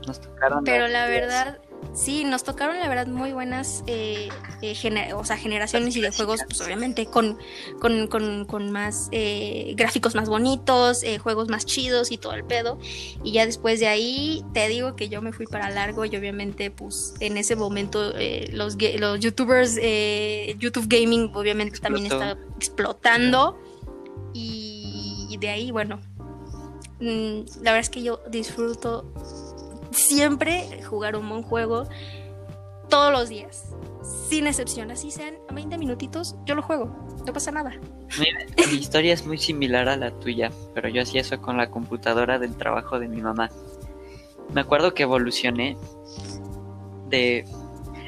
Nos 0.08 0.22
tocaron. 0.22 0.64
Pero 0.64 0.88
la 0.88 1.08
verdad, 1.08 1.60
sí, 1.94 2.24
nos 2.24 2.44
tocaron 2.44 2.80
la 2.80 2.88
verdad 2.88 3.08
muy 3.08 3.32
buenas 3.32 3.84
eh, 3.88 4.30
eh, 4.62 4.74
gener- 4.74 5.14
o 5.14 5.24
sea, 5.26 5.38
generaciones 5.38 5.96
y 5.96 6.02
de 6.02 6.12
juegos, 6.12 6.42
pues 6.48 6.62
obviamente 6.62 7.06
con, 7.08 7.38
con, 7.80 8.08
con, 8.08 8.46
con 8.46 8.72
más 8.72 9.10
eh, 9.12 9.74
gráficos 9.76 10.14
más 10.16 10.30
bonitos, 10.30 11.04
eh, 11.04 11.18
juegos 11.18 11.50
más 11.50 11.66
chidos 11.66 12.12
y 12.12 12.18
todo 12.18 12.34
el 12.34 12.44
pedo. 12.44 12.78
Y 13.24 13.32
ya 13.32 13.46
después 13.46 13.80
de 13.80 13.88
ahí, 13.88 14.44
te 14.54 14.68
digo 14.68 14.96
que 14.96 15.10
yo 15.10 15.22
me 15.22 15.34
fui 15.34 15.46
para 15.48 15.70
largo 15.70 16.06
y 16.06 16.16
obviamente, 16.16 16.72
pues 16.72 17.14
en 17.20 17.38
ese 17.38 17.56
momento 17.56 18.14
los, 18.52 18.78
los 19.00 19.20
youtubers, 19.20 19.78
eh, 19.82 20.56
YouTube 20.60 20.88
Gaming 20.88 21.32
obviamente 21.34 21.80
también 21.80 22.06
está 22.08 22.38
explotando. 22.58 23.60
Y 24.34 25.38
de 25.40 25.50
ahí, 25.50 25.72
bueno, 25.72 26.00
mm, 27.00 27.40
la 27.64 27.72
verdad 27.72 27.80
es 27.80 27.90
que 27.90 28.04
yo 28.04 28.20
disfruto 28.30 29.12
siempre 29.92 30.84
jugar 30.84 31.16
un 31.16 31.30
buen 31.30 31.44
juego 31.44 31.88
todos 32.90 33.12
los 33.12 33.30
días, 33.30 33.66
sin 34.30 34.48
excepción. 34.48 34.92
Así 34.92 35.12
sean 35.12 35.36
20 35.54 35.78
minutitos, 35.78 36.36
yo 36.46 36.56
lo 36.56 36.62
juego, 36.62 36.96
no 37.26 37.34
pasa 37.34 37.52
nada. 37.52 37.74
Mi 38.72 38.78
historia 38.78 39.14
es 39.14 39.26
muy 39.26 39.38
similar 39.38 39.90
a 39.90 39.98
la 39.98 40.12
tuya, 40.12 40.52
pero 40.74 40.90
yo 40.90 41.02
hacía 41.02 41.22
eso 41.22 41.42
con 41.42 41.58
la 41.58 41.70
computadora 41.70 42.40
del 42.40 42.56
trabajo 42.56 43.00
de 43.00 43.08
mi 43.08 43.22
mamá. 43.22 43.50
Me 44.54 44.62
acuerdo 44.62 44.94
que 44.94 45.04
evolucioné 45.04 45.78
de... 47.10 47.46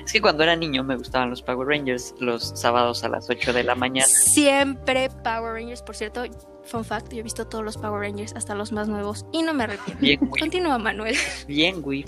Es 0.10 0.14
que 0.14 0.22
cuando 0.22 0.42
era 0.42 0.56
niño 0.56 0.84
me 0.84 0.96
gustaban 0.96 1.30
los 1.30 1.44
Power 1.44 1.68
Rangers 1.68 2.16
los 2.18 2.60
sábados 2.60 3.04
a 3.04 3.10
las 3.10 3.30
8 3.30 3.54
de 3.54 3.64
la 3.64 3.76
mañana. 3.76 4.08
Siempre 4.08 5.08
Power 5.24 5.54
Rangers, 5.54 5.84
por 5.84 5.96
cierto, 5.96 6.24
fun 6.64 6.84
fact, 6.84 7.14
yo 7.14 7.20
he 7.20 7.22
visto 7.22 7.46
todos 7.46 7.64
los 7.64 7.78
Power 7.78 8.02
Rangers, 8.02 8.34
hasta 8.36 8.56
los 8.56 8.72
más 8.72 8.88
nuevos, 8.88 9.28
y 9.32 9.44
no 9.44 9.54
me 9.54 9.66
arrepiento. 9.66 10.02
Bien. 10.02 10.20
Continúa, 10.26 10.80
Manuel. 10.80 11.16
Bien, 11.48 11.80
güey. 11.80 12.06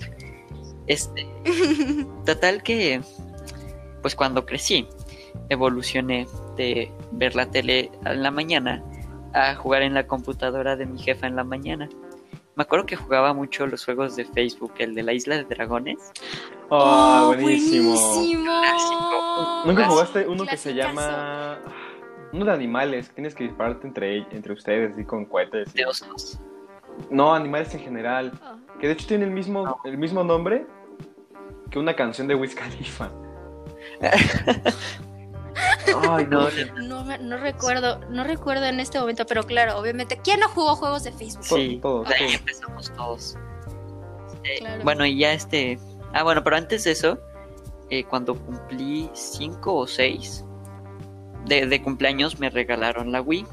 Este, 0.87 1.27
total 2.25 2.63
que, 2.63 3.01
pues 4.01 4.15
cuando 4.15 4.47
crecí, 4.47 4.87
evolucioné 5.49 6.25
de 6.57 6.91
ver 7.11 7.35
la 7.35 7.51
tele 7.51 7.91
en 8.03 8.23
la 8.23 8.31
mañana 8.31 8.83
a 9.33 9.53
jugar 9.53 9.83
en 9.83 9.93
la 9.93 10.07
computadora 10.07 10.75
de 10.75 10.87
mi 10.87 10.97
jefa 10.97 11.27
en 11.27 11.35
la 11.35 11.43
mañana. 11.43 11.87
Me 12.61 12.63
acuerdo 12.63 12.85
que 12.85 12.95
jugaba 12.95 13.33
mucho 13.33 13.65
los 13.65 13.83
juegos 13.83 14.15
de 14.15 14.23
Facebook, 14.23 14.73
el 14.77 14.93
de 14.93 15.01
la 15.01 15.13
Isla 15.13 15.35
de 15.37 15.45
Dragones. 15.45 15.97
Ah, 16.69 17.21
Oh, 17.23 17.33
buenísimo. 17.33 17.89
buenísimo. 17.99 18.43
Clásico. 18.61 19.61
¿Nunca 19.65 19.73
Clásico. 19.77 19.89
jugaste 19.93 20.27
uno 20.27 20.45
que 20.45 20.57
se 20.57 20.75
llama. 20.75 21.57
Uno 22.31 22.45
de 22.45 22.51
animales, 22.51 23.07
que 23.09 23.15
tienes 23.15 23.33
que 23.33 23.45
dispararte 23.45 23.87
entre, 23.87 24.17
entre 24.31 24.53
ustedes, 24.53 24.93
así 24.93 25.03
con 25.05 25.25
cohetes. 25.25 25.71
y- 25.73 25.79
De 25.79 25.85
osos. 25.87 26.39
No, 27.09 27.33
animales 27.33 27.73
en 27.73 27.79
general. 27.79 28.31
Oh. 28.45 28.77
Que 28.79 28.85
de 28.85 28.93
hecho 28.93 29.07
tiene 29.07 29.25
el 29.25 29.31
mismo, 29.31 29.81
el 29.83 29.97
mismo 29.97 30.23
nombre 30.23 30.67
que 31.71 31.79
una 31.79 31.95
canción 31.95 32.27
de 32.27 32.35
Wiz 32.35 32.53
Khalifa. 32.53 33.09
Ay, 36.09 36.25
no. 36.29 36.47
No, 36.87 37.03
me- 37.05 37.17
no 37.19 37.37
recuerdo, 37.37 37.99
no 38.09 38.23
recuerdo 38.23 38.65
en 38.65 38.79
este 38.79 38.99
momento, 38.99 39.25
pero 39.25 39.43
claro, 39.43 39.77
obviamente, 39.77 40.19
¿quién 40.23 40.39
no 40.39 40.49
jugó 40.49 40.75
juegos 40.75 41.03
de 41.03 41.11
Facebook? 41.11 41.43
Sí, 41.45 41.79
todos, 41.81 42.07
ahí 42.07 42.17
todos. 42.19 42.33
empezamos 42.35 42.93
todos. 42.93 43.37
Eh, 44.43 44.57
Claro. 44.59 44.83
Bueno, 44.83 45.05
y 45.05 45.17
ya 45.19 45.33
este. 45.33 45.79
Ah, 46.13 46.23
bueno, 46.23 46.43
pero 46.43 46.55
antes 46.57 46.83
de 46.83 46.91
eso, 46.91 47.19
eh, 47.89 48.03
cuando 48.05 48.35
cumplí 48.35 49.09
5 49.13 49.75
o 49.75 49.87
6 49.87 50.43
de, 51.45 51.65
de 51.67 51.81
cumpleaños, 51.81 52.39
me 52.39 52.49
regalaron 52.49 53.11
la 53.11 53.21
Wii 53.21 53.45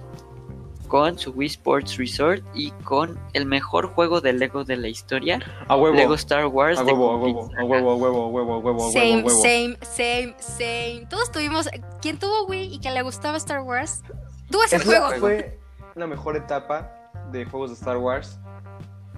con 0.88 1.18
su 1.18 1.30
Wii 1.32 1.46
Sports 1.48 1.96
Resort 1.98 2.42
y 2.54 2.70
con 2.82 3.18
el 3.34 3.46
mejor 3.46 3.88
juego 3.92 4.20
de 4.20 4.32
Lego 4.32 4.64
de 4.64 4.76
la 4.76 4.88
historia, 4.88 5.38
A 5.68 5.76
huevo. 5.76 5.94
Lego 5.96 6.14
Star 6.14 6.46
Wars. 6.46 6.78
A 6.78 6.84
huevo, 6.84 7.10
a 7.12 7.16
huevo, 7.16 7.50
a 7.58 7.64
huevo, 7.64 7.90
a 7.90 7.94
huevo, 7.94 8.22
a 8.22 8.26
huevo, 8.26 8.26
a 8.26 8.28
huevo, 8.28 8.54
a 8.54 8.58
huevo, 8.58 8.88
a 8.88 8.92
Same, 8.92 9.22
huevo. 9.22 9.30
same, 9.42 9.76
same, 9.82 10.34
same. 10.40 11.06
Todos 11.10 11.30
tuvimos. 11.30 11.68
¿Quién 12.00 12.18
tuvo 12.18 12.46
Wii 12.46 12.74
y 12.74 12.78
que 12.80 12.90
le 12.90 13.02
gustaba 13.02 13.36
Star 13.36 13.60
Wars? 13.60 14.02
Tuvo 14.50 14.64
ese 14.64 14.76
Es 14.76 14.84
juego. 14.84 15.10
la- 15.10 15.16
fue 15.18 15.58
la 15.94 16.06
mejor 16.06 16.36
etapa 16.36 16.90
de 17.30 17.44
juegos 17.44 17.70
de 17.70 17.74
Star 17.76 17.98
Wars 17.98 18.38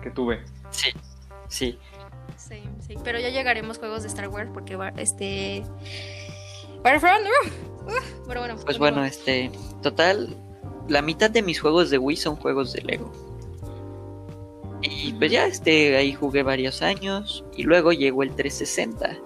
que 0.02 0.10
tuve. 0.10 0.44
Sí, 0.70 0.90
sí. 1.48 1.78
Same, 2.36 2.68
sí. 2.80 2.94
Pero 3.04 3.18
ya 3.20 3.28
llegaremos 3.28 3.78
juegos 3.78 4.02
de 4.02 4.08
Star 4.08 4.28
Wars 4.28 4.50
porque 4.52 4.74
va- 4.76 4.92
este. 4.96 5.62
Battlefront. 6.82 7.26
uh, 7.26 7.86
uh, 7.86 8.26
pero 8.26 8.40
bueno. 8.40 8.56
Pues 8.64 8.78
bueno, 8.78 9.04
este. 9.04 9.50
Total, 9.82 10.34
la 10.90 11.00
mitad 11.02 11.30
de 11.30 11.42
mis 11.42 11.60
juegos 11.60 11.88
de 11.90 11.96
Wii 11.98 12.16
son 12.16 12.36
juegos 12.36 12.72
de 12.74 12.82
Lego. 12.82 13.10
Y 14.82 15.12
pues 15.14 15.30
ya 15.30 15.46
este, 15.46 15.96
ahí 15.96 16.12
jugué 16.14 16.42
varios 16.42 16.82
años. 16.82 17.44
Y 17.56 17.62
luego 17.64 17.92
llegó 17.92 18.22
el 18.22 18.34
360 18.34 19.18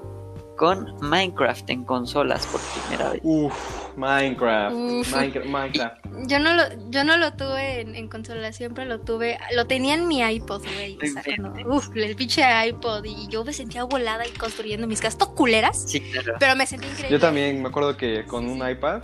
con 0.56 0.94
Minecraft 1.00 1.68
en 1.70 1.84
consolas 1.84 2.46
por 2.46 2.60
primera 2.60 3.10
vez. 3.10 3.20
Uf, 3.24 3.52
Minecraft. 3.96 4.74
Uf. 4.76 5.12
Minecraft. 5.14 5.46
Minecraft. 5.48 5.96
Yo 6.28 6.38
no 6.38 6.54
lo, 6.54 6.62
yo 6.90 7.02
no 7.04 7.16
lo 7.16 7.32
tuve 7.34 7.80
en, 7.80 7.94
en 7.96 8.08
consola, 8.08 8.52
siempre 8.52 8.84
lo 8.84 9.00
tuve, 9.00 9.36
lo 9.56 9.66
tenía 9.66 9.94
en 9.94 10.06
mi 10.06 10.20
iPod, 10.22 10.62
güey. 10.62 10.96
O 10.96 11.06
sea, 11.22 11.66
uf, 11.66 11.88
el 11.96 12.14
pinche 12.14 12.42
iPod 12.68 13.04
y 13.04 13.26
yo 13.28 13.44
me 13.44 13.52
sentía 13.52 13.82
volada 13.84 14.24
y 14.26 14.30
construyendo 14.30 14.86
mis 14.86 15.00
casas, 15.00 15.18
todo 15.18 15.34
culeras, 15.34 15.84
Sí, 15.88 16.00
claro. 16.00 16.34
pero 16.38 16.54
me 16.54 16.66
sentí 16.66 16.86
increíble. 16.86 17.10
Yo 17.10 17.20
también 17.20 17.60
me 17.62 17.68
acuerdo 17.68 17.96
que 17.96 18.24
con 18.24 18.44
Sí, 18.44 18.50
un 18.50 18.64
sí. 18.64 18.70
iPad 18.72 19.02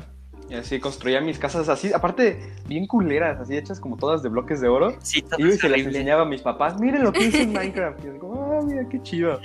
y 0.51 0.55
así 0.55 0.81
construía 0.81 1.21
mis 1.21 1.39
casas 1.39 1.69
así, 1.69 1.93
aparte 1.93 2.53
bien 2.67 2.87
culeras, 2.87 3.39
así 3.41 3.57
hechas 3.57 3.79
como 3.81 3.97
todas 3.97 4.23
de 4.23 4.29
bloques 4.29 4.61
de 4.61 4.69
oro. 4.69 4.95
Sí, 5.01 5.25
Y 5.39 5.45
yo 5.45 5.51
se 5.53 5.69
las 5.69 5.81
enseñaba 5.81 6.23
a 6.23 6.27
mis 6.27 6.43
papás, 6.43 6.79
miren 6.81 7.05
lo 7.05 7.13
que 7.13 7.25
hice 7.27 7.43
en 7.43 7.53
Minecraft. 7.53 8.01
Y 8.03 8.07
yo 8.07 8.13
digo, 8.15 8.59
ah, 8.61 8.65
mira 8.67 8.87
qué 8.89 9.01
chido. 9.03 9.41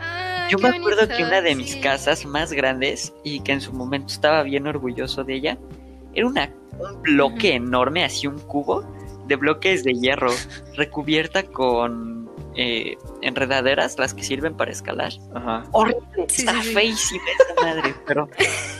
Ah, 0.00 0.46
Yo 0.50 0.58
qué 0.58 0.62
me 0.62 0.76
acuerdo 0.76 1.00
bonito, 1.02 1.16
que 1.16 1.24
una 1.24 1.40
de 1.42 1.54
mis 1.56 1.72
sí. 1.72 1.80
casas 1.80 2.24
más 2.24 2.52
grandes 2.52 3.12
y 3.24 3.40
que 3.40 3.52
en 3.52 3.60
su 3.60 3.72
momento 3.72 4.12
estaba 4.12 4.42
bien 4.44 4.66
orgulloso 4.66 5.24
de 5.24 5.34
ella 5.34 5.58
era 6.14 6.26
una, 6.26 6.50
un 6.78 7.02
bloque 7.02 7.54
enorme, 7.54 8.04
así 8.04 8.26
un 8.26 8.38
cubo 8.38 8.84
de 9.26 9.36
bloques 9.36 9.82
de 9.82 9.94
hierro 9.94 10.30
recubierta 10.76 11.42
con 11.44 12.28
eh, 12.54 12.96
enredaderas, 13.22 13.98
las 13.98 14.12
que 14.12 14.22
sirven 14.22 14.54
para 14.54 14.70
escalar. 14.72 15.12
Ajá. 15.34 15.64
Horrible, 15.72 16.02
Sí, 16.28 16.42
estaba 16.42 16.60
sí, 16.62 16.68
sí. 16.68 16.74
feísima 16.74 17.22
esa 17.40 17.64
madre, 17.66 17.94
pero 18.06 18.28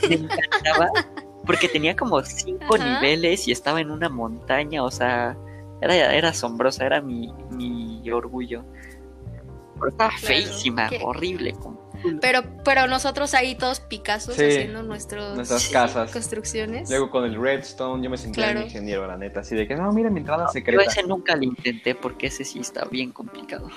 me 0.07 0.15
encantaba 0.15 0.89
porque 1.45 1.67
tenía 1.67 1.95
como 1.95 2.21
cinco 2.23 2.75
Ajá. 2.75 3.01
niveles 3.01 3.47
y 3.47 3.51
estaba 3.51 3.81
en 3.81 3.91
una 3.91 4.09
montaña, 4.09 4.83
o 4.83 4.91
sea, 4.91 5.37
era, 5.81 6.13
era 6.13 6.29
asombrosa, 6.29 6.85
era 6.85 7.01
mi, 7.01 7.31
mi 7.51 8.09
orgullo. 8.11 8.63
Pero 9.75 9.89
estaba 9.89 10.09
Claro, 10.11 10.25
feísima, 10.27 10.89
que- 10.89 10.99
horrible. 11.03 11.53
como- 11.53 11.83
Pero, 12.21 12.41
pero 12.65 12.85
nosotros 12.87 13.33
ahí 13.33 13.55
todos 13.55 13.79
Picassos 13.79 14.35
Sí, 14.35 14.43
haciendo 14.43 14.83
nuestros 14.83 15.35
Nuestras 15.35 15.67
casas. 15.69 16.11
construcciones. 16.11 16.89
Luego 16.89 17.09
con 17.09 17.23
el 17.23 17.39
redstone 17.39 18.03
yo 18.03 18.09
me 18.09 18.17
sentía 18.17 18.43
Claro. 18.45 18.59
un 18.59 18.65
ingeniero, 18.65 19.07
la 19.07 19.15
neta. 19.17 19.39
Así 19.39 19.55
de 19.55 19.67
que, 19.67 19.75
no, 19.75 19.89
mira 19.93 20.09
mi 20.09 20.19
entrada 20.19 20.45
Yo 20.47 20.51
secreta. 20.51 20.83
ese 20.83 21.03
nunca 21.03 21.35
lo 21.35 21.43
intenté 21.43 21.95
porque 21.95 22.27
ese 22.27 22.43
sí 22.43 22.59
está 22.59 22.85
bien 22.85 23.11
complicado. 23.11 23.69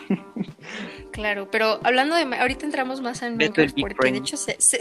Claro, 1.12 1.48
pero 1.50 1.78
hablando 1.84 2.14
de. 2.16 2.22
Ahorita 2.36 2.66
entramos 2.66 3.00
más 3.00 3.22
en 3.22 3.36
Minecraft 3.36 3.76
porque 3.80 3.94
Brain. 3.94 4.14
de 4.14 4.20
hecho 4.20 4.36
se, 4.36 4.56
se, 4.58 4.80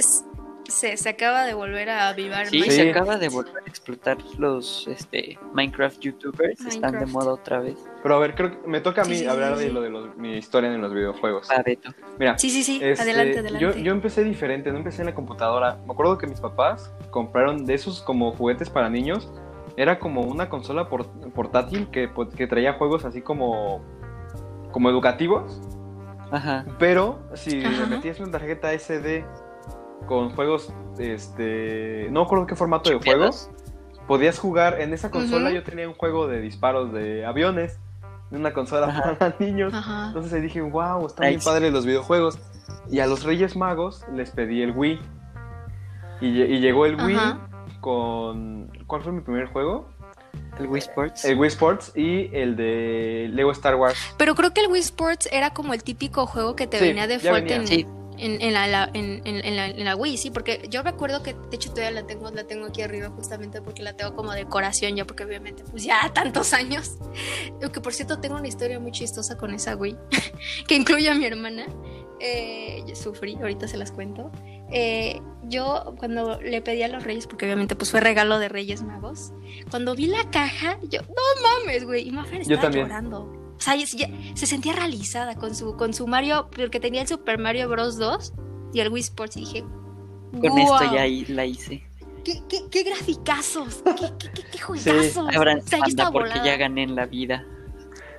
se, 0.68 0.98
se 0.98 1.10
acaba 1.10 1.44
de 1.46 1.54
volver 1.54 1.90
a 1.90 2.10
avivar 2.10 2.48
Sí, 2.48 2.60
Minecraft. 2.60 2.82
se 2.82 2.90
acaba 2.90 3.18
de 3.18 3.30
volver 3.30 3.58
a 3.66 3.70
explotar 3.70 4.18
los 4.38 4.88
este, 4.88 5.38
Minecraft 5.54 6.00
YouTubers, 6.00 6.60
están 6.66 7.00
de 7.00 7.06
moda 7.06 7.34
otra 7.34 7.60
vez. 7.60 7.78
Pero 8.02 8.16
a 8.16 8.20
ver, 8.20 8.36
creo 8.36 8.52
que 8.62 8.68
me 8.68 8.82
toca 8.82 9.02
a 9.02 9.06
mí 9.06 9.16
Sí, 9.16 9.22
sí, 9.22 9.28
hablar 9.28 9.58
sí, 9.58 9.66
de 9.66 9.74
lo 9.74 9.82
de 9.82 9.90
los- 9.90 10.16
mi 10.18 10.38
historia 10.38 10.74
en 10.74 10.82
los 10.82 10.94
videojuegos. 10.94 11.48
Beto. 11.66 11.92
Mira, 12.20 12.38
Sí, 12.38 12.50
sí, 12.50 12.64
sí. 12.64 12.80
Este, 12.82 13.04
adelante, 13.04 13.40
adelante. 13.40 13.60
Yo, 13.60 13.76
yo 13.76 13.92
empecé 13.92 14.24
diferente, 14.24 14.72
no 14.72 14.78
empecé 14.78 15.02
en 15.02 15.08
la 15.08 15.16
computadora. 15.16 15.78
Me 15.86 15.94
acuerdo 15.94 16.18
que 16.18 16.28
mis 16.28 16.40
papás 16.40 16.92
compraron 17.12 17.66
de 17.66 17.74
esos 17.74 18.02
como 18.02 18.32
juguetes 18.34 18.70
para 18.70 18.90
niños. 18.90 19.32
Era 19.78 20.00
como 20.00 20.22
una 20.22 20.50
consola 20.50 20.88
por- 20.90 21.10
portátil 21.32 21.90
que, 21.90 22.08
pues, 22.08 22.34
que 22.34 22.48
traía 22.48 22.74
juegos 22.74 23.04
así 23.06 23.22
como, 23.22 23.84
como 24.72 24.90
educativos. 24.90 25.62
Ajá. 26.32 26.66
Pero 26.80 27.20
si 27.36 27.64
Ajá. 27.64 27.86
metías 27.86 28.20
una 28.20 28.32
tarjeta 28.32 28.74
SD 28.74 29.24
con 30.08 30.30
juegos, 30.36 30.72
este, 31.00 32.08
no 32.12 32.22
me 32.22 32.26
acuerdo 32.26 32.46
qué 32.48 32.56
formato 32.56 32.90
de 32.90 32.98
juegos, 32.98 33.50
podías 34.08 34.38
jugar 34.40 34.80
en 34.82 34.94
esa 34.94 35.10
consola. 35.12 35.52
Yo 35.52 35.64
tenía 35.64 35.88
un 35.88 35.96
juego 35.96 36.28
de 36.28 36.42
disparos 36.42 36.92
de 36.94 37.26
aviones, 37.26 37.80
en 38.32 38.40
una 38.40 38.54
consola 38.54 38.88
Ajá. 38.88 39.16
para 39.18 39.36
niños. 39.40 39.74
Ajá. 39.74 40.08
Entonces 40.08 40.34
ahí 40.34 40.42
dije, 40.42 40.62
wow, 40.62 41.06
están 41.08 41.30
bien 41.30 41.42
padres 41.42 41.72
los 41.74 41.86
videojuegos. 41.86 42.38
Y 42.90 43.00
a 43.00 43.08
los 43.08 43.24
Reyes 43.24 43.56
Magos 43.56 44.04
les 44.14 44.32
pedí 44.32 44.62
el 44.62 44.72
Wii. 44.72 45.00
Y, 46.22 46.26
lle- 46.34 46.50
y 46.50 46.60
llegó 46.60 46.86
el 46.86 46.96
Wii 46.96 47.16
Ajá. 47.16 47.48
con. 47.82 48.72
¿Cuál 48.88 49.02
fue 49.02 49.12
mi 49.12 49.22
primer 49.22 49.48
juego? 49.48 49.90
El 50.60 50.68
Wii 50.68 50.80
Sports. 50.80 51.26
El 51.26 51.38
Wii 51.38 51.48
Sports 51.50 51.92
y 51.96 52.30
el 52.36 52.56
de 52.56 53.30
Lego 53.34 53.52
Star 53.52 53.76
Wars. 53.76 53.98
Pero 54.18 54.36
creo 54.36 54.54
que 54.54 54.62
el 54.62 54.72
Wii 54.72 54.82
Sports 54.82 55.28
era 55.32 55.52
como 55.52 55.74
el 55.74 55.84
típico 55.84 56.26
juego 56.26 56.56
que 56.56 56.68
te 56.68 56.80
Sí, 56.80 56.86
venía 56.88 57.08
de 57.08 57.18
venía. 57.18 57.56
en, 57.58 57.68
Sí. 57.68 57.86
En, 58.18 58.42
en 58.42 58.54
la, 58.54 58.68
la- 58.68 58.90
en, 58.94 59.22
la, 59.56 59.68
en 59.68 59.86
la 59.86 59.96
Wii, 59.96 60.18
sí, 60.18 60.32
porque 60.32 60.68
yo 60.70 60.82
recuerdo 60.84 61.24
que 61.24 61.34
de 61.34 61.56
hecho 61.56 61.70
todavía 61.72 61.92
la 62.02 62.08
tengo, 62.08 62.30
la 62.32 62.46
tengo 62.46 62.66
aquí 62.68 62.82
arriba 62.82 63.10
justamente 63.10 63.62
porque 63.62 63.84
la 63.84 63.94
tengo 63.94 64.16
como 64.16 64.32
decoración 64.34 64.96
ya, 64.96 65.06
porque 65.06 65.24
obviamente 65.26 65.64
pues 65.70 65.84
ya 65.84 66.10
tantos 66.14 66.54
años. 66.54 66.98
Que 67.74 67.82
por 67.82 67.94
cierto 67.94 68.20
tengo 68.20 68.36
una 68.36 68.48
historia 68.48 68.80
muy 68.80 68.92
chistosa 68.92 69.38
con 69.38 69.54
esa 69.54 69.76
Wii, 69.76 69.96
que 70.68 70.76
incluye 70.76 71.10
a 71.10 71.16
mi 71.16 71.26
hermana. 71.26 71.66
Eh, 72.22 72.84
yo 72.88 72.96
sufrí, 72.96 73.36
ahorita 73.36 73.68
se 73.68 73.78
las 73.78 73.92
cuento. 73.92 74.32
Eh, 74.72 75.22
yo 75.44 75.94
cuando 76.00 76.40
le 76.42 76.62
pedí 76.62 76.82
a 76.82 76.88
los 76.88 77.04
reyes, 77.04 77.28
porque 77.28 77.46
obviamente 77.46 77.76
pues 77.76 77.92
fue 77.92 78.00
regalo 78.00 78.40
de 78.40 78.50
Reyes 78.50 78.82
Magos, 78.84 79.32
cuando 79.70 79.94
vi 79.96 80.08
la 80.08 80.30
caja, 80.32 80.80
yo, 80.90 81.02
no 81.02 81.60
mames, 81.66 81.84
güey, 81.86 82.08
y 82.08 82.12
Mafer 82.12 82.38
Yo 82.38 82.56
estaba 82.56 82.62
también. 82.64 82.86
llorando. 82.88 83.35
O 83.58 83.62
sea, 83.62 83.76
se 83.86 84.46
sentía 84.46 84.74
realizada 84.74 85.36
con 85.36 85.56
su, 85.56 85.76
con 85.76 85.94
su 85.94 86.08
Mario, 86.08 86.50
porque 86.56 86.80
tenía 86.80 87.02
el 87.02 87.08
Super 87.08 87.40
Mario 87.40 87.70
Bros. 87.70 87.98
2 87.98 88.34
y 88.74 88.80
el 88.82 88.90
Wii 88.92 89.02
Sports, 89.02 89.38
y 89.38 89.42
dije, 89.42 89.62
Con 90.32 90.42
"Guau, 90.42 90.76
esto 90.76 90.94
ya 90.94 91.02
ahí 91.02 91.26
la 91.26 91.46
hice. 91.46 91.84
¿Qué, 92.24 92.42
qué, 92.50 92.62
qué 92.70 92.84
graficazos? 92.84 93.84
¿Qué, 93.86 94.12
qué, 94.20 94.32
qué, 94.34 94.42
qué 94.52 94.58
juegazos? 94.60 95.18
Abran 95.36 95.60
O 95.60 95.62
sea, 95.62 95.78
yo 95.78 95.82
banda 95.82 95.88
estaba 95.88 96.12
porque 96.12 96.30
volada. 96.30 96.46
ya 96.46 96.58
gané 96.58 96.84
en 96.84 96.96
la 96.96 97.06
vida. 97.06 97.46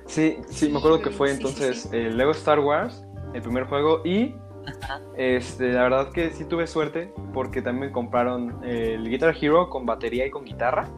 Sí, 0.05 0.37
sí, 0.47 0.65
Sí, 0.65 0.69
me 0.69 0.79
acuerdo 0.79 1.01
que 1.01 1.11
fue 1.11 1.27
sí, 1.29 1.33
sí, 1.35 1.37
entonces 1.41 1.81
sí. 1.91 1.97
el 1.97 2.17
Lego 2.17 2.31
Star 2.31 2.59
Wars, 2.59 3.03
el 3.33 3.41
primer 3.41 3.65
juego, 3.65 4.01
y 4.05 4.33
Ajá. 4.65 5.01
este, 5.17 5.73
la 5.73 5.83
verdad 5.83 6.11
que 6.13 6.31
sí 6.31 6.45
tuve 6.45 6.65
suerte 6.67 7.13
porque 7.33 7.61
también 7.61 7.87
me 7.87 7.91
compraron 7.91 8.63
el 8.63 9.09
Guitar 9.09 9.35
Hero 9.39 9.69
con 9.69 9.85
batería 9.85 10.25
y 10.25 10.29
con 10.31 10.45
guitarra. 10.45 10.89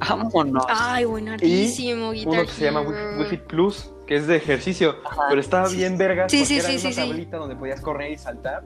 Vámonos. 0.00 0.64
Ay, 0.68 1.04
buenísimo, 1.04 2.10
Guitar 2.12 2.32
Uno 2.32 2.42
que 2.42 2.48
se 2.52 2.64
llama 2.64 2.84
Fit 3.28 3.42
Plus, 3.42 3.92
que 4.06 4.16
es 4.16 4.26
de 4.26 4.36
ejercicio, 4.36 4.96
Ajá. 5.04 5.22
pero 5.28 5.40
estaba 5.40 5.68
bien 5.68 5.96
vergas 5.96 6.30
Sí, 6.30 6.38
porque 6.38 6.46
sí, 6.48 6.54
era 6.58 6.68
sí, 6.68 6.72
una 6.74 6.80
sí, 6.80 6.92
sí. 6.92 7.00
tablita 7.08 7.36
donde 7.38 7.56
podías 7.56 7.80
correr 7.80 8.12
y 8.12 8.18
saltar. 8.18 8.64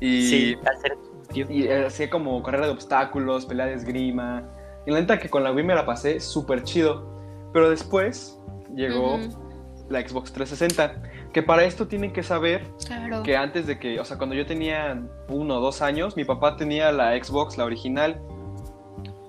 Y, 0.00 0.22
Sí, 0.28 0.56
hacer 0.62 0.96
tío. 1.32 1.46
y 1.50 1.68
hacía 1.68 2.08
como 2.08 2.42
carrera 2.42 2.66
de 2.66 2.72
obstáculos, 2.72 3.46
pelea 3.46 3.66
de 3.66 3.74
esgrima. 3.74 4.48
Y 4.86 4.90
la 4.90 5.00
neta 5.00 5.18
que 5.18 5.28
con 5.28 5.44
la 5.44 5.52
Wii 5.52 5.64
me 5.64 5.74
la 5.74 5.84
pasé 5.84 6.18
súper 6.20 6.62
chido. 6.64 7.08
Pero 7.52 7.68
después 7.68 8.38
llegó 8.74 9.16
Ujú, 9.16 9.84
la 9.90 10.00
Xbox 10.00 10.32
360, 10.32 11.02
que 11.32 11.42
para 11.42 11.64
esto 11.64 11.86
tienen 11.88 12.12
que 12.12 12.22
saber 12.22 12.64
Claro. 12.86 13.22
que 13.22 13.36
antes 13.36 13.66
de 13.66 13.78
que, 13.78 13.98
o 14.00 14.04
sea, 14.04 14.16
cuando 14.16 14.34
yo 14.36 14.46
tenía 14.46 15.02
uno 15.28 15.58
o 15.58 15.60
dos 15.60 15.82
años, 15.82 16.16
mi 16.16 16.24
papá 16.24 16.56
tenía 16.56 16.90
la 16.92 17.12
Xbox, 17.22 17.58
la 17.58 17.64
original, 17.64 18.20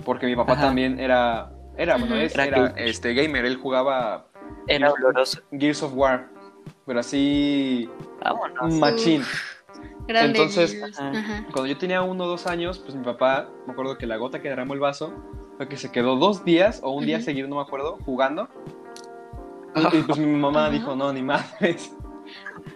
porque 0.05 0.25
mi 0.25 0.35
papá 0.35 0.53
Ajá. 0.53 0.61
también 0.63 0.99
era, 0.99 1.51
era, 1.77 1.97
bueno, 1.97 2.15
es, 2.15 2.33
Era 2.33 2.45
era 2.45 2.57
gamer. 2.69 2.87
este, 2.87 3.13
gamer, 3.13 3.45
él 3.45 3.57
jugaba 3.57 4.27
Era 4.67 4.91
oloroso. 4.91 5.41
Gears 5.51 5.83
of 5.83 5.93
War, 5.95 6.27
pero 6.85 6.99
así, 6.99 7.89
Vámonos. 8.23 8.73
machín. 8.79 9.23
Grande 10.07 10.37
entonces, 10.39 10.73
Gears. 10.73 10.99
ajá. 10.99 11.11
Ajá. 11.17 11.45
Cuando 11.53 11.67
yo 11.67 11.77
tenía 11.77 12.01
uno 12.01 12.25
o 12.25 12.27
dos 12.27 12.47
años, 12.47 12.79
pues 12.79 12.95
mi 12.95 13.03
papá, 13.03 13.47
me 13.67 13.73
acuerdo 13.73 13.97
que 13.97 14.05
la 14.07 14.17
gota 14.17 14.41
que 14.41 14.49
derramó 14.49 14.73
el 14.73 14.79
vaso 14.79 15.13
fue 15.57 15.67
que 15.69 15.77
se 15.77 15.91
quedó 15.91 16.15
dos 16.15 16.43
días 16.43 16.81
o 16.83 16.91
un 16.91 17.05
día 17.05 17.17
Ujú. 17.17 17.25
seguido, 17.25 17.47
no 17.47 17.55
me 17.57 17.61
acuerdo, 17.61 17.97
jugando. 18.05 18.47
Y, 19.73 19.97
y, 19.99 20.03
pues 20.03 20.17
mi 20.19 20.25
mamá 20.25 20.63
Ajá. 20.65 20.69
dijo, 20.71 20.95
no, 20.97 21.13
ni 21.13 21.21
madres. 21.21 21.95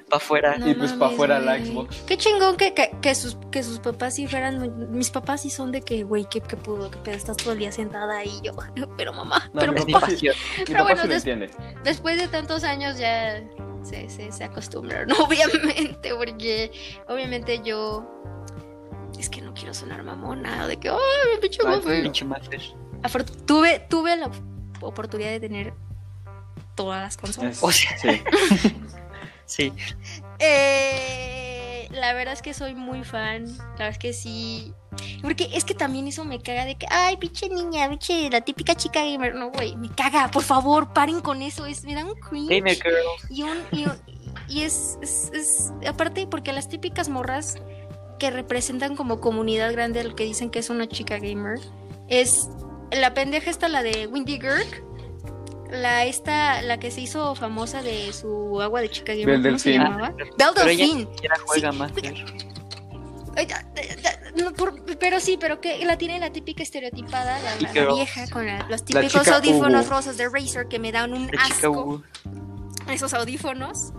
Pa' 0.09 0.17
afuera. 0.17 0.57
No 0.57 0.69
Y 0.69 0.75
pues 0.75 0.93
pa' 0.93 1.07
afuera 1.07 1.39
la. 1.39 1.57
Xbox. 1.57 1.97
Qué 2.07 2.17
chingón 2.17 2.57
que, 2.57 2.73
que, 2.73 2.91
que 3.01 3.15
sus, 3.15 3.37
que 3.51 3.63
sus 3.63 3.79
papás 3.79 4.15
sí 4.15 4.27
fueran. 4.27 4.91
Mis 4.91 5.09
papás 5.09 5.41
sí 5.41 5.49
son 5.49 5.71
de 5.71 5.81
que, 5.81 6.03
güey, 6.03 6.25
¿qué, 6.29 6.41
qué 6.41 6.55
pudo? 6.57 6.91
¿Qué 6.91 6.97
pedo? 6.99 7.15
Estás 7.15 7.37
todo 7.37 7.53
el 7.53 7.59
día 7.59 7.71
sentada 7.71 8.17
ahí. 8.19 8.39
Yo, 8.43 8.51
pero 8.97 9.13
mamá, 9.13 9.49
No, 9.53 9.61
pero 9.61 9.73
mi 9.73 9.91
papá. 9.91 10.07
sí-. 10.11 10.27
Mi 10.27 10.65
Pero 10.65 10.79
papá 10.79 10.83
bueno, 10.83 11.01
sí 11.01 11.07
lo 11.07 11.13
des- 11.13 11.25
entiende. 11.25 11.49
Después 11.83 12.17
de 12.21 12.27
tantos 12.27 12.63
años 12.63 12.97
ya 12.99 13.41
se, 13.83 14.09
se, 14.09 14.31
se 14.31 14.43
acostumbraron, 14.43 15.11
obviamente, 15.21 16.13
porque 16.15 16.71
obviamente 17.07 17.61
yo. 17.63 18.11
Es 19.19 19.29
que 19.29 19.41
no 19.41 19.53
quiero 19.53 19.73
sonar 19.73 20.03
mamona, 20.03 20.67
de 20.67 20.77
que, 20.77 20.89
¡ay, 20.89 20.95
mi 21.33 21.39
pinche 21.41 21.59
Ay, 21.65 21.77
mujer". 21.77 22.03
Pinche 22.03 22.25
Maffer. 22.25 22.61
Afor- 23.01 23.45
Tuve, 23.45 23.79
tuve 23.89 24.17
la 24.17 24.29
oportunidad 24.81 25.29
de 25.29 25.39
tener 25.39 25.73
todas 26.75 27.01
las 27.01 27.17
consolas. 27.17 27.57
Es- 27.57 27.63
O 27.63 27.71
sea- 27.71 27.97
sí. 27.97 28.21
Sí. 29.45 29.71
Eh, 30.39 31.87
la 31.91 32.13
verdad 32.13 32.33
es 32.33 32.41
que 32.41 32.53
soy 32.53 32.73
muy 32.75 33.03
fan. 33.03 33.45
La 33.57 33.63
verdad 33.71 33.89
es 33.89 33.97
que 33.97 34.13
sí. 34.13 34.73
Porque 35.21 35.49
es 35.53 35.65
que 35.65 35.73
también 35.73 36.07
eso 36.07 36.23
me 36.23 36.41
caga 36.41 36.65
de 36.65 36.75
que, 36.75 36.85
ay, 36.89 37.17
pinche 37.17 37.49
niña, 37.49 37.89
pinche, 37.89 38.29
la 38.29 38.41
típica 38.41 38.75
chica 38.75 39.03
gamer. 39.03 39.35
No, 39.35 39.49
güey, 39.51 39.75
me 39.75 39.89
caga, 39.89 40.29
por 40.31 40.43
favor, 40.43 40.93
paren 40.93 41.19
con 41.21 41.41
eso. 41.41 41.65
Es, 41.65 41.83
me 41.83 41.95
da 41.95 42.05
un 42.05 42.15
cringe. 42.15 42.49
Gamer 42.49 42.75
Girl. 42.75 42.95
Y, 43.29 43.43
un, 43.43 43.57
y, 43.71 43.85
un- 43.85 43.99
y 44.47 44.61
es, 44.61 44.97
es, 45.01 45.31
es- 45.33 45.71
Aparte, 45.87 46.27
porque 46.27 46.53
las 46.53 46.69
típicas 46.69 47.09
morras 47.09 47.57
que 48.19 48.31
representan 48.31 48.95
como 48.95 49.19
comunidad 49.19 49.71
grande 49.73 50.03
lo 50.03 50.15
que 50.15 50.23
dicen 50.23 50.49
que 50.49 50.59
es 50.59 50.69
una 50.69 50.87
chica 50.87 51.17
gamer 51.19 51.59
es 52.07 52.47
la 52.91 53.13
pendeja 53.13 53.49
esta, 53.49 53.67
la 53.67 53.83
de 53.83 54.07
Windy 54.07 54.39
Girk. 54.39 54.83
La 55.75 56.05
esta, 56.05 56.61
la 56.61 56.79
que 56.79 56.89
se 56.91 57.01
hizo 57.01 57.35
famosa 57.35 57.81
de 57.81 58.11
su 58.13 58.61
agua 58.61 58.81
de 58.81 58.89
chica 58.89 59.13
Pero 59.25 59.31
ella 59.33 59.41
Delphine. 59.41 61.05
ni 61.05 61.13
siquiera 61.13 61.35
juega 61.45 61.71
no, 64.37 64.53
por- 64.53 64.83
pero 64.97 65.19
sí, 65.19 65.37
pero 65.39 65.59
que 65.59 65.83
la 65.85 65.97
tiene 65.97 66.19
la 66.19 66.31
típica 66.31 66.63
estereotipada, 66.63 67.39
la, 67.41 67.55
la- 67.55 67.61
la 67.61 67.69
Girl. 67.69 67.93
vieja, 67.95 68.27
con 68.29 68.45
la- 68.45 68.65
los 68.69 68.83
típicos 68.85 69.27
audífonos 69.27 69.85
Ubu. 69.85 69.89
rosas 69.95 70.17
de 70.17 70.29
Razer 70.29 70.67
que 70.67 70.79
me 70.79 70.91
dan 70.91 71.13
un 71.13 71.29
asco. 71.37 72.01
Esos 72.89 73.13
audífonos 73.13 73.91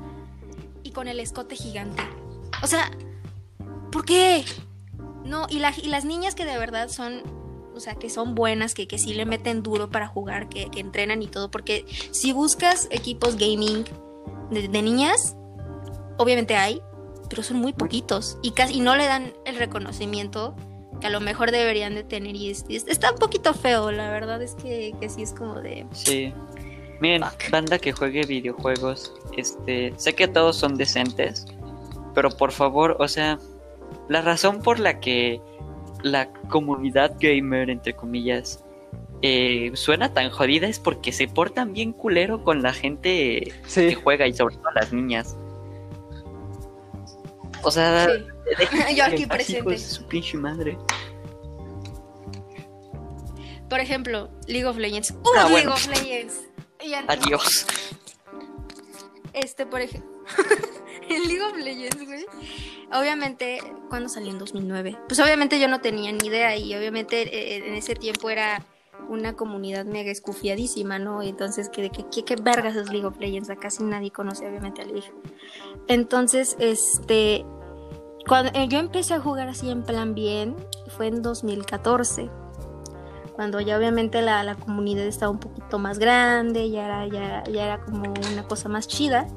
y 0.83 0.91
con 0.93 1.09
el 1.09 1.21
escote 1.21 1.57
gigante. 1.57 2.03
O 2.63 2.67
sea, 2.67 2.91
¿por 3.93 4.05
qué? 4.05 4.45
No, 5.25 5.47
y, 5.51 5.59
la- 5.59 5.75
y 5.77 5.89
las 5.89 6.05
niñas 6.05 6.35
que 6.35 6.45
de 6.45 6.57
verdad 6.59 6.89
son, 6.89 7.23
o 7.77 7.81
sea, 7.81 7.95
que 7.95 8.11
son 8.11 8.35
buenas, 8.35 8.75
que, 8.75 8.87
que 8.89 8.99
sí 8.99 9.15
le 9.15 9.25
meten 9.27 9.63
duro 9.63 9.89
para 9.91 10.07
jugar, 10.09 10.49
que, 10.49 10.71
que 10.71 10.81
entrenan 10.81 11.23
y 11.23 11.27
todo, 11.29 11.51
porque 11.51 11.85
si 12.11 12.33
buscas 12.33 12.89
equipos 12.91 13.37
gaming 13.37 13.85
de, 14.51 14.69
de 14.69 14.83
niñas, 14.83 15.37
obviamente 16.19 16.57
hay, 16.57 16.81
pero 17.29 17.43
son 17.43 17.59
muy 17.59 17.73
poquitos 17.73 18.39
y 18.43 18.53
casi 18.53 18.75
y 18.75 18.81
no 18.81 18.97
le 18.97 19.07
dan 19.07 19.33
el 19.45 19.57
reconocimiento 19.57 20.55
que 21.01 21.09
a 21.09 21.11
lo 21.11 21.21
mejor 21.21 21.51
deberían 21.51 21.95
de 21.95 22.05
tener 22.05 22.35
y 22.37 22.51
es- 22.51 22.65
y 22.69 22.77
es- 22.77 22.87
está 22.89 23.13
un 23.13 23.19
poquito 23.19 23.53
feo, 23.53 23.91
la 23.91 24.11
verdad 24.11 24.41
es 24.43 24.55
que, 24.55 24.95
que 25.01 25.09
sí 25.11 25.23
es 25.23 25.33
como 25.33 25.57
de... 25.61 25.87
Sí. 25.93 26.33
Miren, 27.01 27.23
Fuck. 27.25 27.51
banda 27.51 27.79
que 27.79 27.93
juegue 27.93 28.23
videojuegos, 28.25 29.13
este, 29.37 29.93
sé 29.99 30.15
que 30.15 30.27
todos 30.29 30.57
son 30.57 30.77
decentes, 30.79 31.45
pero 32.15 32.31
por 32.31 32.51
favor, 32.53 32.97
o 33.01 33.09
sea, 33.09 33.39
la 34.09 34.23
razón 34.23 34.63
por 34.63 34.79
la 34.79 34.99
que 34.99 35.43
la 36.13 36.33
comunidad 36.49 37.17
gamer, 37.21 37.71
entre 37.71 37.95
comillas, 37.95 38.63
eh, 39.23 39.71
suena 39.75 40.13
tan 40.13 40.31
jodida 40.31 40.67
es 40.69 40.79
porque 40.79 41.13
se 41.13 41.27
portan 41.29 41.73
bien 41.73 41.93
culero 41.93 42.45
con 42.45 42.63
la 42.63 42.73
gente 42.73 43.53
Sí. 43.67 43.89
que 43.89 43.95
juega 43.95 44.27
y 44.27 44.35
sobre 44.35 44.57
todo 44.57 44.71
las 44.75 44.93
niñas. 44.93 45.37
O 47.63 47.71
sea, 47.71 48.07
Sí. 48.07 48.25
Yo 48.97 49.05
aquí 49.05 49.27
presente. 49.27 49.71
de 49.71 49.79
su 49.79 50.07
pinche 50.07 50.37
madre. 50.39 50.79
Por 53.69 53.81
ejemplo, 53.81 54.31
League 54.47 54.67
of 54.67 54.77
Legends. 54.77 55.11
¡Uh, 55.11 55.17
Ah, 55.37 55.49
League 55.49 55.51
bueno. 55.53 55.73
of 55.75 55.87
Legends! 55.89 56.43
Y 56.81 56.93
Adiós. 56.95 57.67
Este, 59.33 59.67
por 59.67 59.81
ejemplo. 59.81 60.16
en 61.09 61.23
League 61.29 61.43
of 61.43 61.57
Legends, 61.57 62.05
güey. 62.07 62.27
Obviamente, 62.93 63.59
cuando 63.89 64.09
salió 64.09 64.31
en 64.31 64.39
2009. 64.39 64.99
Pues 65.09 65.21
obviamente 65.21 65.59
yo 65.59 65.69
no 65.69 65.81
tenía 65.81 66.13
ni 66.13 66.27
idea 66.27 66.57
y 66.57 66.75
obviamente 66.75 67.23
eh, 67.23 67.67
en 67.67 67.75
ese 67.75 67.95
tiempo 67.95 68.31
era 68.31 68.65
una 69.09 69.35
comunidad 69.35 69.85
mega 69.85 70.11
escufiadísima, 70.11 70.99
¿no? 70.99 71.23
Entonces, 71.23 71.69
¿qué, 71.69 71.91
qué, 71.91 72.25
qué, 72.25 72.37
vergas 72.37 72.77
es 72.77 72.91
League 72.91 73.07
of 73.07 73.19
Legends? 73.19 73.51
Casi 73.61 73.85
nadie 73.85 74.11
conoce 74.11 74.47
obviamente 74.49 74.83
a 74.83 74.85
League. 74.85 75.13
Entonces, 75.89 76.57
este... 76.59 77.45
Cuando 78.27 78.51
eh, 78.59 78.67
yo 78.67 78.81
empecé 78.81 79.15
a 79.15 79.21
jugar 79.21 79.49
así 79.49 79.71
en 79.71 79.85
plan 79.85 80.13
bien, 80.13 80.57
fue 80.97 81.07
en 81.07 81.23
2014 81.23 82.29
cuando 83.37 83.61
ya 83.61 83.77
obviamente 83.77 84.23
la, 84.23 84.43
la 84.43 84.55
comunidad 84.55 85.05
estaba 85.05 85.31
un 85.31 85.39
poquito 85.39 85.79
más 85.79 85.99
grande, 85.99 86.71
ya 86.71 86.87
era, 86.87 87.07
ya, 87.07 87.45
ya 87.45 87.65
era 87.67 87.85
como 87.85 88.15
una 88.33 88.49
cosa 88.49 88.71
más 88.71 88.89
chida. 88.89 89.29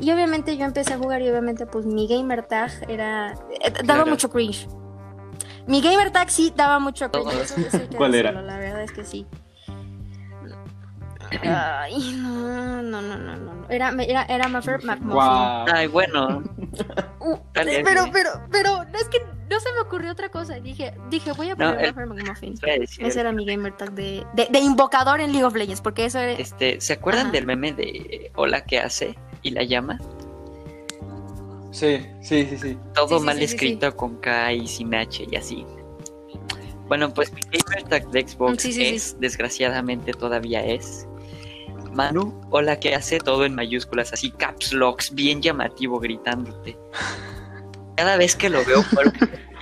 Y 0.00 0.10
obviamente 0.10 0.56
yo 0.56 0.64
empecé 0.64 0.94
a 0.94 0.98
jugar 0.98 1.22
y 1.22 1.28
obviamente 1.30 1.66
pues 1.66 1.86
mi 1.86 2.06
gamer 2.08 2.44
tag 2.46 2.70
era... 2.88 3.32
eh, 3.32 3.70
daba 3.72 3.82
Claro. 4.02 4.06
mucho 4.06 4.28
cringe. 4.30 4.66
Mi 5.66 5.80
gamer 5.80 6.10
tag 6.10 6.30
sí 6.30 6.52
daba 6.54 6.78
mucho 6.78 7.10
cringe. 7.10 7.32
Eso- 7.42 7.60
eso 7.60 7.88
que 7.88 7.96
¿Cuál 7.96 8.14
era? 8.14 8.30
decirlo, 8.32 8.46
La 8.46 8.58
verdad 8.58 8.82
es 8.82 8.92
que 8.92 9.04
sí. 9.04 9.26
Ay, 11.42 12.12
no, 12.22 12.82
no, 12.82 13.02
no, 13.02 13.16
no, 13.16 13.36
no. 13.36 13.66
Era, 13.68 13.92
era, 14.06 14.22
era 14.24 14.48
Muffer 14.48 14.84
McMuffin. 14.84 15.10
Guau. 15.10 15.66
Ay, 15.72 15.86
bueno. 15.88 16.42
Uh, 17.20 17.36
Dale, 17.52 17.82
pero, 17.82 18.04
pero, 18.12 18.30
pero, 18.52 18.84
no 18.84 18.98
es 18.98 19.08
que 19.08 19.18
no 19.50 19.58
se 19.58 19.72
me 19.72 19.80
ocurrió 19.80 20.12
otra 20.12 20.28
cosa. 20.28 20.54
Dije, 20.60 20.94
dije 21.10 21.32
voy 21.32 21.48
a 21.50 21.54
No, 21.54 21.70
poner 21.70 21.80
el- 21.86 21.94
Maffer 21.94 22.06
McMuffin. 22.06 22.54
Ese 22.98 23.20
era 23.20 23.32
mi 23.32 23.46
gamer 23.46 23.74
tag 23.76 23.92
de, 23.92 24.24
de, 24.34 24.48
de 24.50 24.58
invocador 24.60 25.20
en 25.20 25.32
League 25.32 25.44
of 25.44 25.54
Legends, 25.54 25.80
porque 25.80 26.04
eso 26.04 26.18
era... 26.18 26.32
Este, 26.32 26.80
¿se 26.80 26.92
acuerdan 26.92 27.24
Ajá. 27.26 27.32
del 27.32 27.46
meme 27.46 27.72
de 27.72 28.30
Hola, 28.36 28.64
¿qué 28.64 28.78
hace? 28.80 29.16
Y 29.44 29.50
la 29.50 29.62
llama. 29.62 30.00
Sí, 31.70 31.98
sí, 32.20 32.46
sí, 32.46 32.58
sí. 32.58 32.78
Todo 32.94 33.08
Sí, 33.08 33.18
sí, 33.18 33.24
mal 33.24 33.36
sí, 33.36 33.46
sí, 33.46 33.54
escrito 33.54 33.96
con 33.96 34.16
K 34.16 34.52
y 34.52 34.66
sin 34.66 34.94
H 34.94 35.26
y 35.30 35.36
así. 35.36 35.64
Bueno, 36.88 37.12
pues 37.14 37.32
mi 37.32 37.40
gamer 37.52 37.82
tag 37.88 38.10
de 38.10 38.26
Xbox 38.28 38.62
Sí, 38.62 38.72
sí, 38.72 38.80
sí. 38.84 38.94
es, 38.94 39.20
desgraciadamente 39.20 40.12
todavía 40.12 40.64
es. 40.64 41.06
Manu, 41.94 42.40
hola, 42.50 42.78
¿qué 42.80 42.94
hace? 42.94 43.18
Todo 43.20 43.44
en 43.44 43.54
mayúsculas, 43.54 44.12
así 44.12 44.30
caps 44.32 44.72
locks, 44.72 45.14
bien 45.14 45.40
llamativo, 45.40 46.00
gritándote. 46.00 46.76
Cada 47.96 48.16
vez 48.16 48.34
que 48.34 48.50
lo 48.50 48.64
veo 48.64 48.82
por, 48.94 49.12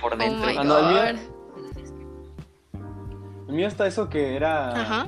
por 0.01 0.13
Oh 0.15 0.17
dentro. 0.17 0.49
Ah, 0.59 0.63
no, 0.63 0.77
el 0.79 1.15
mío-. 1.15 1.23
El 3.49 3.53
mío 3.55 3.67
está 3.67 3.85
eso 3.87 4.09
que 4.09 4.35
era 4.35 4.69
Ajá. 4.81 5.07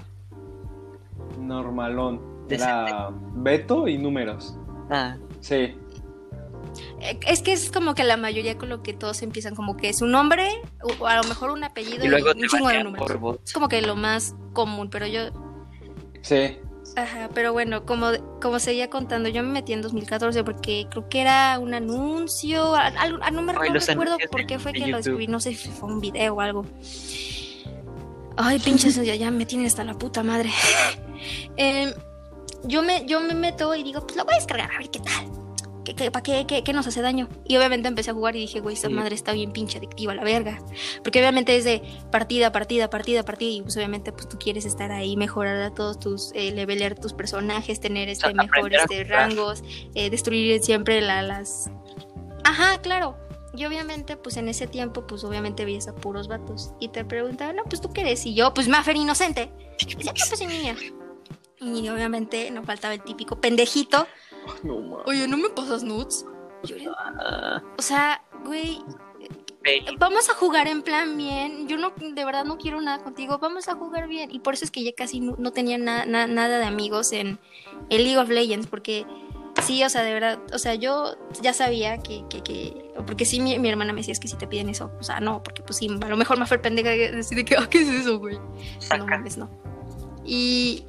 normalón. 1.40 2.46
Era 2.50 3.10
Beto 3.34 3.88
y 3.88 3.98
números. 3.98 4.58
Ah, 4.90 5.18
Sí. 5.42 5.76
Eh, 7.02 7.20
Es 7.28 7.42
que 7.42 7.54
es 7.54 7.72
como 7.72 7.94
que 7.96 8.04
la 8.04 8.18
mayoría 8.18 8.58
con 8.58 8.68
lo 8.70 8.82
que 8.84 8.94
todos 8.94 9.22
empiezan, 9.22 9.56
como 9.56 9.78
que 9.78 9.90
es 9.90 10.02
un 10.02 10.12
nombre, 10.12 10.50
o 11.00 11.06
a 11.08 11.16
lo 11.18 11.24
mejor 11.24 11.52
un 11.52 11.64
apellido 11.64 12.04
y 12.04 12.08
luego 12.10 12.32
un 12.32 12.42
te 12.42 12.48
chingo 12.48 12.68
de 12.68 12.84
números. 12.84 13.12
por. 13.20 13.40
Es 13.46 13.54
como 13.54 13.70
que 13.70 13.82
lo 13.82 13.96
más 13.96 14.36
común, 14.54 14.90
pero 14.90 15.06
yo, 15.08 15.22
Sí. 16.22 16.58
ajá, 16.98 17.30
pero 17.34 17.54
bueno, 17.54 17.86
como, 17.86 18.08
como 18.42 18.60
seguía 18.60 18.90
contando, 18.90 19.30
yo 19.30 19.44
me 19.44 19.50
metí 19.50 19.72
en 19.74 19.82
2014 19.82 20.44
porque 20.44 20.88
creo 20.90 21.08
que 21.08 21.22
era 21.22 21.60
un 21.60 21.74
anuncio, 21.74 22.76
algo- 22.76 23.20
no 23.32 23.42
me 23.44 23.54
Ay, 23.58 23.70
no 23.70 23.80
recuerdo 23.80 24.18
por 24.32 24.46
qué 24.46 24.60
fue 24.60 24.74
que 24.74 24.88
lo 24.88 24.98
descubrí, 24.98 25.28
no 25.28 25.40
sé 25.40 25.54
si 25.54 25.70
fue 25.70 25.88
un 25.94 26.02
video 26.02 26.34
o 26.36 26.42
algo. 26.42 26.66
Ay, 28.38 28.60
pinches, 28.60 28.96
ya, 29.06 29.16
ya 29.16 29.32
me 29.32 29.46
tienen 29.46 29.68
hasta 29.68 29.84
la 29.84 29.94
puta 29.94 30.24
madre. 30.24 30.50
Em, 31.58 31.94
yo, 32.66 32.82
me, 32.82 33.06
yo 33.06 33.20
me 33.22 33.34
meto 33.34 33.74
y 33.76 33.84
digo, 33.84 34.02
pues 34.02 34.16
lo 34.16 34.26
voy 34.26 34.34
a 34.34 34.38
descargar, 34.38 34.72
a 34.72 34.78
ver 34.78 34.90
qué 34.90 35.00
tal. 35.00 35.32
¿Qué, 35.84 35.94
qué, 35.94 36.10
¿Para 36.10 36.24
qué, 36.24 36.46
qué, 36.48 36.64
qué 36.64 36.74
nos 36.74 36.88
hace 36.88 37.02
daño? 37.04 37.30
Y 37.48 37.58
obviamente 37.58 37.88
empecé 37.88 38.10
a 38.10 38.16
jugar 38.16 38.36
y 38.36 38.40
dije, 38.40 38.60
güey, 38.60 38.74
esta 38.74 38.88
Sí. 38.88 38.94
madre 38.96 39.14
está 39.14 39.34
bien 39.34 39.52
pinche 39.52 39.78
adictiva, 39.78 40.16
la 40.16 40.24
verga. 40.24 40.58
Porque 41.04 41.20
obviamente 41.20 41.56
es 41.56 41.64
de 41.64 41.84
partida, 42.12 42.52
partida, 42.52 42.90
partida, 42.90 43.24
partida. 43.24 43.52
Y 43.52 43.62
pues 43.62 43.78
obviamente 43.78 44.12
pues 44.12 44.28
tú 44.28 44.40
quieres 44.40 44.66
estar 44.66 44.92
ahí, 44.92 45.16
mejorar 45.16 45.62
a 45.62 45.72
todos 45.76 46.00
tus, 46.00 46.32
eh, 46.34 46.52
levelear 46.54 46.96
tus 46.96 47.14
personajes, 47.14 47.80
tener 47.80 48.10
este 48.10 48.34
mejores 48.34 48.82
este, 48.82 49.04
rangos, 49.04 49.64
eh, 49.94 50.10
destruir 50.10 50.60
siempre 50.64 51.02
la- 51.02 51.22
las... 51.22 51.70
Ajá, 52.44 52.80
claro. 52.82 53.16
Y 53.56 53.64
obviamente, 53.66 54.18
pues 54.18 54.38
en 54.38 54.50
ese 54.50 54.66
tiempo, 54.66 55.06
pues 55.06 55.24
obviamente 55.24 55.66
veías 55.66 55.88
a 55.88 55.94
puros 55.94 56.28
vatos. 56.28 56.72
Y 56.80 56.88
te 56.90 57.06
preguntaban, 57.06 57.56
no, 57.58 57.64
pues 57.64 57.80
tú 57.80 57.94
qué 57.94 58.02
eres. 58.02 58.26
Y 58.26 58.34
yo, 58.34 58.56
pues 58.56 58.68
Maffer 58.68 58.96
inocente. 58.96 59.52
Y 59.88 60.04
no, 60.04 60.12
pues 60.14 60.30
soy 60.40 60.48
niña. 60.48 60.76
Y 61.60 61.88
obviamente 61.90 62.52
no 62.52 62.64
faltaba 62.64 62.94
el 62.94 63.02
típico 63.04 63.40
pendejito. 63.40 64.08
No. 64.64 64.98
Oye, 65.06 65.28
¿no 65.28 65.38
me 65.38 65.50
pasas 65.50 65.84
nudes? 65.84 66.26
Yo 66.64 66.76
Ah, 66.98 67.62
O 67.78 67.82
sea, 67.82 68.24
güey, 68.44 68.80
vamos 69.98 70.30
a 70.30 70.34
jugar 70.36 70.68
en 70.68 70.82
plan 70.82 71.18
bien. 71.18 71.68
Yo 71.68 71.78
no, 71.78 71.92
de 71.98 72.26
verdad 72.26 72.44
no 72.46 72.58
quiero 72.58 72.80
nada 72.82 73.04
contigo. 73.04 73.38
Vamos 73.40 73.68
a 73.68 73.76
jugar 73.76 74.08
bien. 74.08 74.30
Y 74.32 74.40
por 74.40 74.54
eso 74.54 74.66
es 74.66 74.72
que 74.72 74.84
ya 74.84 74.92
casi 74.96 75.20
no, 75.20 75.36
no 75.38 75.52
tenía 75.52 75.78
na- 75.78 76.06
na- 76.06 76.28
nada 76.28 76.60
de 76.60 76.66
amigos 76.66 77.12
en, 77.12 77.40
en 77.90 78.04
League 78.04 78.18
of 78.18 78.30
Legends. 78.30 78.68
Porque 78.68 79.06
sí, 79.64 79.84
o 79.84 79.90
sea, 79.90 80.04
de 80.04 80.14
verdad, 80.14 80.40
o 80.54 80.60
sea, 80.60 80.76
yo 80.76 81.16
ya 81.42 81.54
sabía 81.54 81.98
que, 82.00 82.24
que, 82.30 82.42
que- 82.44 82.92
porque 83.08 83.26
sí, 83.26 83.40
mi, 83.40 83.58
mi 83.60 83.70
hermana 83.70 83.94
me 83.94 84.02
decía, 84.02 84.12
es 84.12 84.20
que 84.20 84.28
si 84.28 84.36
te 84.38 84.48
piden 84.48 84.70
eso, 84.70 84.92
o 85.00 85.04
sea, 85.04 85.20
no, 85.20 85.42
porque 85.44 85.62
pues 85.64 85.78
sí, 85.78 85.88
a 86.02 86.08
lo 86.10 86.18
mejor 86.18 86.38
me 86.40 86.46
fue 86.46 86.58
pendeja 86.60 86.90
de 86.90 87.12
decir 87.12 87.38
de 87.38 87.46
que, 87.46 87.56
ah, 87.58 87.68
¿qué 87.70 87.82
es 87.82 87.88
eso, 87.90 88.20
güey? 88.20 88.38
No 88.38 88.52
saca. 88.80 89.04
mames, 89.06 89.38
no. 89.38 89.50
Y 90.24 90.86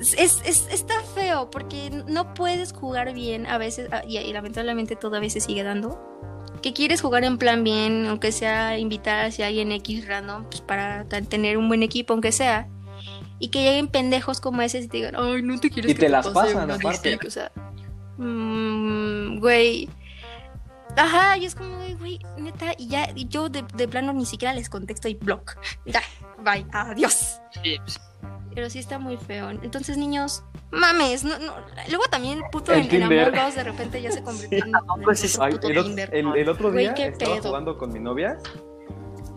es, 0.00 0.14
es- 0.44 0.68
está 0.70 1.00
feo 1.14 1.50
porque 1.50 1.90
no 2.06 2.34
puedes 2.34 2.72
jugar 2.72 3.12
bien 3.14 3.46
a 3.46 3.58
veces, 3.58 3.88
ah, 3.92 4.02
y, 4.06 4.18
y 4.18 4.32
lamentablemente 4.32 4.96
todavía 4.96 5.30
se 5.30 5.40
sigue 5.40 5.62
dando. 5.62 6.00
Que 6.62 6.72
quieres 6.72 7.00
jugar 7.00 7.22
en 7.24 7.38
plan 7.38 7.62
bien, 7.64 8.06
aunque 8.06 8.32
sea 8.32 8.78
invitar 8.78 9.18
a 9.30 9.46
alguien 9.46 9.70
X 9.72 10.06
random, 10.08 10.44
pues 10.44 10.60
para 10.62 11.04
tener 11.04 11.58
un 11.58 11.68
buen 11.68 11.82
equipo, 11.82 12.12
aunque 12.14 12.32
sea. 12.32 12.68
Y 13.38 13.48
que 13.48 13.62
lleguen 13.62 13.88
pendejos 13.88 14.40
como 14.40 14.62
ese 14.62 14.78
y 14.80 14.88
te 14.88 14.96
digan, 14.96 15.14
ay, 15.16 15.42
no 15.42 15.60
te 15.60 15.68
quieres 15.70 15.90
Y 15.90 15.94
que 15.94 16.00
te 16.00 16.08
las 16.08 16.26
pase 16.26 16.54
pasan, 16.54 16.70
aparte. 16.70 17.10
distic", 17.10 17.24
O 17.26 17.30
sea, 17.30 17.52
mm, 18.16 19.38
güey. 19.40 19.88
Ajá, 20.96 21.36
y 21.36 21.44
es 21.44 21.54
como, 21.54 21.76
güey, 21.98 22.18
neta, 22.38 22.72
y 22.78 22.88
ya, 22.88 23.10
y 23.14 23.28
yo 23.28 23.50
de, 23.50 23.62
de 23.74 23.86
plano 23.86 24.14
ni 24.14 24.24
siquiera 24.24 24.54
les 24.54 24.70
contesto 24.70 25.08
y 25.08 25.14
block. 25.14 25.58
Ya, 25.84 26.00
bye, 26.42 26.64
adiós. 26.72 27.38
Sí, 27.62 27.76
pues, 27.84 28.00
Pero 28.56 28.70
sí 28.70 28.78
está 28.78 28.98
muy 28.98 29.18
feo. 29.18 29.50
Entonces, 29.50 29.98
niños, 29.98 30.42
mames, 30.72 31.22
no, 31.24 31.38
no. 31.38 31.52
Luego 31.90 32.04
también, 32.10 32.40
puto, 32.50 32.72
El 32.72 32.78
en, 32.78 32.84
en 32.84 32.90
Tinder. 33.08 33.28
Among 33.28 33.48
Us 33.48 33.54
de 33.54 33.62
repente 33.64 34.00
ya 34.00 34.10
se 34.10 34.22
convirtió 34.22 34.58
en, 34.64 34.68
en 34.96 35.02
pues 35.04 35.22
es- 35.22 35.34
otro 35.34 35.44
Ay, 35.44 35.52
puto 35.52 35.68
el, 35.68 35.84
Tinder. 35.84 36.10
el- 36.14 36.34
el 36.36 36.48
otro 36.48 36.72
Güey, 36.72 36.84
día 36.86 36.94
qué 36.94 37.06
estaba 37.08 37.34
pedo. 37.34 37.48
jugando 37.50 37.76
con 37.78 37.92
mi 37.92 38.00
novia 38.00 38.38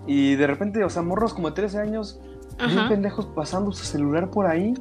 y 0.08 0.36
de 0.36 0.48
repente, 0.48 0.84
o 0.86 0.90
sea, 0.90 1.02
morros 1.02 1.34
como 1.34 1.50
de 1.50 1.56
13 1.56 1.80
años, 1.80 2.20
bien 2.58 2.80
Ajá. 2.80 2.90
pendejos 2.90 3.26
pasando 3.28 3.72
su 3.74 3.84
celular 3.86 4.32
por 4.32 4.48
ahí. 4.48 4.74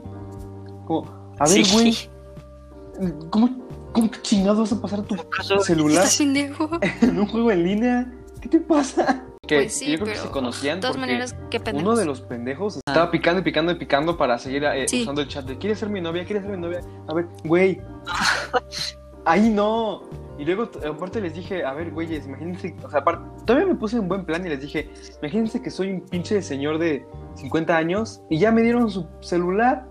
Como, 0.87 1.05
a 1.39 1.45
ver, 1.49 1.65
sí. 1.67 1.73
güey, 1.73 3.13
¿cómo, 3.31 3.51
¿cómo 3.93 4.09
chingados 4.23 4.59
vas 4.71 4.73
a 4.73 4.81
pasar 4.81 5.03
tu 5.03 5.17
celular 5.65 6.05
¿Estás 6.05 6.17
pendejo? 6.19 6.71
en 7.03 7.19
un 7.19 7.27
juego 7.27 7.51
en 7.51 7.65
línea? 7.65 8.13
¿Qué 8.41 8.49
te 8.49 8.61
pasa? 8.61 9.25
Que 9.49 9.57
Pues 9.57 9.77
sí, 9.79 9.91
yo 9.91 9.99
creo 9.99 10.13
que 10.13 10.21
se 10.21 10.29
conocían 10.29 10.77
De 10.77 10.83
todas 10.83 10.97
porque 10.97 11.11
maneras, 11.11 11.35
qué 11.51 11.59
pendejos. 11.59 11.83
uno 11.89 11.97
de 11.99 12.05
los 12.05 12.21
pendejos 12.21 12.77
estaba 12.77 13.11
picando 13.11 13.41
y 13.41 13.45
picando 13.45 13.73
y 13.73 13.75
picando 13.77 14.17
para 14.17 14.39
seguir 14.39 14.63
eh, 14.65 14.87
Sí. 14.87 15.03
usando 15.03 15.23
el 15.23 15.29
chat 15.29 15.45
de 15.47 15.59
¿Quieres 15.59 15.79
ser 15.79 15.89
mi 15.89 16.01
novia? 16.01 16.25
¿Quieres 16.25 16.45
ser 16.45 16.53
mi 16.53 16.59
novia? 16.61 16.81
A 17.09 17.15
ver, 17.15 17.27
güey. 17.45 17.81
Ahí 19.25 19.51
no. 19.51 20.03
Y 20.39 20.45
luego, 20.45 20.71
aparte 20.89 21.21
les 21.21 21.35
dije, 21.35 21.65
a 21.65 21.73
ver, 21.75 21.91
güeyes, 21.91 22.27
imagínense, 22.27 22.75
o 22.85 22.89
sea, 22.91 23.01
aparte, 23.01 23.25
todavía 23.45 23.67
me 23.67 23.75
puse 23.75 23.97
en 23.97 24.07
buen 24.09 24.25
plan 24.25 24.47
y 24.47 24.49
les 24.49 24.61
dije, 24.61 24.89
imagínense 25.21 25.61
que 25.61 25.71
soy 25.71 25.91
un 25.91 26.01
pinche 26.03 26.41
señor 26.43 26.79
de 26.79 27.05
50 27.35 27.77
años 27.77 28.23
y 28.31 28.39
ya 28.39 28.53
me 28.53 28.63
dieron 28.63 28.89
su 28.91 29.07
celular. 29.21 29.85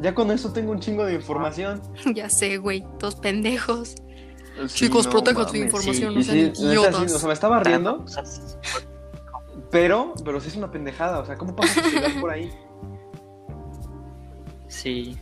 Ya 0.00 0.14
con 0.14 0.30
eso 0.30 0.52
tengo 0.52 0.72
un 0.72 0.80
chingo 0.80 1.04
de 1.04 1.14
información. 1.14 1.80
Ya 2.14 2.28
sé, 2.28 2.58
güey, 2.58 2.84
todos 2.98 3.16
pendejos. 3.16 3.94
Sí, 4.68 4.86
Chicos, 4.86 5.06
no 5.06 5.12
protejan 5.12 5.48
su 5.48 5.56
información, 5.56 6.12
sí. 6.12 6.18
no 6.18 6.22
sean 6.22 6.36
sí, 6.36 6.42
neta, 6.42 6.54
sí, 6.54 6.64
idiotas. 6.64 7.12
o 7.14 7.18
sea, 7.18 7.28
me 7.28 7.34
estaba 7.34 7.60
riendo, 7.60 8.04
pero, 9.70 10.14
pero 10.24 10.40
sí 10.40 10.48
es 10.48 10.56
una 10.56 10.70
pendejada. 10.70 11.18
O 11.20 11.26
sea, 11.26 11.36
¿cómo 11.36 11.54
celular 11.68 12.20
por 12.20 12.30
ahí? 12.30 12.50
Sí. 14.68 15.18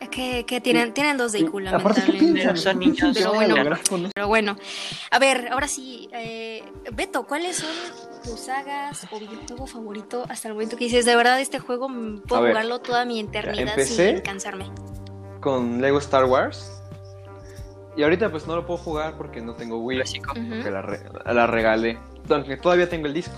Es 0.00 0.08
que, 0.08 0.44
que 0.44 0.60
tienen, 0.60 0.92
tienen 0.92 1.16
dos 1.16 1.30
de 1.32 1.40
IQ, 1.40 1.68
Aparte, 1.68 2.02
¿qué 2.02 2.12
lamentablemente. 2.12 2.32
piensan? 2.32 2.56
Son 2.56 2.78
niños, 2.80 3.16
¿Qué 3.16 3.22
pero 3.22 3.34
bueno. 3.34 3.54
Pero 4.14 4.28
bueno, 4.28 4.56
a 5.12 5.18
ver, 5.20 5.48
ahora 5.52 5.68
sí, 5.68 6.08
eh, 6.12 6.64
Beto, 6.92 7.24
¿cuáles 7.24 7.56
son 7.56 7.70
tus 8.24 8.40
sagas 8.40 9.06
o 9.12 9.18
videojuego 9.20 9.66
favorito 9.68 10.24
hasta 10.28 10.48
el 10.48 10.54
momento 10.54 10.76
que 10.76 10.84
dices, 10.84 11.04
de 11.04 11.14
verdad, 11.14 11.40
este 11.40 11.60
juego 11.60 11.86
A 11.88 12.26
puedo 12.26 12.42
ver, 12.42 12.50
jugarlo 12.52 12.80
toda 12.80 13.04
mi 13.04 13.20
eternidad 13.20 13.78
sin 13.78 14.20
cansarme? 14.20 14.70
con 15.40 15.80
Lego 15.80 15.98
Star 15.98 16.24
Wars. 16.24 16.81
Y 17.96 18.02
ahorita 18.02 18.30
pues 18.30 18.46
no 18.46 18.56
lo 18.56 18.66
puedo 18.66 18.78
jugar 18.78 19.16
porque 19.16 19.40
no 19.40 19.54
tengo 19.54 19.78
Wii, 19.78 19.98
Clásico. 19.98 20.32
La, 20.34 20.80
re- 20.82 21.02
la 21.26 21.46
regalé. 21.46 21.98
Aunque 22.30 22.56
todavía 22.56 22.88
tengo 22.88 23.06
el 23.06 23.14
disco. 23.14 23.34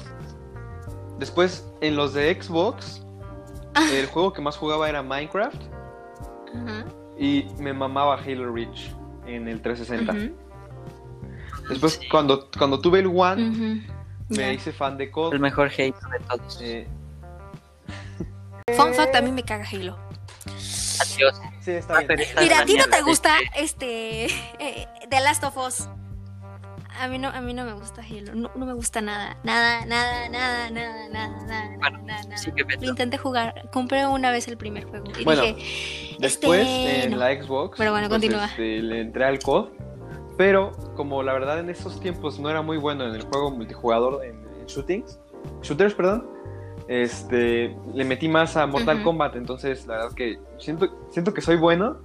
Después, 1.18 1.68
en 1.80 1.96
los 1.96 2.12
de 2.14 2.40
Xbox, 2.40 3.00
Ah. 3.76 3.84
el 3.92 4.06
juego 4.06 4.32
que 4.32 4.40
más 4.40 4.56
jugaba 4.56 4.88
era 4.88 5.02
Minecraft 5.02 5.60
y 7.18 7.46
me 7.58 7.72
mamaba 7.72 8.14
Halo 8.16 8.52
Reach 8.52 8.92
en 9.26 9.48
el 9.48 9.60
360. 9.60 10.12
ujú, 10.12 10.36
Después, 11.68 11.94
Sí. 11.94 12.08
cuando, 12.08 12.48
cuando 12.56 12.78
tuve 12.80 13.00
el 13.00 13.06
One, 13.06 13.82
me 14.28 14.52
hice 14.54 14.72
fan 14.72 14.96
de 14.96 15.04
El 15.04 15.10
COD. 15.10 15.38
mejor 15.40 15.68
hate 15.68 15.94
de 15.94 16.20
todos. 16.28 16.60
Eh, 16.62 16.86
Fun 18.76 18.94
fact, 18.94 19.14
a 19.16 19.20
mí 19.22 19.32
me 19.32 19.42
caga 19.42 19.64
Halo. 19.70 19.96
Adiós. 21.16 21.40
sí, 21.60 21.70
está 21.72 21.98
bien. 22.00 22.20
Está 22.20 22.40
Mira, 22.40 22.60
a 22.60 22.64
ti 22.64 22.74
no 22.76 22.86
te 22.86 23.02
gusta 23.02 23.34
este 23.56 24.26
eh, 24.58 24.88
The 25.10 25.20
Last 25.20 25.44
of 25.44 25.56
Us. 25.56 25.88
A 27.00 27.08
mí 27.08 27.18
no, 27.18 27.28
a 27.28 27.40
mí 27.40 27.52
no 27.54 27.64
me 27.64 27.72
gusta 27.72 28.02
Halo. 28.02 28.34
No, 28.36 28.50
no 28.54 28.66
me 28.66 28.72
gusta 28.72 29.00
nada. 29.00 29.36
Nada, 29.42 29.84
nada, 29.84 30.28
nada, 30.28 30.70
nada, 30.70 31.08
nada, 31.08 31.42
nada, 31.44 31.76
Bueno, 31.78 31.98
nada, 32.04 32.22
nada. 32.22 32.36
Sí, 32.36 32.52
que 32.52 32.62
Lo 32.62 32.90
intenté 32.90 33.18
jugar. 33.18 33.68
Compré 33.72 34.06
una 34.06 34.30
vez 34.30 34.46
el 34.46 34.56
primer 34.56 34.84
juego. 34.84 35.06
Y 35.18 35.24
Bueno, 35.24 35.42
dije, 35.42 36.16
Después, 36.20 36.60
este, 36.60 37.04
en 37.06 37.10
no. 37.12 37.16
la 37.16 37.32
Xbox, 37.34 37.76
Pero 37.78 37.90
bueno, 37.90 38.08
pues, 38.08 38.20
continúa. 38.20 38.44
este, 38.46 38.80
le 38.80 39.00
entré 39.00 39.24
al 39.24 39.40
COD. 39.40 39.70
Pero, 40.36 40.70
como 40.96 41.22
la 41.22 41.32
verdad 41.32 41.58
en 41.60 41.70
esos 41.70 42.00
tiempos 42.00 42.38
no 42.38 42.48
era 42.50 42.62
muy 42.62 42.76
bueno 42.76 43.06
en 43.08 43.14
el 43.14 43.22
juego 43.22 43.50
multijugador, 43.50 44.24
en, 44.24 44.36
en 44.60 44.66
shootings, 44.66 45.18
shooters, 45.62 45.94
perdón, 45.94 46.28
este, 46.88 47.76
le 47.94 48.04
metí 48.04 48.28
más 48.28 48.56
a 48.56 48.66
Mortal. 48.66 49.02
Kombat. 49.02 49.36
Entonces, 49.36 49.86
la 49.86 49.96
verdad 49.96 50.12
que 50.14 50.38
siento, 50.58 50.88
siento 51.10 51.32
que 51.34 51.40
soy 51.40 51.56
bueno, 51.56 51.98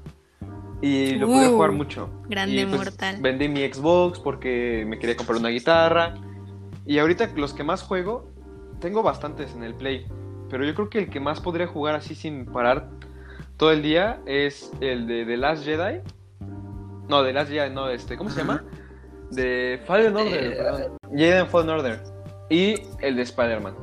Y 0.82 1.16
lo 1.16 1.28
pude 1.28 1.50
Uh, 1.50 1.52
jugar 1.52 1.72
mucho. 1.74 2.10
grande 2.30 2.62
Y, 2.62 2.66
pues, 2.66 2.78
mortal. 2.78 3.18
Vendí 3.22 3.50
mi 3.50 3.62
Xbox 3.72 4.20
porque 4.20 4.86
me 4.88 4.98
quería 4.98 5.18
comprar 5.18 5.38
una 5.38 5.50
guitarra. 5.50 6.14
Y 6.86 7.00
ahorita 7.00 7.30
los 7.36 7.54
que 7.54 7.64
más 7.66 7.84
juego, 7.84 8.30
tengo 8.80 9.04
bastantes 9.04 9.54
en 9.54 9.64
el 9.64 9.76
Play. 9.76 10.06
Pero 10.50 10.64
yo 10.66 10.74
creo 10.74 10.90
que 10.90 11.00
el 11.00 11.10
que 11.10 11.20
más 11.20 11.42
podría 11.42 11.68
jugar 11.68 11.96
así 11.96 12.16
sin 12.16 12.46
parar 12.46 12.88
todo 13.58 13.72
el 13.74 13.82
día 13.82 14.22
es 14.26 14.72
el 14.80 15.06
de 15.06 15.26
The 15.26 15.36
Last 15.38 15.66
Jedi. 15.66 16.00
No, 17.10 17.24
The 17.26 17.34
Last 17.34 17.52
Jedi, 17.52 17.74
no, 17.74 17.90
este, 17.90 18.16
¿cómo 18.16 18.30
se 18.30 18.40
llama? 18.40 18.64
De 19.32 19.82
Fallen 19.86 20.16
Order, 20.16 20.44
Eh, 20.44 20.56
perdón. 20.56 20.82
Jedi 21.16 21.46
Fallen 21.50 21.70
Order. 21.70 22.00
Y 22.50 22.76
el 23.02 23.18
de 23.18 23.22
Spider-Man. 23.24 23.76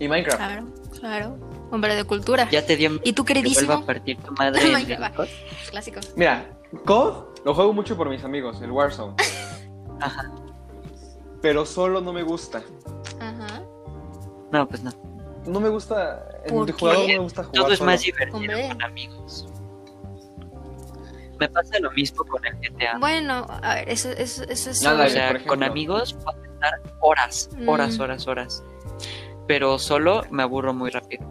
Y 0.00 0.08
Minecraft. 0.08 0.36
Claro, 0.38 0.66
claro. 1.00 1.38
Hombre 1.70 1.94
de 1.96 2.04
cultura. 2.04 2.48
Ya 2.50 2.64
te 2.64 2.76
dio 2.76 2.92
¿Y 3.04 3.12
tú 3.12 3.24
que 3.24 3.34
queridísimo? 3.34 3.72
a 3.74 3.84
partir 3.84 4.16
tu 4.18 4.32
madre 4.32 4.62
en 4.66 4.72
Minecraft. 4.72 5.18
el- 5.20 5.28
Clásico. 5.70 6.00
Mira, 6.16 6.48
COD 6.84 7.24
lo 7.44 7.54
juego 7.54 7.72
mucho 7.72 7.96
por 7.96 8.08
mis 8.08 8.24
amigos, 8.24 8.60
el 8.62 8.70
Warzone. 8.70 9.14
Ajá. 10.00 10.30
Pero 11.42 11.66
solo 11.66 12.00
no 12.00 12.12
me 12.12 12.22
gusta. 12.22 12.62
Ajá. 13.20 13.62
No, 14.52 14.68
pues 14.68 14.82
no. 14.82 14.90
No 15.46 15.60
me 15.60 15.68
gusta. 15.68 16.26
En 16.44 16.48
¿Por 16.48 16.52
multijugador 16.58 17.00
no 17.02 17.06
me 17.08 17.18
gusta 17.18 17.44
jugar. 17.44 17.62
Todo 17.62 17.72
es 17.72 17.78
solo. 17.78 17.90
más 17.90 18.00
divertido 18.02 18.36
Hombre. 18.38 18.68
con 18.68 18.82
amigos. 18.82 19.48
Me 21.38 21.48
pasa 21.48 21.78
lo 21.80 21.90
mismo 21.92 22.24
con 22.24 22.44
el 22.44 22.54
GTA. 22.56 22.98
Bueno, 22.98 23.46
a 23.62 23.76
ver, 23.76 23.88
eso, 23.88 24.10
eso, 24.10 24.42
eso 24.48 24.70
es. 24.70 24.82
Nada, 24.82 25.06
o 25.06 25.08
sea, 25.08 25.44
con 25.44 25.62
amigos 25.62 26.14
puedo 26.14 26.42
estar 26.42 26.80
horas, 27.00 27.48
horas, 27.66 27.96
Mm. 27.96 28.02
horas, 28.02 28.26
horas. 28.26 28.64
Pero 29.46 29.78
solo 29.78 30.24
me 30.30 30.42
aburro 30.42 30.74
muy 30.74 30.90
rápido. 30.90 31.26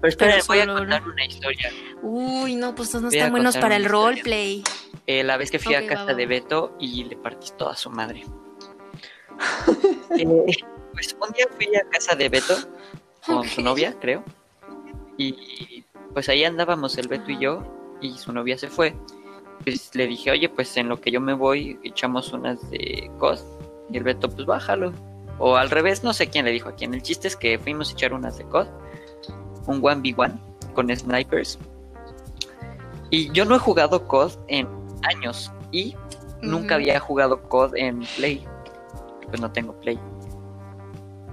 Pero 0.00 0.08
espera, 0.08 0.32
Pero 0.32 0.44
voy 0.46 0.60
a 0.60 0.66
contar 0.66 1.02
¿no? 1.06 1.12
una 1.12 1.24
historia. 1.26 1.70
Uy, 2.02 2.56
no, 2.56 2.74
pues 2.74 2.94
no 2.94 3.02
Voy 3.02 3.14
están 3.16 3.30
buenos 3.30 3.56
para 3.58 3.76
el 3.76 3.84
roleplay. 3.84 4.64
Eh, 5.06 5.22
la 5.22 5.36
vez 5.36 5.50
que 5.50 5.58
fui 5.58 5.74
a 5.74 5.86
casa 5.86 6.04
va, 6.06 6.14
de. 6.14 6.26
Beto 6.26 6.74
y 6.80 7.04
le 7.04 7.16
partí 7.16 7.48
toda 7.58 7.76
su 7.76 7.90
madre. 7.90 8.24
Eh, 10.18 10.26
pues 10.92 11.16
un 11.20 11.32
día 11.32 11.46
fui 11.56 11.68
a 11.76 11.88
casa 11.88 12.16
de 12.16 12.28
Beto 12.28 12.54
con 13.24 13.46
su 13.46 13.62
novia, 13.62 13.94
creo. 14.00 14.24
Y 15.16 15.84
pues 16.12 16.28
ahí 16.28 16.42
andábamos 16.44 16.98
el 16.98 17.06
Beto 17.06 17.30
y 17.30 17.38
yo 17.38 17.62
y 18.00 18.16
su 18.18 18.32
novia 18.32 18.56
se 18.58 18.68
fue. 18.68 18.94
Pues 19.64 19.94
le 19.94 20.06
dije, 20.06 20.30
oye, 20.30 20.48
pues 20.48 20.76
en 20.76 20.88
lo 20.88 21.00
que 21.00 21.10
yo 21.10 21.20
me 21.20 21.34
voy 21.34 21.78
echamos 21.82 22.32
unas 22.32 22.70
de 22.70 23.10
COD. 23.18 23.38
Y 23.90 23.98
el 23.98 24.04
Beto, 24.04 24.28
pues 24.28 24.46
bájalo. 24.46 24.92
O 25.38 25.56
al 25.56 25.70
revés, 25.70 26.04
no 26.04 26.12
sé 26.12 26.28
quién 26.28 26.44
le 26.44 26.52
dijo 26.52 26.68
a 26.68 26.74
quién. 26.74 26.94
El 26.94 27.02
chiste 27.02 27.28
es 27.28 27.36
que 27.36 27.58
fuimos 27.58 27.90
a 27.90 27.92
echar 27.92 28.12
unas 28.12 28.38
de 28.38 28.44
COD. 28.44 28.66
Un 29.66 29.82
1v1 29.82 30.38
con 30.74 30.94
snipers. 30.94 31.58
Y 33.10 33.30
yo 33.32 33.44
no 33.44 33.56
he 33.56 33.58
jugado 33.58 34.06
COD 34.06 34.32
en 34.48 34.68
años. 35.02 35.52
Y 35.72 35.96
nunca 36.42 36.76
había 36.76 36.98
jugado 37.00 37.42
COD 37.42 37.76
en 37.76 38.00
Play. 38.16 38.46
Pues 39.28 39.40
no 39.40 39.50
tengo 39.50 39.74
Play. 39.80 39.98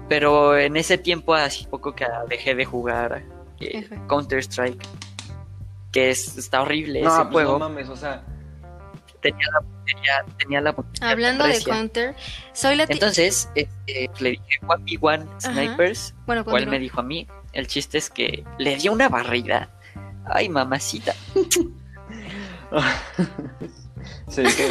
Pero 0.09 0.57
en 0.57 0.77
ese 0.77 0.97
tiempo, 0.97 1.33
hace 1.33 1.67
poco 1.67 1.93
que 1.93 2.05
dejé 2.29 2.55
de 2.55 2.65
jugar 2.65 3.23
eh. 3.59 3.87
Counter-Strike. 4.07 4.81
Que 5.97 6.11
es, 6.11 6.37
está 6.37 6.61
horrible 6.61 7.01
No, 7.01 7.09
ese 7.11 7.23
pues 7.23 7.31
juego. 7.33 7.53
no 7.53 7.69
mames, 7.69 7.89
o 7.89 7.95
sea. 7.95 8.23
tenía 9.19 9.47
la 9.51 9.61
tenía, 9.83 10.25
tenía 10.37 10.61
la 10.61 10.75
Hablando 11.01 11.43
de. 11.47 11.59
Counter, 11.63 12.15
soy 12.53 12.75
la 12.75 12.83
Entonces, 12.87 13.49
este, 13.55 14.11
le 14.19 14.29
dije 14.29 14.59
1v1 14.61 15.41
snipers. 15.41 16.13
Bueno, 16.27 16.45
¿Cuál 16.45 16.67
me 16.67 16.77
dijo 16.77 16.99
a 16.99 17.03
mí? 17.03 17.27
El 17.51 17.65
chiste 17.65 17.97
es 17.97 18.11
que 18.11 18.43
le 18.59 18.75
dio 18.75 18.91
una 18.91 19.09
barrida. 19.09 19.69
Ay, 20.29 20.49
mamacita. 20.49 21.15
sí, 24.27 24.43
que- 24.43 24.69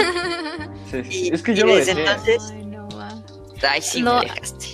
sí, 0.91 1.05
sí. 1.11 1.29
Y- 1.29 1.35
Es 1.35 1.43
que 1.43 1.55
yo 1.57 1.67
lo 1.67 1.75
dejé. 1.75 1.91
entonces- 1.91 2.53
Ay, 2.53 2.67
no. 2.67 2.89
Ay, 3.69 3.83
sí, 3.83 4.01
No. 4.01 4.21
me 4.21 4.27
dejaste. 4.27 4.67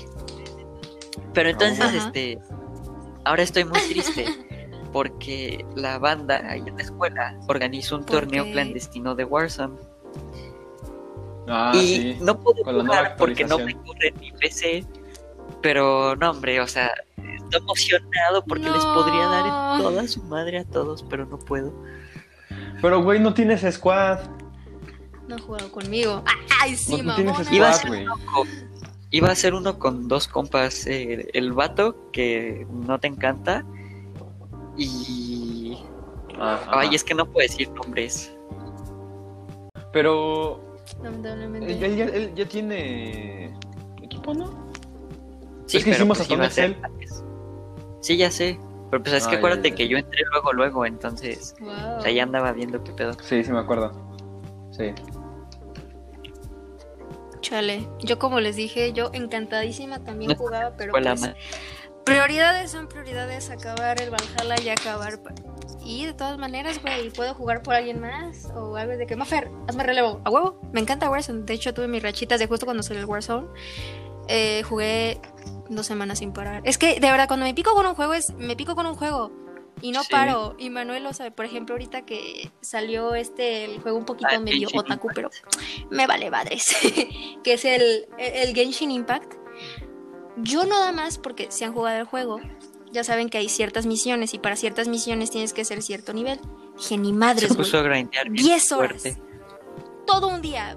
Pero 1.32 1.48
entonces, 1.48 1.80
Ajá. 1.82 1.96
este, 2.08 2.38
ahora 3.24 3.42
estoy 3.42 3.64
muy 3.64 3.80
triste 3.88 4.26
porque 4.92 5.64
la 5.74 5.98
banda 5.98 6.42
ahí 6.48 6.62
en 6.66 6.76
la 6.76 6.82
escuela 6.82 7.38
organizó 7.48 7.96
un 7.96 8.04
¿Por 8.04 8.16
torneo 8.20 8.44
qué? 8.44 8.52
clandestino 8.52 9.14
de 9.14 9.24
Warzone 9.24 9.74
Ah, 11.48 11.72
y 11.74 11.78
sí. 12.14 12.16
no 12.20 12.34
nueva 12.64 12.82
jugar 12.84 13.16
porque 13.16 13.44
no 13.44 13.58
me 13.58 13.74
corre 13.74 14.08
en 14.08 14.20
mi 14.20 14.32
PC. 14.32 14.86
Pero 15.60 16.14
no, 16.16 16.30
hombre, 16.30 16.60
o 16.60 16.66
sea, 16.66 16.90
estoy 17.16 17.60
emocionado 17.60 18.44
porque 18.44 18.68
les 18.70 18.84
podría 18.84 19.26
dar 19.26 19.46
en 19.76 19.82
toda 19.82 20.06
su 20.08 20.22
madre 20.24 20.58
a 20.60 20.64
todos, 20.64 21.02
pero 21.08 21.26
no 21.26 21.38
puedo. 21.38 21.72
Pero, 22.80 23.02
güey, 23.02 23.18
no 23.20 23.34
tienes 23.34 23.62
squad. 23.74 24.20
No 25.28 25.36
ha 25.36 25.38
jugado 25.38 25.70
conmigo. 25.72 26.22
Ay, 26.60 26.76
sí, 26.76 27.00
No-. 27.02 27.18
Iba 27.20 27.32
a 27.32 27.44
Squad, 27.44 27.72
ser 27.74 27.88
güey. 27.88 28.02
uno 28.04 28.16
con, 28.32 28.48
iba 29.10 29.28
a 29.30 29.34
ser 29.34 29.54
uno 29.54 29.78
con 29.78 30.08
dos 30.08 30.28
compas, 30.28 30.86
eh, 30.86 31.28
el 31.32 31.52
vato 31.52 32.10
que 32.12 32.66
no 32.70 32.98
te 32.98 33.08
encanta 33.08 33.64
y 34.76 35.78
Ah, 36.38 36.58
ay, 36.68 36.86
ajá. 36.88 36.94
es 36.96 37.04
que 37.04 37.14
no 37.14 37.26
puedo 37.26 37.46
decir 37.46 37.70
nombres. 37.72 38.34
Pero 39.92 40.60
Lamentablemente. 41.02 41.72
él, 41.72 41.82
él 41.84 41.96
ya, 41.96 42.04
él 42.06 42.34
ya 42.34 42.46
tiene 42.48 43.54
equipo, 44.02 44.32
¿no? 44.34 44.46
Sí, 45.66 45.78
Es 45.78 45.84
que 45.84 45.90
pero 45.90 45.96
hicimos 46.02 46.18
pues 46.18 46.20
hasta 46.30 46.34
un 46.34 46.44
Excel. 46.44 46.76
Sí, 48.00 48.16
ya 48.16 48.30
sé. 48.30 48.58
Pero 48.90 49.02
pues 49.02 49.14
es 49.14 49.26
Ah, 49.26 49.30
que 49.30 49.36
acuérdate 49.36 49.70
ya. 49.70 49.76
que 49.76 49.88
yo 49.88 49.96
entré 49.98 50.20
luego, 50.32 50.52
luego, 50.52 50.86
entonces 50.86 51.54
Wow. 51.60 51.98
o 51.98 52.00
sea, 52.02 52.10
ya 52.10 52.22
andaba 52.24 52.52
viendo 52.52 52.82
qué 52.82 52.92
pedo. 52.92 53.12
Sí, 53.22 53.44
sí 53.44 53.52
me 53.52 53.58
acuerdo. 53.58 53.92
Sí. 54.70 54.92
Chale. 57.40 57.86
Yo, 58.00 58.18
como 58.18 58.40
les 58.40 58.56
dije, 58.56 58.92
yo 58.92 59.10
encantadísima 59.12 59.98
también 60.04 60.30
No, 60.30 60.36
jugaba, 60.38 60.72
pero 60.76 60.92
pues, 60.92 61.34
prioridades 62.04 62.70
son 62.70 62.88
prioridades. 62.88 63.50
Acabar 63.50 64.00
el 64.00 64.10
Valhalla 64.10 64.62
y 64.62 64.68
acabar. 64.68 65.18
Y 65.84 66.06
de 66.06 66.14
todas 66.14 66.38
maneras, 66.38 66.80
güey, 66.80 67.10
puedo 67.10 67.34
jugar 67.34 67.62
por 67.62 67.74
alguien 67.74 68.00
más 68.00 68.46
o 68.54 68.76
algo 68.76 68.96
de 68.96 69.06
que, 69.06 69.16
Mafer, 69.16 69.50
hazme 69.68 69.82
relevo. 69.84 70.20
A 70.24 70.30
huevo. 70.30 70.60
Me 70.72 70.80
encanta 70.80 71.10
Warzone. 71.10 71.42
De 71.44 71.54
hecho, 71.54 71.74
tuve 71.74 71.88
mis 71.88 72.02
rachitas 72.02 72.38
de 72.38 72.46
justo 72.46 72.66
cuando 72.66 72.82
salió 72.82 73.00
el 73.00 73.06
Warzone. 73.08 73.48
Eh, 74.28 74.62
jugué 74.68 75.20
dos 75.68 75.86
semanas 75.86 76.20
sin 76.20 76.32
parar. 76.32 76.62
Es 76.64 76.78
que, 76.78 77.00
de 77.00 77.10
verdad, 77.10 77.26
cuando 77.26 77.44
me 77.46 77.54
pico 77.54 77.74
con 77.74 77.84
un 77.86 77.94
juego, 77.94 78.14
es 78.14 78.32
me 78.34 78.54
pico 78.54 78.74
con 78.76 78.86
un 78.86 78.94
juego. 78.94 79.32
Y 79.80 79.90
no 79.90 80.02
Sí. 80.04 80.08
paro. 80.12 80.54
Y 80.58 80.70
Manuel, 80.70 81.04
o 81.06 81.12
sea, 81.12 81.28
por 81.32 81.44
ejemplo, 81.44 81.74
ahorita 81.74 82.02
que 82.02 82.52
salió 82.60 83.16
este, 83.16 83.64
el 83.64 83.80
juego 83.80 83.98
un 83.98 84.04
poquito 84.04 84.28
Ah, 84.32 84.38
medio 84.38 84.68
Genshin 84.68 84.78
otaku, 84.78 85.08
Impact. 85.08 85.14
pero 85.40 85.88
me 85.90 86.06
vale 86.06 86.30
madres. 86.30 86.76
que 87.42 87.54
es 87.54 87.64
el, 87.64 88.06
el, 88.18 88.48
el 88.48 88.54
Genshin 88.54 88.92
Impact. 88.92 89.34
Yo 90.36 90.64
nada 90.64 90.92
más, 90.92 91.18
porque 91.18 91.48
si 91.50 91.64
han 91.64 91.72
jugado 91.72 91.98
el 91.98 92.04
juego, 92.04 92.40
ya 92.92 93.04
saben 93.04 93.28
que 93.28 93.38
hay 93.38 93.48
ciertas 93.48 93.86
misiones 93.86 94.34
y 94.34 94.38
para 94.38 94.56
ciertas 94.56 94.88
misiones 94.88 95.30
tienes 95.30 95.52
que 95.52 95.64
ser 95.64 95.82
cierto 95.82 96.12
nivel. 96.12 96.40
Geni 96.78 97.08
Se 97.08 97.14
madres, 97.14 97.56
puso 97.56 97.78
a 97.78 97.82
grindear 97.82 98.28
bien 98.30 98.46
10 98.46 98.72
horas. 98.72 99.02
fuerte. 99.02 99.22
Todo 100.06 100.28
un 100.28 100.42
día. 100.42 100.76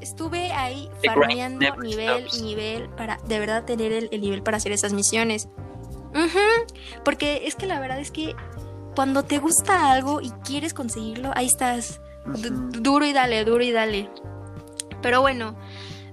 Estuve 0.00 0.52
ahí 0.52 0.88
farmeando 1.04 1.76
nivel, 1.76 2.28
stops. 2.28 2.42
nivel, 2.42 2.88
para 2.90 3.18
de 3.26 3.38
verdad 3.38 3.64
tener 3.64 3.92
el, 3.92 4.08
el 4.12 4.20
nivel 4.20 4.42
para 4.42 4.56
hacer 4.56 4.72
esas 4.72 4.92
misiones. 4.92 5.48
Porque 7.04 7.42
es 7.46 7.54
que 7.56 7.66
la 7.66 7.80
verdad 7.80 8.00
es 8.00 8.10
que 8.10 8.34
cuando 8.94 9.24
te 9.24 9.38
gusta 9.38 9.92
algo 9.92 10.20
y 10.20 10.30
quieres 10.44 10.74
conseguirlo, 10.74 11.32
ahí 11.34 11.46
estás. 11.46 12.00
Duro 12.26 13.04
y 13.06 13.12
dale, 13.12 13.44
duro 13.44 13.62
y 13.62 13.72
dale. 13.72 14.10
Pero 15.02 15.20
bueno, 15.20 15.56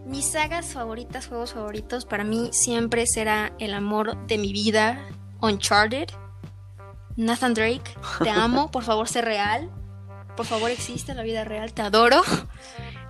mis 0.06 0.26
sagas 0.26 0.68
favoritas, 0.68 1.28
juegos 1.28 1.54
favoritos, 1.54 2.06
para 2.06 2.24
mí 2.24 2.50
siempre 2.52 3.08
será 3.08 3.54
el 3.60 3.74
amor 3.74 4.28
de 4.28 4.38
mi 4.38 4.54
vida, 4.54 5.04
Uncharted. 5.42 6.10
Nathan 7.18 7.54
Drake, 7.54 7.96
te 8.24 8.30
amo, 8.32 8.72
por 8.72 8.84
favor, 8.84 9.08
sé 9.08 9.22
real. 9.22 9.72
Por 10.36 10.46
favor, 10.46 10.70
existe 10.70 11.12
en 11.12 11.18
la 11.18 11.24
vida 11.24 11.46
real, 11.46 11.74
te 11.74 11.82
adoro. 11.82 12.22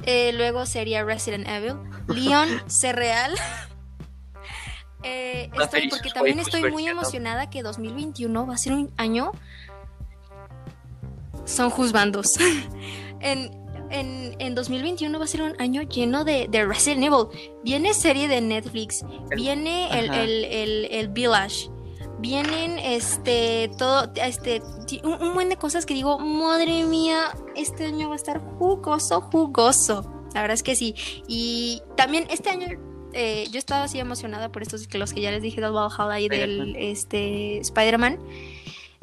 Eh, 0.04 0.32
luego 0.34 0.66
sería 0.66 1.04
Resident 1.04 1.48
Evil. 1.48 1.76
Leon, 2.08 2.48
sé 2.68 2.94
real. 2.94 3.34
Eh, 5.02 5.50
estoy, 5.60 5.90
porque 5.90 6.12
también 6.12 6.40
estoy 6.40 6.72
muy 6.72 6.88
emocionada 6.88 7.50
que 7.50 7.62
2021 7.64 8.48
va 8.48 8.54
a 8.54 8.58
ser 8.58 8.74
un 8.74 8.92
año. 8.98 9.32
Son 11.46 11.70
juzbandos. 11.70 12.34
en, 13.20 13.65
en, 13.90 14.36
en 14.40 14.56
2021 14.56 15.18
va 15.18 15.26
a 15.26 15.28
ser 15.28 15.42
un 15.42 15.60
año 15.60 15.82
lleno 15.84 16.24
de, 16.24 16.48
de 16.50 16.66
Resident 16.66 17.04
Evil. 17.04 17.28
Viene 17.64 17.94
serie 17.94 18.28
de 18.28 18.42
Netflix, 18.42 19.04
viene 19.36 19.88
el, 19.98 20.14
el, 20.14 20.46
el, 20.46 20.86
el 20.92 21.10
Village, 21.10 21.70
vienen 22.20 22.80
este 22.80 23.72
todo 23.78 24.12
este 24.16 24.62
un 25.04 25.34
buen 25.34 25.50
de 25.50 25.58
cosas 25.58 25.86
que 25.86 25.94
digo, 25.94 26.20
madre 26.20 26.84
mía, 26.84 27.36
este 27.56 27.86
año 27.86 28.10
va 28.10 28.16
a 28.16 28.18
estar 28.18 28.40
jugoso, 28.58 29.22
jugoso. 29.22 30.12
La 30.34 30.42
verdad 30.42 30.56
es 30.56 30.64
que 30.64 30.76
sí. 30.76 30.96
Y 31.28 31.82
también 31.96 32.28
este 32.30 32.50
año 32.50 32.68
eh, 33.14 33.48
yo 33.50 33.60
estaba 33.60 33.84
así 33.84 34.00
emocionada 34.00 34.52
por 34.52 34.62
estos 34.62 34.88
que 34.88 34.98
los 34.98 35.14
que 35.14 35.22
ya 35.22 35.32
les 35.32 35.42
dije 35.42 35.62
del 35.62 35.72
Valhalla 35.72 36.20
y 36.20 36.28
del 36.28 36.76
este 36.76 37.60
Spider-Man. 37.60 38.20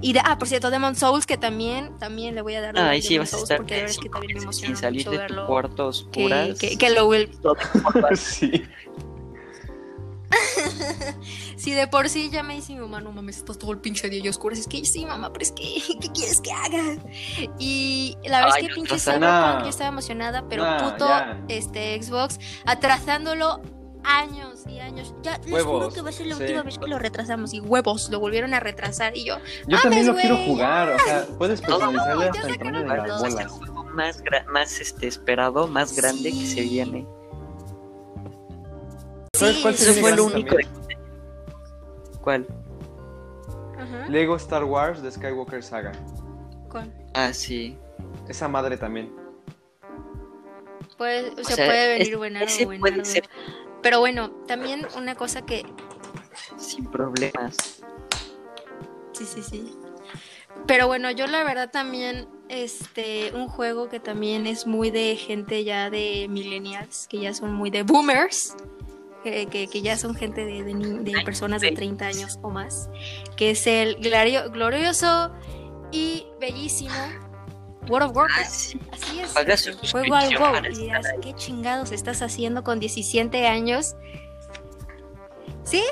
Y 0.03 0.13
de, 0.13 0.21
ah, 0.25 0.37
por 0.37 0.49
cierto, 0.49 0.71
Demon 0.71 0.95
Souls, 0.97 1.25
que 1.27 1.39
también, 1.39 1.97
también 1.99 2.35
le 2.35 2.43
voy 2.43 2.55
a 2.57 2.61
dar 2.61 2.77
Ah, 2.77 2.91
ahí 2.91 3.01
sí 3.01 3.17
vas 3.19 3.29
a 3.29 3.31
Souls, 3.31 3.43
estar 3.45 3.57
porque 3.59 3.75
la 3.75 3.81
verdad 3.83 3.91
es 3.97 3.99
que 4.03 4.09
también 4.11 4.47
me 4.47 4.53
sin 4.53 4.77
salir 4.77 5.07
mucho 5.07 5.11
de 5.13 5.17
tu 5.17 5.23
verlo. 5.35 5.47
cuarto 5.47 5.77
Que, 5.77 5.83
oscuras. 5.89 6.59
que, 6.59 6.77
que 6.77 6.91
lo 6.91 7.07
will- 7.09 7.31
sí. 8.17 8.63
Si 11.57 11.71
de 11.73 11.87
por 11.87 12.09
sí 12.09 12.31
ya 12.31 12.43
me 12.43 12.55
dice 12.57 12.73
mi 12.73 12.81
mamá, 12.81 13.01
no 13.01 13.13
mames, 13.13 13.37
estás 13.37 13.59
todo 13.59 13.71
el 13.73 13.79
pinche 13.79 14.09
día 14.11 14.21
y 14.25 14.29
oscuras. 14.29 14.59
Es 14.59 14.67
que 14.67 14.85
sí, 14.85 15.05
mamá, 15.07 15.33
pero 15.33 15.45
es 15.45 15.53
que, 15.53 15.63
¿qué 16.01 16.09
quieres 16.13 16.41
que 16.41 16.51
haga? 16.51 16.97
Y 17.59 18.17
la 18.25 18.41
verdad 18.41 18.55
Ay, 18.57 18.63
es 18.65 18.69
que 18.69 18.75
pinche. 18.75 18.99
Cyberpunk, 18.99 19.63
yo 19.63 19.69
estaba 19.69 19.89
emocionada, 19.89 20.45
pero 20.49 20.65
Nah, 20.65 20.79
puto 20.93 21.07
ya. 21.07 21.41
este 21.49 22.03
Xbox 22.03 22.41
atrasándolo 22.67 23.61
años 24.05 24.65
y 24.67 24.79
años. 24.81 25.15
Ya 25.23 25.39
les 25.45 25.63
juro 25.63 25.91
que 25.91 26.01
va 26.03 26.09
a 26.11 26.13
ser 26.13 26.27
la 26.27 26.37
sí. 26.37 26.43
última 26.43 26.63
vez 26.63 26.79
que 26.79 26.87
lo 26.87 26.99
retrasamos. 26.99 27.53
Y 27.55 27.61
huevos, 27.61 28.11
lo 28.11 28.21
volvieron 28.21 28.55
a 28.55 28.61
retrasar. 28.61 29.17
Y 29.17 29.25
yo, 29.25 29.37
Yo 29.67 29.79
también 29.81 30.07
lo 30.07 30.15
quiero 30.15 30.37
jugar, 30.37 30.91
o 30.91 30.99
sea, 30.99 31.27
puedes 31.39 31.61
personalizarle 31.61 32.29
hasta 32.29 32.49
el 32.49 32.59
tamaño 32.59 32.81
de 32.81 32.87
las 32.87 33.09
dos. 33.09 33.23
Es 33.23 33.29
el 33.29 33.33
bolas. 33.35 33.53
juego 33.53 33.85
más, 33.85 34.23
gra- 34.25 34.47
más 34.47 34.81
este, 34.81 35.07
esperado, 35.07 35.67
más 35.69 35.97
grande 35.97 36.31
que 36.31 36.47
se 36.47 36.63
viene. 36.63 37.07
¿Sabes 39.35 39.57
sí, 39.57 39.63
cuál 39.63 39.75
sí, 39.75 40.01
fue 40.01 40.15
lo 40.17 40.25
único. 40.27 40.57
¿Cuál? 42.23 42.47
Ajá. 43.79 44.07
Lego 44.09 44.37
Star 44.37 44.65
Wars 44.65 45.03
de 45.03 45.11
Skywalker 45.11 45.63
Saga. 45.63 45.93
¿Cuál? 46.71 46.93
Ah, 47.15 47.33
sí. 47.33 47.77
Esa 48.29 48.47
madre 48.49 48.77
también. 48.77 49.13
Puede- 50.97 51.31
O 51.31 51.37
se 51.45 51.55
sea, 51.55 51.67
puede 51.67 51.99
venir 51.99 52.17
buenardo 52.17 52.47
ese 52.47 52.63
o 52.63 52.67
puede 52.67 52.79
buenardo. 52.81 53.05
ser 53.05 53.25
Pero 53.83 53.99
bueno, 54.01 54.31
también 54.47 54.87
una 54.97 55.15
cosa 55.15 55.43
que 55.43 55.65
sin 56.57 56.87
problemas. 56.87 57.83
Sí, 59.13 59.25
sí, 59.27 59.43
sí. 59.43 59.75
Pero 60.67 60.87
bueno, 60.87 61.11
yo 61.11 61.27
la 61.27 61.43
verdad 61.45 61.71
también, 61.71 62.29
este, 62.49 63.33
un 63.35 63.49
juego 63.49 63.89
que 63.89 64.01
también 64.01 64.47
es 64.47 64.67
muy 64.67 64.91
de 64.91 65.17
gente 65.17 65.65
ya 65.65 65.91
de 65.91 66.27
millennials, 66.31 67.07
que 67.09 67.19
ya 67.21 67.35
son 67.35 67.53
muy 67.55 67.71
de 67.71 67.83
boomers, 67.83 68.55
que, 69.25 69.47
que- 69.47 69.67
que 69.69 69.83
ya 69.83 69.97
son 69.97 70.15
gente 70.15 70.45
de, 70.45 70.63
de 70.63 70.75
de 70.75 71.21
personas 71.25 71.61
de 71.63 71.73
30 71.73 72.07
años 72.07 72.39
o 72.43 72.51
más, 72.51 72.89
que 73.37 73.51
es 73.51 73.67
el 73.67 73.97
glario- 73.97 74.51
glorioso 74.51 75.33
y 75.91 76.27
bellísimo 76.41 76.95
World 77.89 78.11
of 78.11 78.17
Ah, 78.17 78.21
Warcraft. 78.21 78.51
sí. 78.51 78.81
Así 78.93 79.21
es. 79.21 79.31
Paga 79.33 79.57
su 79.57 79.73
Juego 79.91 80.15
al 80.15 80.37
WoW 80.39 80.65
y 80.71 80.77
dirás. 80.77 81.07
¿qué 81.21 81.35
chingados 81.35 81.93
estás 81.93 82.23
haciendo 82.23 82.63
con 82.65 82.79
17 82.81 83.47
años? 83.49 83.97
¿Sí? 85.65 85.83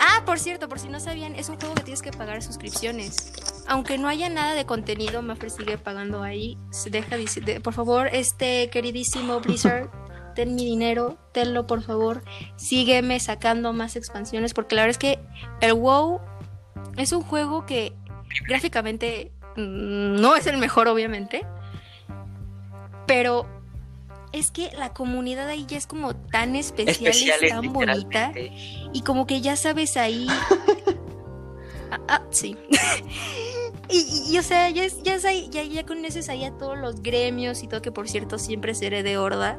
Ah, 0.00 0.22
por 0.26 0.38
cierto, 0.38 0.68
por 0.68 0.78
si 0.78 0.88
no 0.88 0.98
sabían, 1.00 1.34
es 1.36 1.48
un 1.48 1.56
juego 1.58 1.74
que 1.74 1.82
tienes 1.84 2.02
que 2.02 2.10
pagar 2.10 2.42
suscripciones. 2.42 3.32
Aunque 3.68 3.98
no 3.98 4.08
haya 4.08 4.28
nada 4.28 4.54
de 4.54 4.66
contenido, 4.66 5.22
Maffer 5.22 5.50
sigue 5.50 5.78
pagando 5.78 6.22
ahí. 6.22 6.58
Se 6.70 6.90
deja 6.90 7.16
dice- 7.16 7.40
de- 7.40 7.60
por 7.60 7.72
favor, 7.74 8.08
este 8.12 8.68
queridísimo 8.70 9.40
Blizzard, 9.40 9.90
ten 10.34 10.54
mi 10.54 10.64
dinero, 10.64 11.18
tenlo 11.32 11.66
por 11.66 11.82
favor. 11.82 12.22
Sígueme 12.56 13.20
sacando 13.20 13.72
más 13.72 13.96
expansiones, 13.96 14.54
porque 14.54 14.74
la 14.74 14.82
verdad 14.82 14.90
es 14.92 14.98
que 14.98 15.18
el 15.60 15.74
WoW 15.74 16.20
es 16.96 17.12
un 17.12 17.22
juego 17.22 17.64
que 17.66 17.92
gráficamente 18.48 19.31
no 19.56 20.34
es 20.36 20.46
el 20.46 20.58
mejor, 20.58 20.88
obviamente. 20.88 21.44
Pero 23.06 23.46
es 24.32 24.50
que 24.50 24.70
la 24.72 24.92
comunidad 24.94 25.48
ahí 25.48 25.66
ya 25.66 25.76
es 25.76 25.86
como 25.86 26.14
tan 26.14 26.56
especial, 26.56 26.88
Especiales, 27.08 27.50
y 27.50 27.54
tan 27.54 27.72
bonita. 27.72 28.32
Y 28.92 29.02
como 29.02 29.26
que 29.26 29.40
ya 29.40 29.56
sabes 29.56 29.96
ahí. 29.96 30.26
ah, 31.90 32.00
ah, 32.08 32.22
sí. 32.30 32.56
y, 33.88 33.98
y- 33.98 34.34
y, 34.34 34.38
o 34.38 34.42
sea, 34.42 34.70
ya, 34.70 34.84
es- 34.84 35.02
ya, 35.02 35.14
es 35.14 35.24
ahí- 35.24 35.48
ya, 35.50 35.62
ya 35.64 35.84
conoces 35.84 36.28
ahí 36.28 36.44
a 36.44 36.52
todos 36.56 36.78
los 36.78 37.02
gremios 37.02 37.62
y 37.62 37.68
todo, 37.68 37.82
que 37.82 37.92
por 37.92 38.08
cierto 38.08 38.38
siempre 38.38 38.74
seré 38.74 39.02
de 39.02 39.18
horda. 39.18 39.58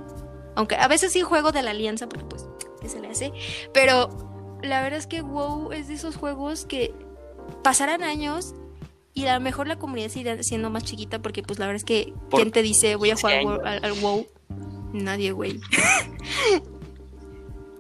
Aunque 0.55 0.75
a 0.75 0.87
veces 0.87 1.11
sí 1.13 1.21
juego 1.21 1.51
de 1.51 1.61
la 1.63 1.71
alianza, 1.71 2.07
porque 2.07 2.25
pues, 2.25 2.45
¿qué 2.81 2.89
se 2.89 2.99
le 2.99 3.09
hace? 3.09 3.31
Pero 3.73 4.09
la 4.63 4.81
verdad 4.81 4.99
es 4.99 5.07
que 5.07 5.21
WoW 5.21 5.71
es 5.73 5.87
de 5.87 5.95
esos 5.95 6.15
juegos 6.15 6.65
que 6.65 6.93
pasarán 7.63 8.03
años 8.03 8.53
y 9.13 9.25
a 9.27 9.35
lo 9.35 9.39
mejor 9.41 9.67
la 9.67 9.77
comunidad 9.77 10.09
sigue 10.09 10.43
siendo 10.43 10.69
más 10.69 10.83
chiquita, 10.83 11.21
porque 11.21 11.43
pues 11.43 11.59
la 11.59 11.67
verdad 11.67 11.77
es 11.77 11.85
que, 11.85 12.13
Por 12.29 12.41
¿quién 12.41 12.51
te 12.51 12.61
dice 12.61 12.95
voy 12.95 13.11
a 13.11 13.15
15 13.15 13.41
jugar 13.43 13.67
al, 13.67 13.85
al 13.85 13.93
WoW? 13.93 14.27
Nadie, 14.93 15.31
güey. 15.31 15.59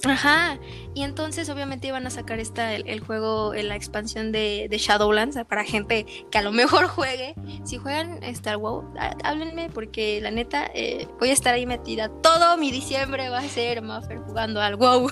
Ajá. 0.05 0.59
Y 0.93 1.03
entonces 1.03 1.49
obviamente 1.49 1.87
iban 1.87 2.05
a 2.05 2.09
sacar 2.09 2.37
esta, 2.39 2.73
el, 2.75 2.87
el 2.89 2.99
juego, 2.99 3.53
eh, 3.53 3.63
la 3.63 3.77
expansión 3.77 4.33
de, 4.33 4.67
de 4.69 4.77
Shadowlands 4.77 5.37
para 5.47 5.63
gente 5.63 6.05
que 6.29 6.37
a 6.37 6.41
lo 6.41 6.51
mejor 6.51 6.87
juegue. 6.87 7.35
Si 7.63 7.77
juegan 7.77 8.21
Star 8.23 8.57
WoW, 8.57 8.83
há- 8.99 9.15
háblenme 9.23 9.69
porque 9.69 10.19
la 10.21 10.29
neta 10.29 10.69
eh, 10.73 11.07
voy 11.21 11.29
a 11.29 11.33
estar 11.33 11.53
ahí 11.53 11.65
metida. 11.65 12.09
Todo 12.21 12.57
mi 12.57 12.69
diciembre 12.69 13.29
va 13.29 13.39
a 13.39 13.47
ser 13.47 13.81
Maffer 13.81 14.17
jugando 14.19 14.59
al 14.61 14.75
WoW. 14.75 15.09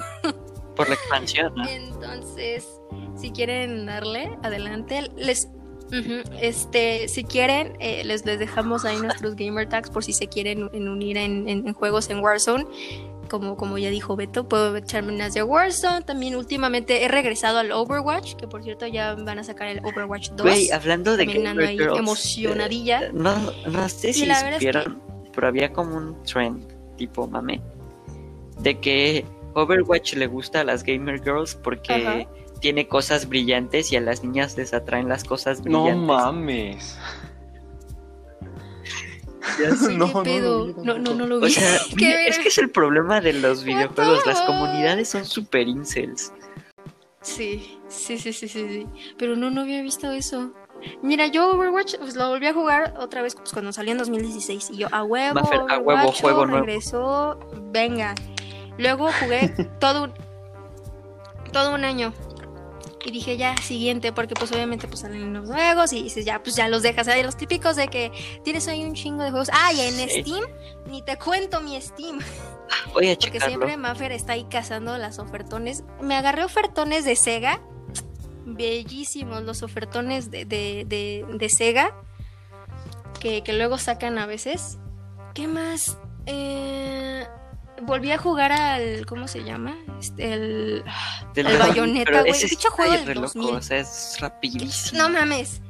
Por 0.76 0.90
la 0.90 0.96
expansión, 0.96 1.54
¿no? 1.56 1.66
Entonces, 1.70 2.68
si 3.16 3.32
quieren 3.32 3.86
darle, 3.86 4.38
adelante. 4.44 5.10
Les, 5.16 5.48
este, 6.40 7.08
si 7.08 7.24
quieren, 7.24 7.74
eh, 7.80 8.04
les, 8.06 8.26
les 8.26 8.40
dejamos 8.40 8.86
ahí 8.86 8.98
nuestros 8.98 9.36
gamer 9.36 9.68
tags 9.68 9.90
por 9.90 10.04
si 10.04 10.14
se 10.14 10.28
quieren 10.28 10.70
en- 10.74 10.88
unir 10.90 11.18
en, 11.18 11.48
en- 11.50 11.68
en 11.68 11.74
juegos 11.74 12.10
en 12.10 12.20
Warzone. 12.20 12.66
Como, 13.30 13.56
como 13.56 13.78
ya 13.78 13.90
dijo 13.90 14.18
Beto, 14.18 14.50
puedo 14.50 14.76
echarme 14.76 15.14
unas 15.14 15.34
de 15.34 15.42
Warzone. 15.44 16.02
También 16.02 16.36
últimamente 16.36 17.04
he 17.06 17.08
regresado 17.08 17.60
al 17.60 17.72
Overwatch, 17.72 18.36
que 18.36 18.46
por 18.48 18.62
cierto 18.62 18.88
ya 18.88 19.16
van 19.16 19.40
a 19.40 19.44
sacar 19.46 19.68
el 19.70 19.80
Overwatch 19.86 20.32
2. 20.32 20.42
Güey, 20.42 20.72
hablando 20.72 21.16
de 21.16 21.26
Gamer 21.28 21.66
ahí 21.66 21.78
Girls, 21.78 21.98
emocionadilla. 21.98 23.04
eh, 23.04 23.12
no, 23.14 23.34
no 23.70 23.88
sé 23.90 24.12
si 24.12 24.26
la 24.26 24.36
verdad 24.44 24.54
es 24.54 24.60
que- 24.60 24.74
supieron, 24.74 25.02
pero 25.34 25.48
había 25.48 25.72
como 25.72 25.96
un 25.96 26.22
trend 26.24 26.62
tipo 26.98 27.26
mame 27.26 27.62
de 28.60 28.78
que 28.80 29.24
Overwatch 29.54 30.14
le 30.16 30.28
gusta 30.28 30.60
a 30.62 30.64
las 30.66 30.84
Gamer 30.84 31.22
Girls 31.24 31.56
porque 31.56 31.94
Ajá. 31.94 32.26
Tiene 32.62 32.88
cosas 32.88 33.28
brillantes 33.28 33.92
y 33.92 33.98
a 33.98 34.02
las 34.02 34.24
niñas 34.24 34.56
les 34.58 34.74
atraen 34.74 35.10
las 35.10 35.24
cosas 35.26 35.66
No 35.66 35.84
brillantes. 35.84 36.08
mames. 36.08 36.98
Sí, 39.58 39.64
no, 39.98 40.08
qué 40.08 40.14
no, 40.14 40.24
pedo. 40.24 40.68
No, 40.68 40.74
no, 40.84 40.94
tampoco. 40.94 41.16
no 41.18 41.28
lo 41.28 41.40
vi. 41.40 41.48
O 41.48 41.50
sea, 41.50 41.80
mira, 41.96 42.28
es 42.28 42.40
que 42.40 42.48
es 42.48 42.58
el 42.58 42.70
problema 42.70 43.20
de 43.22 43.34
los 43.34 43.64
videojuegos. 43.64 44.26
Las 44.26 44.42
comunidades 44.42 45.10
son 45.10 45.26
super 45.26 45.68
incels. 45.68 46.32
Sí, 47.22 47.78
sí, 47.88 48.18
sí, 48.18 48.34
sí, 48.34 48.48
sí, 48.48 48.68
sí. 48.70 48.88
Pero 49.18 49.36
no, 49.36 49.50
no 49.52 49.62
había 49.62 49.82
visto 49.82 50.12
eso. 50.12 50.52
Mira, 51.04 51.28
yo 51.28 51.52
Overwatch 51.52 51.98
pues, 52.00 52.16
lo 52.16 52.30
volví 52.30 52.48
a 52.48 52.54
jugar 52.54 52.96
otra 53.00 53.22
vez 53.22 53.36
pues, 53.36 53.52
cuando 53.52 53.72
salió 53.72 53.92
en 53.92 54.00
2016. 54.00 54.72
Y 54.72 54.78
yo, 54.78 54.88
a 54.92 55.04
huevo, 55.04 55.36
Maffer, 55.36 55.60
a 55.70 55.78
huevo, 55.78 56.12
juego 56.12 56.46
nuevo. 56.48 56.66
regresó, 56.66 57.40
venga. 57.72 58.16
Luego 58.78 59.10
jugué 59.20 59.50
todo 59.80 60.06
un, 60.06 60.14
todo 61.52 61.76
un 61.76 61.84
año. 61.86 62.14
Y 63.04 63.10
dije, 63.12 63.36
ya, 63.36 63.56
siguiente, 63.58 64.12
porque 64.14 64.36
pues 64.36 64.52
obviamente 64.52 64.88
pues 64.88 65.00
salen 65.00 65.34
los 65.34 65.48
juegos 65.50 65.92
y 65.92 66.04
dices, 66.04 66.24
ya, 66.24 66.44
pues 66.44 66.56
ya 66.56 66.68
los 66.68 66.84
dejas. 66.84 67.08
Hay 67.08 67.24
los 67.24 67.36
típicos 67.36 67.76
de 67.76 67.88
que 67.88 68.12
tienes 68.44 68.68
ahí 68.68 68.84
un 68.84 68.94
chingo 68.94 69.24
de 69.24 69.32
juegos. 69.32 69.50
Ah, 69.52 69.74
y 69.74 69.82
en 69.82 69.94
Sí. 70.10 70.22
Steam, 70.22 70.44
ni 70.86 71.02
te 71.02 71.18
cuento 71.18 71.62
mi 71.62 71.82
Steam. 71.82 72.20
Voy 72.94 73.08
a 73.10 73.14
Porque 73.14 73.18
checarlo. 73.18 73.48
siempre 73.48 73.78
Maffer 73.78 74.12
está 74.12 74.34
ahí 74.34 74.46
cazando 74.50 74.98
las 75.00 75.18
ofertones. 75.18 75.84
Me 76.02 76.16
agarré 76.16 76.44
ofertones 76.44 77.04
de 77.04 77.16
Sega. 77.16 77.60
Bellísimos 78.46 79.44
los 79.44 79.64
ofertones 79.64 80.30
de, 80.32 80.46
de, 80.46 80.86
de- 80.88 81.26
de 81.28 81.50
Sega. 81.50 81.96
Que, 83.20 83.44
que 83.44 83.54
luego 83.54 83.78
sacan 83.78 84.18
a 84.20 84.26
veces. 84.26 84.78
¿Qué 85.34 85.48
más? 85.48 85.98
Eh, 86.28 87.26
volví 87.84 88.12
a 88.12 88.18
jugar 88.18 88.52
al. 88.52 89.06
¿Cómo 89.06 89.28
se 89.28 89.44
llama? 89.44 89.76
Este, 90.00 90.34
el. 90.34 90.84
Del- 91.34 91.48
el 91.48 91.58
Bayonetta, 91.58 92.12
pero 92.12 92.20
güey, 92.26 92.32
ese 92.32 92.70
juego 92.70 92.92
del 92.92 93.06
re 93.06 93.16
loco, 93.16 93.28
2000. 93.34 93.56
O 93.56 93.62
sea, 93.62 93.78
es 93.80 94.18
rapidísimo. 94.20 95.02
No 95.02 95.10
mames. 95.10 95.62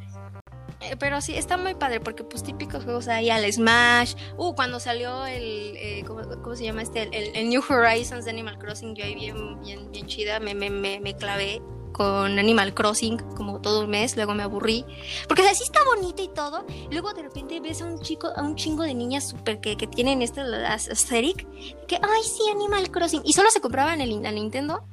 Eh, 0.84 0.95
Pero 0.97 1.22
sí, 1.22 1.36
está 1.36 1.58
muy 1.58 1.76
padre 1.76 1.99
porque 1.99 2.24
pues 2.24 2.41
típicos 2.41 2.84
juegos 2.86 3.08
ahí 3.08 3.30
al 3.30 3.52
Smash. 3.54 4.16
Uh, 4.38 4.56
cuando 4.56 4.80
salió 4.80 5.28
el, 5.28 5.76
eh, 5.78 6.04
¿cómo, 6.08 6.22
cómo 6.41 6.56
se 6.56 6.64
llama 6.64 6.82
este? 6.82 7.04
El, 7.04 7.14
el- 7.14 7.36
el 7.36 7.49
New 7.49 7.62
Horizons 7.70 8.26
de 8.26 8.32
Animal 8.32 8.58
Crossing, 8.58 8.95
yo 8.95 9.04
ahí 9.06 9.14
bien, 9.14 9.62
bien, 9.62 9.91
bien 9.91 10.08
chida, 10.08 10.39
me, 10.39 10.56
me, 10.56 10.72
me, 10.72 10.99
me 10.99 11.16
clavé 11.16 11.62
con 11.91 12.39
Animal 12.39 12.73
Crossing 12.73 13.17
como 13.35 13.59
todo 13.61 13.81
un 13.81 13.89
mes, 13.89 14.15
luego 14.15 14.33
me 14.33 14.43
aburrí. 14.43 14.85
Porque 15.27 15.41
o 15.41 15.45
sea, 15.45 15.53
sí 15.53 15.63
está 15.63 15.79
bonito 15.83 16.21
y 16.23 16.27
todo. 16.29 16.65
Luego 16.91 17.13
de 17.13 17.23
repente 17.23 17.59
ves 17.59 17.81
a 17.81 17.85
un 17.85 17.99
chico, 18.01 18.31
a 18.35 18.41
un 18.41 18.55
chingo 18.55 18.83
de 18.83 18.93
niñas 18.93 19.29
super 19.29 19.59
que, 19.59 19.77
que 19.77 19.87
tienen 19.87 20.21
esta 20.21 20.43
la 20.43 20.73
aesthetic, 20.73 21.47
que 21.87 21.95
ay 21.95 22.23
sí, 22.23 22.49
Animal 22.49 22.89
Crossing. 22.91 23.21
Y 23.25 23.33
solo 23.33 23.49
se 23.51 23.61
compraban 23.61 24.01
el, 24.01 24.21
la 24.21 24.31
Nintendo 24.31 24.83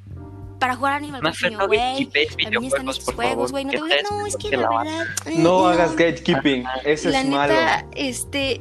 para 0.58 0.76
jugar 0.76 0.94
Animal 0.94 1.20
Crossing, 1.20 1.56
no 1.56 1.66
güey. 1.66 2.06
También 2.42 2.64
están 2.64 2.86
juegos, 3.14 3.52
güey. 3.52 3.64
No 3.64 3.72
te 3.72 3.80
voy 3.80 3.90
No, 4.10 4.26
es 4.26 4.36
que 4.36 4.50
que 4.50 4.56
la 4.56 4.68
verdad. 4.68 5.06
No 5.36 5.60
mm, 5.60 5.66
hagas 5.66 5.96
gatekeeping. 5.96 6.64
Eso 6.84 7.10
La 7.10 7.20
es 7.20 7.28
malo. 7.28 7.52
neta, 7.52 7.86
este. 7.92 8.60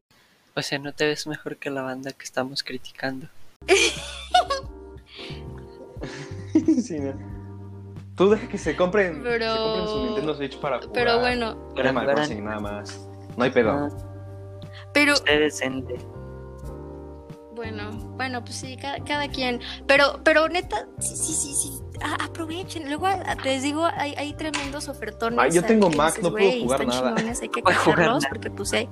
O 0.55 0.61
sea, 0.61 0.79
no 0.79 0.91
te 0.91 1.05
ves 1.05 1.27
mejor 1.27 1.57
que 1.57 1.69
la 1.69 1.83
banda 1.83 2.11
que 2.11 2.23
estamos 2.23 2.63
criticando. 2.63 3.27
Sí, 6.83 6.99
no. 6.99 7.36
Tú 8.17 8.29
deja 8.29 8.47
que 8.49 8.57
se 8.57 8.75
compren, 8.75 9.21
Pero- 9.23 9.45
se 9.53 9.57
compren 9.59 9.87
su 9.87 10.03
Nintendo 10.05 10.35
Switch 10.35 10.57
para 10.59 10.77
jugar. 10.79 10.91
Pero 10.93 11.19
bueno, 11.19 11.55
Animal 11.77 12.13
Crossing, 12.15 12.43
nada 12.43 12.59
más. 12.59 13.07
No 13.37 13.43
hay 13.43 13.51
pedo. 13.51 13.69
Ah, 13.71 13.89
pero 14.91 15.13
ustedes 15.13 15.61
en- 15.61 15.85
bueno, 17.55 17.89
bueno, 18.17 18.43
pues 18.43 18.55
sí, 18.55 18.77
cada, 18.77 18.99
cada 19.03 19.27
quien. 19.29 19.59
Pero, 19.87 20.19
pero 20.23 20.47
neta, 20.47 20.87
sí, 20.99 21.15
sí, 21.15 21.33
sí, 21.33 21.53
sí. 21.55 21.79
a- 22.01 22.25
aprovechen. 22.25 22.87
Luego 22.87 23.07
a- 23.07 23.35
les 23.43 23.63
digo, 23.63 23.85
hay, 23.85 24.13
hay 24.15 24.33
tremendos 24.33 24.87
ofertones. 24.89 25.39
Ay, 25.39 25.51
yo 25.51 25.63
tengo 25.63 25.89
Mac, 25.89 26.15
no 26.21 26.29
puedo 26.31 26.33
"Güey, 26.45 26.61
jugar 26.63 26.85
nada". 26.85 27.15
hay 27.17 27.49
que 27.49 27.61
jugar 27.61 27.99
nada. 27.99 28.19
porque 28.29 28.51
pues 28.51 28.73
hay. 28.73 28.87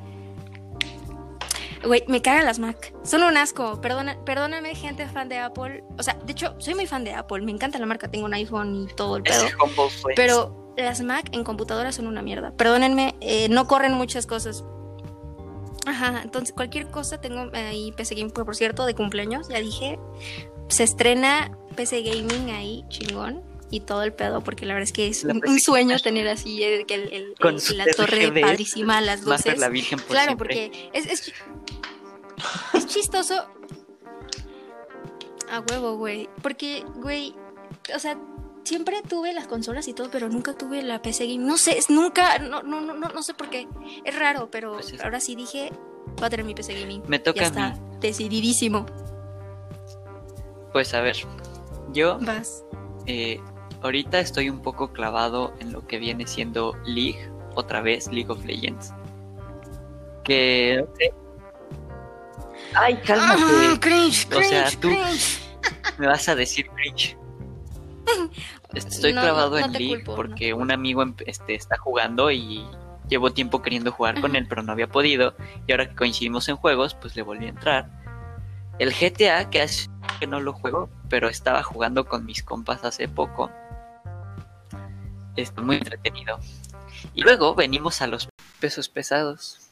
Güey, 1.86 2.04
me 2.08 2.22
cagan 2.22 2.46
las 2.46 2.60
Mac. 2.60 2.94
Son 3.04 3.24
un 3.24 3.38
asco. 3.38 3.80
Perdona, 3.82 4.18
perdóname, 4.26 4.76
gente 4.76 5.08
fan 5.08 5.30
de 5.30 5.38
Apple. 5.38 5.84
O 5.98 6.04
sea, 6.04 6.16
de 6.26 6.32
hecho, 6.32 6.56
soy 6.58 6.76
muy 6.76 6.88
fan 6.88 7.04
de 7.04 7.14
Apple. 7.14 7.42
Me 7.42 7.52
encanta 7.52 7.80
la 7.80 7.86
marca. 7.86 8.10
Tengo 8.10 8.26
un 8.26 8.34
iPhone 8.34 8.76
y 8.76 8.94
todo 8.94 9.18
el 9.18 9.24
pedo. 9.24 9.46
Pero 10.16 10.74
las 10.78 11.02
Mac 11.02 11.30
en 11.32 11.44
computadora 11.44 11.92
son 11.92 12.08
una 12.08 12.22
mierda. 12.22 12.52
Perdónenme, 12.52 13.16
eh, 13.22 13.48
no 13.50 13.68
corren 13.68 13.94
muchas 13.94 14.26
cosas. 14.26 14.64
Ajá, 15.86 16.22
entonces 16.24 16.54
cualquier 16.54 16.88
cosa 16.88 17.22
tengo 17.22 17.50
ahí 17.54 17.92
PC 17.92 18.16
Gaming, 18.16 18.32
por 18.32 18.56
cierto, 18.56 18.86
de 18.86 18.96
cumpleaños, 18.96 19.50
ya 19.50 19.60
dije, 19.60 20.00
se 20.68 20.84
estrena 20.84 21.56
PC 21.76 22.02
Gaming 22.02 22.50
ahí, 22.50 22.84
chingón, 22.90 23.44
y 23.76 23.80
todo 23.82 24.04
el 24.04 24.14
pedo, 24.14 24.42
porque 24.42 24.66
la 24.66 24.74
verdad 24.74 24.88
es 24.88 24.94
que 24.94 25.08
es 25.08 25.24
un, 25.24 25.60
sueño 25.60 25.98
tener 26.00 26.28
así 26.28 26.64
el, 26.64 26.86
el- 26.90 27.36
Con 27.40 27.58
la 27.76 27.86
torre 27.96 28.32
padrísima, 28.42 29.02
las 29.02 29.24
luces. 29.24 29.58
la 29.60 29.70
Virgen 29.70 30.00
por 30.00 30.08
Claro, 30.10 30.28
siempre. 30.30 30.70
porque 30.72 30.90
es, 30.94 31.06
es, 31.06 31.34
es 32.74 32.88
chistoso. 32.88 33.36
A 35.52 35.60
huevo, 35.70 35.98
güey. 35.98 36.28
Porque, 36.42 36.84
güey, 36.96 37.36
o 37.96 38.00
sea, 38.00 38.18
siempre 38.64 39.02
tuve 39.08 39.32
las 39.34 39.48
consolas 39.48 39.88
y 39.88 39.94
todo, 39.94 40.10
pero 40.12 40.28
nunca 40.30 40.54
tuve 40.54 40.82
la 40.82 41.02
PC 41.02 41.28
Game. 41.28 41.46
No 41.46 41.58
sé, 41.58 41.78
es 41.78 41.90
nunca, 41.90 42.40
no, 42.40 42.64
no, 42.64 42.82
no, 42.82 42.94
no, 42.96 43.24
sé 43.24 43.34
por 43.34 43.50
qué. 43.50 43.68
Es 44.04 44.18
raro, 44.18 44.50
pero 44.52 44.74
Pues 44.74 44.94
es- 44.94 45.02
ahora 45.04 45.20
sí 45.20 45.36
dije, 45.36 45.72
voy 46.18 46.26
a 46.26 46.30
tener 46.30 46.46
mi 46.46 46.56
PC 46.56 46.80
Gaming. 46.80 47.04
Me 47.08 47.20
toca 47.20 47.42
ya 47.42 47.48
a 47.48 47.52
mí. 47.52 47.74
está, 47.74 47.98
decididísimo. 48.00 48.86
Pues 50.74 50.94
a 50.94 51.02
ver, 51.02 51.16
yo 51.94 52.18
Vas. 52.20 52.64
eh, 53.06 53.40
ahorita 53.82 54.20
estoy 54.20 54.50
un 54.50 54.60
poco 54.62 54.92
clavado 54.94 55.54
en 55.60 55.72
lo 55.72 55.86
que 55.88 55.98
viene 55.98 56.28
siendo 56.28 56.76
League, 56.86 57.30
otra 57.56 57.82
vez 57.82 58.08
League 58.12 58.30
of 58.32 58.44
Legends. 58.46 58.94
Que... 60.24 60.84
no 60.88 60.96
sé. 60.96 61.14
Ay, 62.74 62.98
Ah, 63.00 63.04
cálmate. 63.06 63.80
cringe, 63.80 64.28
O 64.36 64.42
sea, 64.42 64.64
cringe, 64.66 64.78
tú- 64.80 64.88
cringe. 64.90 65.42
Me 65.98 66.08
vas 66.08 66.28
a 66.28 66.36
decir 66.36 66.68
cringe. 66.72 67.18
Estoy 68.74 69.14
No, 69.14 69.22
clavado 69.22 69.52
no 69.60 69.66
en 69.66 69.72
League 69.72 69.88
culpo, 70.04 70.16
porque 70.16 70.54
un 70.54 70.72
amigo 70.72 71.02
em- 71.02 71.16
este, 71.26 71.56
está 71.56 71.78
jugando 71.78 72.30
y 72.32 72.66
llevo 73.08 73.32
tiempo 73.32 73.62
queriendo 73.62 73.92
jugar 73.92 74.20
con 74.20 74.36
él, 74.36 74.48
pero 74.50 74.64
no 74.64 74.72
había 74.74 74.88
podido. 74.88 75.36
Y 75.68 75.72
ahora 75.72 75.88
que 75.90 75.96
coincidimos 75.96 76.50
en 76.50 76.58
juegos, 76.58 76.96
pues 76.96 77.16
le 77.16 77.22
volví 77.22 77.46
a 77.46 77.50
entrar. 77.50 77.90
El 78.80 78.92
GTA, 78.94 79.50
que 79.50 79.62
hace 79.62 79.90
que 80.20 80.28
no 80.28 80.40
lo 80.42 80.52
juego, 80.54 80.90
pero 81.10 81.30
estaba 81.30 81.64
jugando 81.64 82.06
con 82.06 82.26
mis 82.26 82.44
compas 82.44 82.84
hace 82.84 83.08
poco. 83.08 83.50
Es 85.36 85.56
muy 85.58 85.78
entretenido. 85.78 86.40
Y 87.14 87.22
luego 87.22 87.56
venimos 87.56 88.02
a 88.02 88.08
los 88.08 88.30
pesos 88.60 88.90
pesados. 88.90 89.72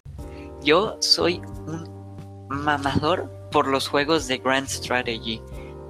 Yo 0.61 0.97
soy 0.99 1.37
un 1.37 2.47
mamador 2.49 3.29
por 3.51 3.67
los 3.67 3.87
juegos 3.87 4.27
de 4.27 4.37
Grand 4.37 4.67
Strategy, 4.67 5.41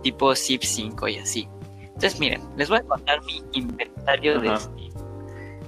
tipo 0.01 0.35
Civ 0.35 0.63
5 0.63 1.07
y 1.07 1.17
así. 1.17 1.47
Entonces, 1.81 2.19
miren, 2.19 2.41
les 2.57 2.69
voy 2.69 2.79
a 2.79 2.83
contar 2.83 3.23
mi 3.23 3.43
inventario 3.53 4.39
de. 4.39 4.57
Steam. 4.57 4.93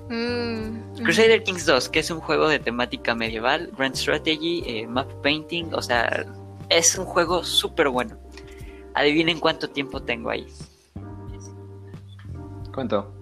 Mm, 0.10 1.04
Crusader 1.04 1.44
Kings 1.44 1.66
2, 1.66 1.90
que 1.90 2.00
es 2.00 2.12
un 2.12 2.20
juego 2.20 2.48
de 2.48 2.60
temática 2.60 3.16
medieval, 3.16 3.72
Grand 3.78 3.96
Strategy, 3.96 4.64
eh, 4.66 4.88
Map 4.88 5.12
Painting, 5.24 5.74
o 5.74 5.82
sea, 5.82 6.26
es 6.70 6.98
un 6.98 7.06
juego 7.06 7.44
súper 7.44 7.90
bueno. 7.90 8.18
Adivinen 8.94 9.40
cuánto 9.40 9.70
tiempo 9.70 10.02
tengo 10.02 10.30
ahí. 10.30 10.48
¿Cuánto? 12.74 13.15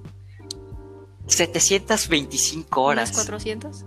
725 1.28 2.82
¿Unas 2.82 3.10
horas. 3.10 3.12
400? 3.14 3.86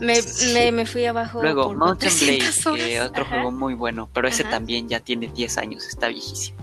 Me, 0.00 0.18
me, 0.52 0.72
me 0.72 0.86
fui 0.86 1.06
abajo. 1.06 1.40
Luego, 1.40 1.68
por 1.68 1.76
Mountain 1.76 2.10
400 2.12 2.64
Blade, 2.64 2.78
que 2.78 2.98
horas. 2.98 3.10
otro 3.10 3.22
Ajá. 3.24 3.34
juego 3.36 3.52
muy 3.52 3.74
bueno, 3.74 4.08
pero 4.12 4.28
ese 4.28 4.42
Ajá. 4.42 4.50
también 4.50 4.88
ya 4.88 5.00
tiene 5.00 5.28
10 5.28 5.58
años, 5.58 5.86
está 5.86 6.08
viejísimo. 6.08 6.58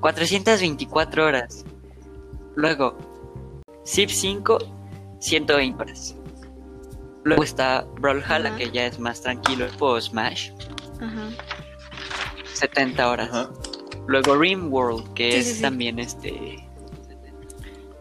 424 0.00 1.24
horas. 1.26 1.64
Luego, 2.56 2.96
Civ 3.84 4.10
5, 4.10 4.58
120 5.20 5.80
horas. 5.82 6.14
Luego 7.22 7.42
está 7.42 7.82
Brawlhalla, 8.00 8.48
Ajá. 8.50 8.56
que 8.58 8.70
ya 8.70 8.86
es 8.86 8.98
más 8.98 9.22
tranquilo, 9.22 9.66
tipo 9.68 9.98
Smash, 10.00 10.50
Ajá. 11.00 11.28
70 12.52 13.08
horas. 13.10 13.28
Ajá. 13.30 13.50
Luego 14.06 14.36
Rimworld, 14.36 15.14
que 15.14 15.32
Sí, 15.32 15.38
es 15.38 15.46
sí, 15.46 15.54
sí. 15.54 15.62
también 15.62 15.98
este 15.98 16.63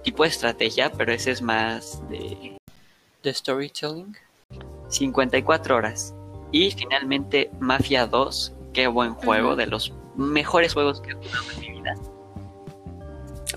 tipo 0.03 0.23
de 0.23 0.29
estrategia, 0.29 0.91
pero 0.91 1.11
ese 1.13 1.31
es 1.31 1.41
más 1.41 2.01
de, 2.09 2.57
de 3.23 3.33
storytelling. 3.33 4.15
54 4.89 5.75
horas. 5.75 6.13
Y 6.51 6.69
finalmente 6.71 7.49
Mafia 7.59 8.05
2, 8.05 8.53
qué 8.73 8.87
buen 8.87 9.15
juego, 9.15 9.55
de 9.55 9.65
los 9.65 9.91
mejores 10.15 10.73
juegos 10.73 11.01
que 11.01 11.11
he 11.11 11.13
jugado 11.13 11.51
en 11.53 11.59
mi 11.59 11.71
vida. 11.71 11.95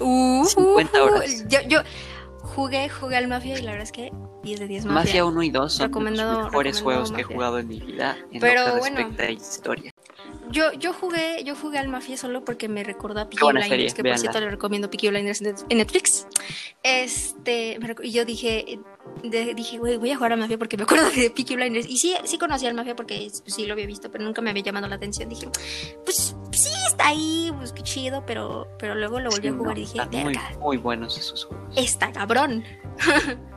Uh, 0.01 0.45
50 0.45 0.99
uh, 0.99 1.05
uh. 1.05 1.07
horas. 1.07 1.45
Yo, 1.49 1.59
yo 1.69 1.81
jugué, 2.41 2.89
jugué 2.89 3.17
al 3.17 3.29
Mafia 3.29 3.59
y 3.59 3.63
la 3.63 3.73
verdad 3.73 3.85
es 3.85 3.93
que 3.93 4.13
10 4.45 4.61
de 4.61 4.67
10 4.67 4.85
Mafia. 4.87 5.01
Mafia 5.01 5.25
1 5.27 5.43
y 5.43 5.51
2 5.51 5.73
son 5.73 5.87
Recomendado- 5.89 6.33
los 6.33 6.45
mejores 6.45 6.77
recomendado 6.77 6.85
juegos 6.85 7.13
que 7.13 7.21
he 7.21 7.25
jugado 7.25 7.59
en 7.59 7.69
mi 7.69 7.81
vida 7.81 8.17
en 8.33 8.41
Pero 8.41 8.61
lo 8.67 8.73
que 8.75 8.79
bueno. 8.79 8.97
respecta 8.97 9.23
a 9.25 9.31
historia. 9.31 9.93
Yo, 10.51 10.73
yo 10.73 10.93
jugué, 10.93 11.43
yo 11.45 11.55
jugué 11.57 11.79
al 11.79 11.89
Mafia 11.89 12.17
solo 12.17 12.45
porque 12.45 12.69
me 12.69 12.85
recordó 12.85 13.21
a 13.21 13.29
Peaky 13.29 13.45
Blinders, 13.45 13.69
serie, 13.69 13.93
que 13.93 14.03
véanla. 14.03 14.15
por 14.17 14.21
cierto 14.33 14.41
le 14.41 14.51
recomiendo 14.51 14.91
Peaky 14.91 15.09
Blinders 15.09 15.41
en 15.43 15.79
Netflix. 15.79 16.27
Este, 16.83 17.79
y 18.03 18.13
yo 18.13 18.25
dije, 18.25 18.79
de- 19.25 19.55
dije, 19.55 19.79
güey, 19.79 19.97
voy 19.97 20.11
a 20.13 20.17
jugar 20.17 20.33
a 20.33 20.37
Mafia 20.37 20.57
porque 20.59 20.77
me 20.77 20.85
acuerdo 20.85 21.11
de 21.11 21.31
Peaky 21.31 21.57
Blinders. 21.57 21.89
Y 21.89 21.97
sí, 21.99 22.15
sí 22.25 22.39
conocía 22.39 22.69
al 22.69 22.75
Mafia 22.75 22.95
porque 22.95 23.29
pues, 23.43 23.55
sí 23.55 23.67
lo 23.67 23.73
había 23.73 23.87
visto, 23.87 24.11
pero 24.11 24.25
nunca 24.25 24.41
me 24.41 24.51
había 24.51 24.63
llamado 24.63 24.87
la 24.89 24.97
atención. 24.97 25.29
Dije, 25.29 25.49
pues 26.05 26.37
sí 26.53 26.71
está 26.87 27.09
ahí, 27.09 27.53
pues 27.59 27.73
qué 27.73 27.83
chido, 27.83 28.25
pero, 28.27 28.69
pero 28.79 28.95
luego 28.95 29.19
lo 29.21 29.31
volví 29.31 29.43
Sí, 29.43 29.49
a 29.49 29.53
jugar 29.53 29.75
no, 29.77 29.83
y 29.83 29.85
dije, 29.87 30.01
muy, 30.23 30.39
muy 30.61 30.77
buenos 30.77 31.19
esos 31.19 31.45
juegos. 31.45 31.77
está 31.77 32.13
cabrón. 32.13 32.65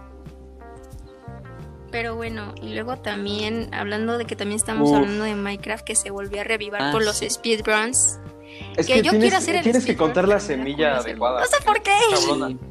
Pero 1.92 2.16
bueno, 2.16 2.54
y 2.62 2.74
luego 2.74 2.98
también, 2.98 3.74
hablando 3.74 4.18
de 4.18 4.26
que 4.26 4.36
también 4.36 4.58
estamos 4.58 4.90
Uf. 4.90 4.98
hablando 4.98 5.24
de 5.24 5.36
Minecraft, 5.36 5.84
que 5.84 5.96
se 5.96 6.12
volvió 6.12 6.42
a 6.42 6.44
revivar 6.44 6.82
Ah, 6.82 6.92
con 6.92 7.04
los 7.06 7.18
sí. 7.18 7.30
speedruns. 7.30 8.20
Es 8.76 8.88
Que 8.88 8.94
que, 8.94 8.98
yo 9.04 9.12
tienes, 9.12 9.22
quiero 9.22 9.38
hacer 9.38 9.56
el 9.56 9.64
tienes 9.64 9.86
que 9.86 9.96
contar 9.96 10.28
la 10.28 10.40
semilla 10.40 10.98
adecuada. 10.98 11.40
No 11.42 11.46
sé 11.48 11.58
por 11.64 11.82
qué. 11.82 11.92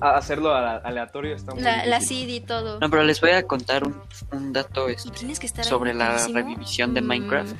A 0.00 0.16
hacerlo 0.16 0.52
aleatorio 0.54 1.34
está 1.34 1.54
muy 1.54 1.62
La, 1.62 1.86
la 1.86 2.00
seed 2.00 2.28
y 2.28 2.40
todo. 2.40 2.78
No, 2.80 2.90
pero 2.90 3.04
les 3.04 3.20
voy 3.20 3.30
a 3.30 3.42
contar 3.46 3.84
un, 3.86 3.96
un 4.32 4.52
dato 4.52 4.88
este, 4.88 5.10
tienes 5.10 5.38
que 5.38 5.46
estar 5.46 5.64
ahí 5.64 5.70
sobre 5.70 5.94
la 5.94 6.18
revivisión 6.28 6.94
de 6.94 7.00
Mm, 7.00 7.06
Minecraft. 7.06 7.54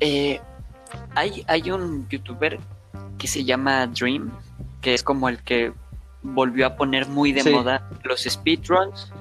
Eh, 0.00 0.40
hay, 1.14 1.44
hay 1.46 1.70
un 1.70 2.08
youtuber 2.08 2.58
que 3.18 3.26
se 3.28 3.44
llama 3.44 3.86
Dream, 3.86 4.32
que 4.80 4.94
es 4.94 5.02
como 5.02 5.28
el 5.28 5.38
que 5.42 5.72
volvió 6.22 6.66
a 6.66 6.76
poner 6.76 7.08
muy 7.08 7.32
de 7.32 7.42
Sí. 7.42 7.50
moda 7.50 7.88
los 8.02 8.22
speedruns, 8.22 9.12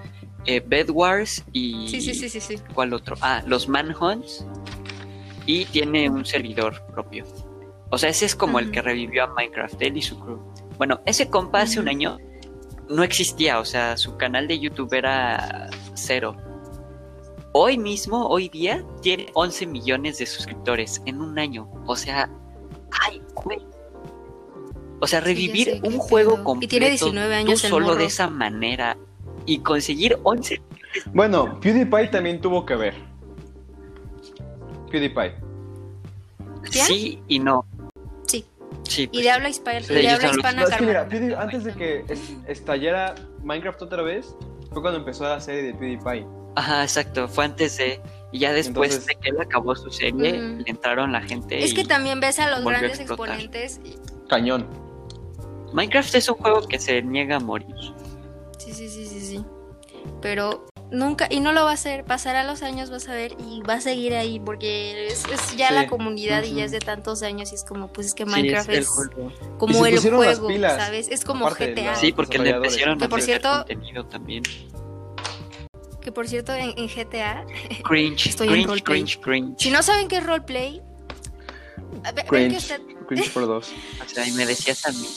eh, 0.45 0.61
Bed 0.65 0.89
Wars 0.89 1.43
y... 1.51 1.87
Sí, 1.87 2.01
sí, 2.01 2.13
sí, 2.13 2.39
sí. 2.39 2.59
¿Cuál 2.73 2.93
otro? 2.93 3.15
Ah, 3.21 3.43
los 3.45 3.67
Manhunts. 3.67 4.45
Y 5.45 5.65
tiene 5.65 6.09
un 6.09 6.25
servidor 6.25 6.85
propio. 6.87 7.25
O 7.89 7.97
sea, 7.97 8.09
ese 8.09 8.25
es 8.25 8.35
como 8.35 8.59
el 8.59 8.71
que 8.71 8.81
revivió 8.81 9.23
a 9.25 9.27
Minecraft, 9.27 9.81
él 9.81 9.97
y 9.97 10.01
su 10.01 10.19
crew. 10.19 10.39
Bueno, 10.77 11.01
ese 11.05 11.29
compa 11.29 11.61
hace 11.61 11.79
un 11.79 11.89
año 11.89 12.17
no 12.89 13.03
existía, 13.03 13.59
o 13.59 13.65
sea, 13.65 13.97
su 13.97 14.17
canal 14.17 14.47
de 14.47 14.59
YouTube 14.59 14.93
era 14.93 15.69
cero. 15.93 16.35
Hoy 17.53 17.77
mismo, 17.77 18.27
hoy 18.27 18.49
día, 18.49 18.83
tiene 19.01 19.27
11 19.33 19.67
millones 19.67 20.17
de 20.19 20.25
suscriptores 20.25 21.01
en 21.05 21.21
un 21.21 21.37
año. 21.37 21.69
O 21.85 21.95
sea, 21.95 22.29
ay, 23.05 23.21
güey. 23.35 23.59
O 25.01 25.07
sea, 25.07 25.19
Sí, 25.19 25.25
revivir 25.25 25.67
sé, 25.67 25.81
un 25.83 25.97
juego 25.97 26.43
completo 26.43 26.65
Y 26.65 26.67
tiene 26.79 26.89
19 26.89 27.35
años 27.35 27.61
tú 27.61 27.67
solo 27.67 27.87
morro. 27.87 27.97
de 27.97 28.05
esa 28.05 28.29
manera 28.29 28.97
y 29.51 29.59
conseguir 29.59 30.17
11 30.23 30.61
Bueno, 31.13 31.59
PewDiePie 31.59 32.07
también 32.09 32.39
tuvo 32.39 32.65
que 32.65 32.75
ver. 32.75 32.95
PewDiePie. 34.91 35.33
¿Quién? 36.71 36.85
Sí 36.85 37.21
y 37.27 37.39
no. 37.39 37.65
Sí. 38.27 38.45
Sí, 38.83 39.03
Y 39.03 39.07
pues, 39.07 39.23
de 39.23 39.31
habla 39.31 39.49
hispana, 39.49 39.79
y 39.79 39.83
de 39.93 40.09
habla 40.09 40.29
hispana, 40.29 40.61
No, 40.61 40.67
es 40.67 40.75
que 40.75 40.85
mira, 40.85 41.41
antes 41.41 41.63
de 41.63 41.73
que 41.73 42.05
es- 42.07 42.33
estallara 42.47 43.15
Minecraft 43.43 43.81
otra 43.81 44.01
vez, 44.03 44.35
fue 44.71 44.81
cuando 44.81 44.99
empezó 44.99 45.23
la 45.25 45.39
serie 45.41 45.63
de 45.63 45.73
PewDiePie. 45.73 46.25
Ajá, 46.55 46.83
exacto. 46.83 47.27
Fue 47.27 47.45
antes 47.45 47.77
de. 47.77 48.01
Y 48.33 48.39
ya 48.39 48.53
después 48.53 48.91
Entonces- 48.95 49.05
de 49.07 49.15
que 49.21 49.29
él 49.29 49.41
acabó 49.41 49.75
su 49.75 49.89
serie, 49.89 50.33
le 50.33 50.63
entraron 50.69 51.11
la 51.11 51.21
gente. 51.21 51.63
Es 51.63 51.73
que 51.73 51.83
también 51.85 52.19
ves 52.21 52.39
a 52.39 52.49
los 52.49 52.59
a 52.65 52.69
grandes 52.69 52.99
exponentes. 52.99 53.79
y- 53.83 53.95
Cañón. 54.29 54.65
Minecraft 55.73 56.13
es 56.15 56.27
un 56.29 56.35
juego 56.35 56.67
que 56.67 56.79
se 56.79 57.01
niega 57.01 57.37
a 57.37 57.39
morir. 57.39 57.73
Sí, 58.89 59.05
sí, 59.05 59.05
sí, 59.07 59.21
sí. 59.21 59.45
Pero 60.21 60.65
nunca, 60.91 61.27
y 61.29 61.39
no 61.39 61.51
lo 61.51 61.63
va 61.65 61.71
a 61.71 61.73
hacer. 61.75 62.03
Pasará 62.05 62.43
los 62.43 62.63
años, 62.63 62.89
vas 62.89 63.07
a 63.07 63.13
ver, 63.13 63.35
y 63.39 63.61
va 63.61 63.75
a 63.75 63.81
seguir 63.81 64.15
ahí, 64.15 64.39
porque 64.39 65.07
es, 65.07 65.23
es 65.31 65.55
ya 65.55 65.67
Sí. 65.69 65.73
la 65.75 65.87
comunidad 65.87 66.43
y 66.43 66.55
ya 66.55 66.63
es 66.65 66.71
de 66.71 66.79
tantos 66.79 67.21
años. 67.21 67.51
Y 67.51 67.55
es 67.55 67.63
como, 67.63 67.93
pues 67.93 68.07
es 68.07 68.13
que 68.15 68.23
Sí, 68.25 68.29
Minecraft 68.31 68.69
es 68.69 68.75
el 68.77 68.81
es, 68.83 68.87
juego. 68.89 69.31
como 69.59 69.85
el 69.85 69.99
juego, 69.99 70.47
pilas, 70.47 70.83
¿sabes? 70.83 71.07
Es 71.09 71.23
como 71.23 71.45
aparte, 71.47 71.73
GTA. 71.73 71.95
Sí, 71.95 72.11
porque 72.11 72.39
le 72.39 72.49
empezaron 72.51 72.97
Que 72.97 73.05
a 73.05 73.09
por 73.09 73.21
cierto- 73.21 73.49
contenido 73.59 74.05
también. 74.07 74.43
Que 76.01 76.11
por 76.11 76.27
cierto, 76.27 76.53
en, 76.55 76.73
en 76.77 76.87
GTA, 76.87 77.45
Cringe, 77.83 78.29
Estoy 78.29 78.47
en 78.47 78.53
cringe, 78.53 78.67
roleplay. 78.69 79.03
cringe, 79.03 79.19
cringe. 79.21 79.55
si 79.61 79.69
no 79.69 79.83
saben 79.83 80.07
qué 80.07 80.17
es 80.17 80.25
roleplay, 80.25 80.81
ven 82.03 82.15
que 82.15 82.23
Cringe. 82.25 82.57
usted, 82.57 82.81
Cringe 83.07 83.29
por 83.31 83.45
dos. 83.45 83.71
O 84.05 84.09
sea, 84.09 84.27
y 84.27 84.31
me 84.31 84.47
decías 84.47 84.83
a 84.87 84.91
mí. 84.91 85.07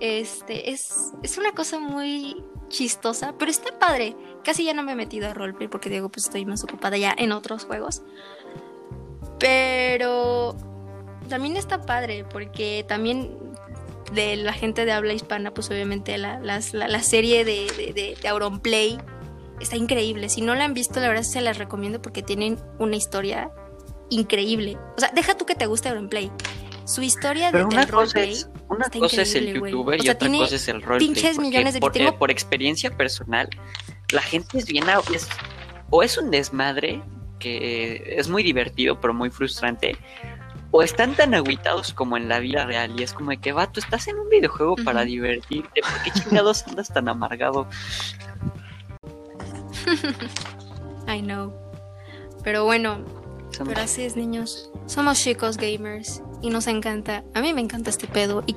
Este, 0.00 0.70
es, 0.70 1.12
es 1.22 1.38
una 1.38 1.52
cosa 1.52 1.78
muy 1.78 2.42
chistosa, 2.68 3.34
pero 3.38 3.50
está 3.50 3.78
padre. 3.78 4.16
Casi 4.44 4.64
ya 4.64 4.74
no 4.74 4.82
me 4.82 4.92
he 4.92 4.96
metido 4.96 5.28
a 5.28 5.34
roleplay 5.34 5.68
porque 5.68 5.88
digo, 5.90 6.08
pues 6.08 6.24
estoy 6.26 6.44
más 6.44 6.62
ocupada 6.64 6.96
ya 6.96 7.14
en 7.16 7.32
otros 7.32 7.64
juegos. 7.64 8.02
Pero 9.38 10.56
también 11.28 11.56
está 11.56 11.82
padre 11.82 12.24
porque 12.24 12.84
también 12.88 13.36
de 14.12 14.36
la 14.36 14.52
gente 14.52 14.84
de 14.84 14.92
habla 14.92 15.12
hispana, 15.12 15.52
pues 15.52 15.68
obviamente 15.70 16.16
la, 16.18 16.38
la- 16.40 16.60
la 16.72 17.02
serie 17.02 17.44
de, 17.44 17.66
de, 17.76 17.92
de, 17.92 18.16
de 18.20 18.28
Auronplay 18.28 18.98
está 19.60 19.76
increíble. 19.76 20.28
Si 20.28 20.40
no 20.42 20.54
la 20.54 20.64
han 20.64 20.74
visto, 20.74 21.00
la 21.00 21.08
verdad 21.08 21.22
se 21.24 21.40
las 21.40 21.58
recomiendo 21.58 22.00
porque 22.00 22.22
tienen 22.22 22.58
una 22.78 22.96
historia 22.96 23.50
increíble. 24.08 24.78
O 24.96 25.00
sea, 25.00 25.10
deja 25.14 25.36
tú 25.36 25.44
que 25.44 25.54
te 25.54 25.66
guste 25.66 25.88
Auronplay. 25.88 26.30
Su 26.86 27.02
historia 27.02 27.46
de, 27.46 27.52
Pero 27.52 27.66
una 27.66 27.80
del 27.84 27.90
cosa 27.90 28.22
es, 28.22 28.48
una 28.68 28.88
cosa 28.88 29.22
es 29.22 29.34
el 29.34 29.52
youtuber 29.54 30.00
O 30.00 30.04
y 30.04 30.08
otra 30.08 30.28
cosa 30.30 30.54
es 30.54 30.68
el 30.68 30.80
roleplay. 30.82 31.08
pinches 31.14 31.38
millones 31.38 31.74
de- 31.74 31.80
por, 31.80 31.92
tengo- 31.92 32.10
eh, 32.10 32.16
por 32.18 32.30
experiencia 32.30 32.96
personal, 32.96 33.48
la 34.12 34.22
gente 34.22 34.58
es 34.58 34.66
bien 34.66 34.84
es- 35.12 35.28
o 35.90 36.02
es 36.02 36.16
un 36.16 36.30
desmadre 36.30 37.02
que 37.40 38.14
es 38.16 38.28
muy 38.28 38.42
divertido 38.42 39.00
pero 39.00 39.12
muy 39.12 39.30
frustrante. 39.30 39.96
O 40.70 40.82
están 40.82 41.14
tan 41.14 41.34
agüitados 41.34 41.92
como 41.92 42.16
en 42.16 42.28
la 42.28 42.38
vida 42.38 42.66
real 42.66 42.98
y 42.98 43.02
es 43.02 43.12
como 43.12 43.30
de 43.30 43.38
que, 43.38 43.52
vato, 43.52 43.80
estás 43.80 44.08
en 44.08 44.18
un 44.18 44.28
videojuego 44.28 44.76
para 44.84 45.04
divertirte. 45.04 45.80
¿Por 45.80 46.02
qué 46.02 46.10
chingados 46.20 46.66
andas 46.66 46.88
tan 46.92 47.08
amargado? 47.08 47.66
I 51.08 51.20
know. 51.20 51.52
Pero 52.42 52.64
bueno, 52.64 53.04
pero 53.64 53.80
así 53.80 54.02
es, 54.02 54.16
niños. 54.16 54.70
Somos 54.86 55.20
chicos 55.22 55.56
gamers 55.56 56.22
y 56.42 56.50
nos 56.50 56.66
encanta. 56.66 57.24
A 57.34 57.40
mí 57.40 57.52
me 57.54 57.60
encanta 57.60 57.90
este 57.90 58.06
pedo. 58.06 58.42
Y, 58.46 58.56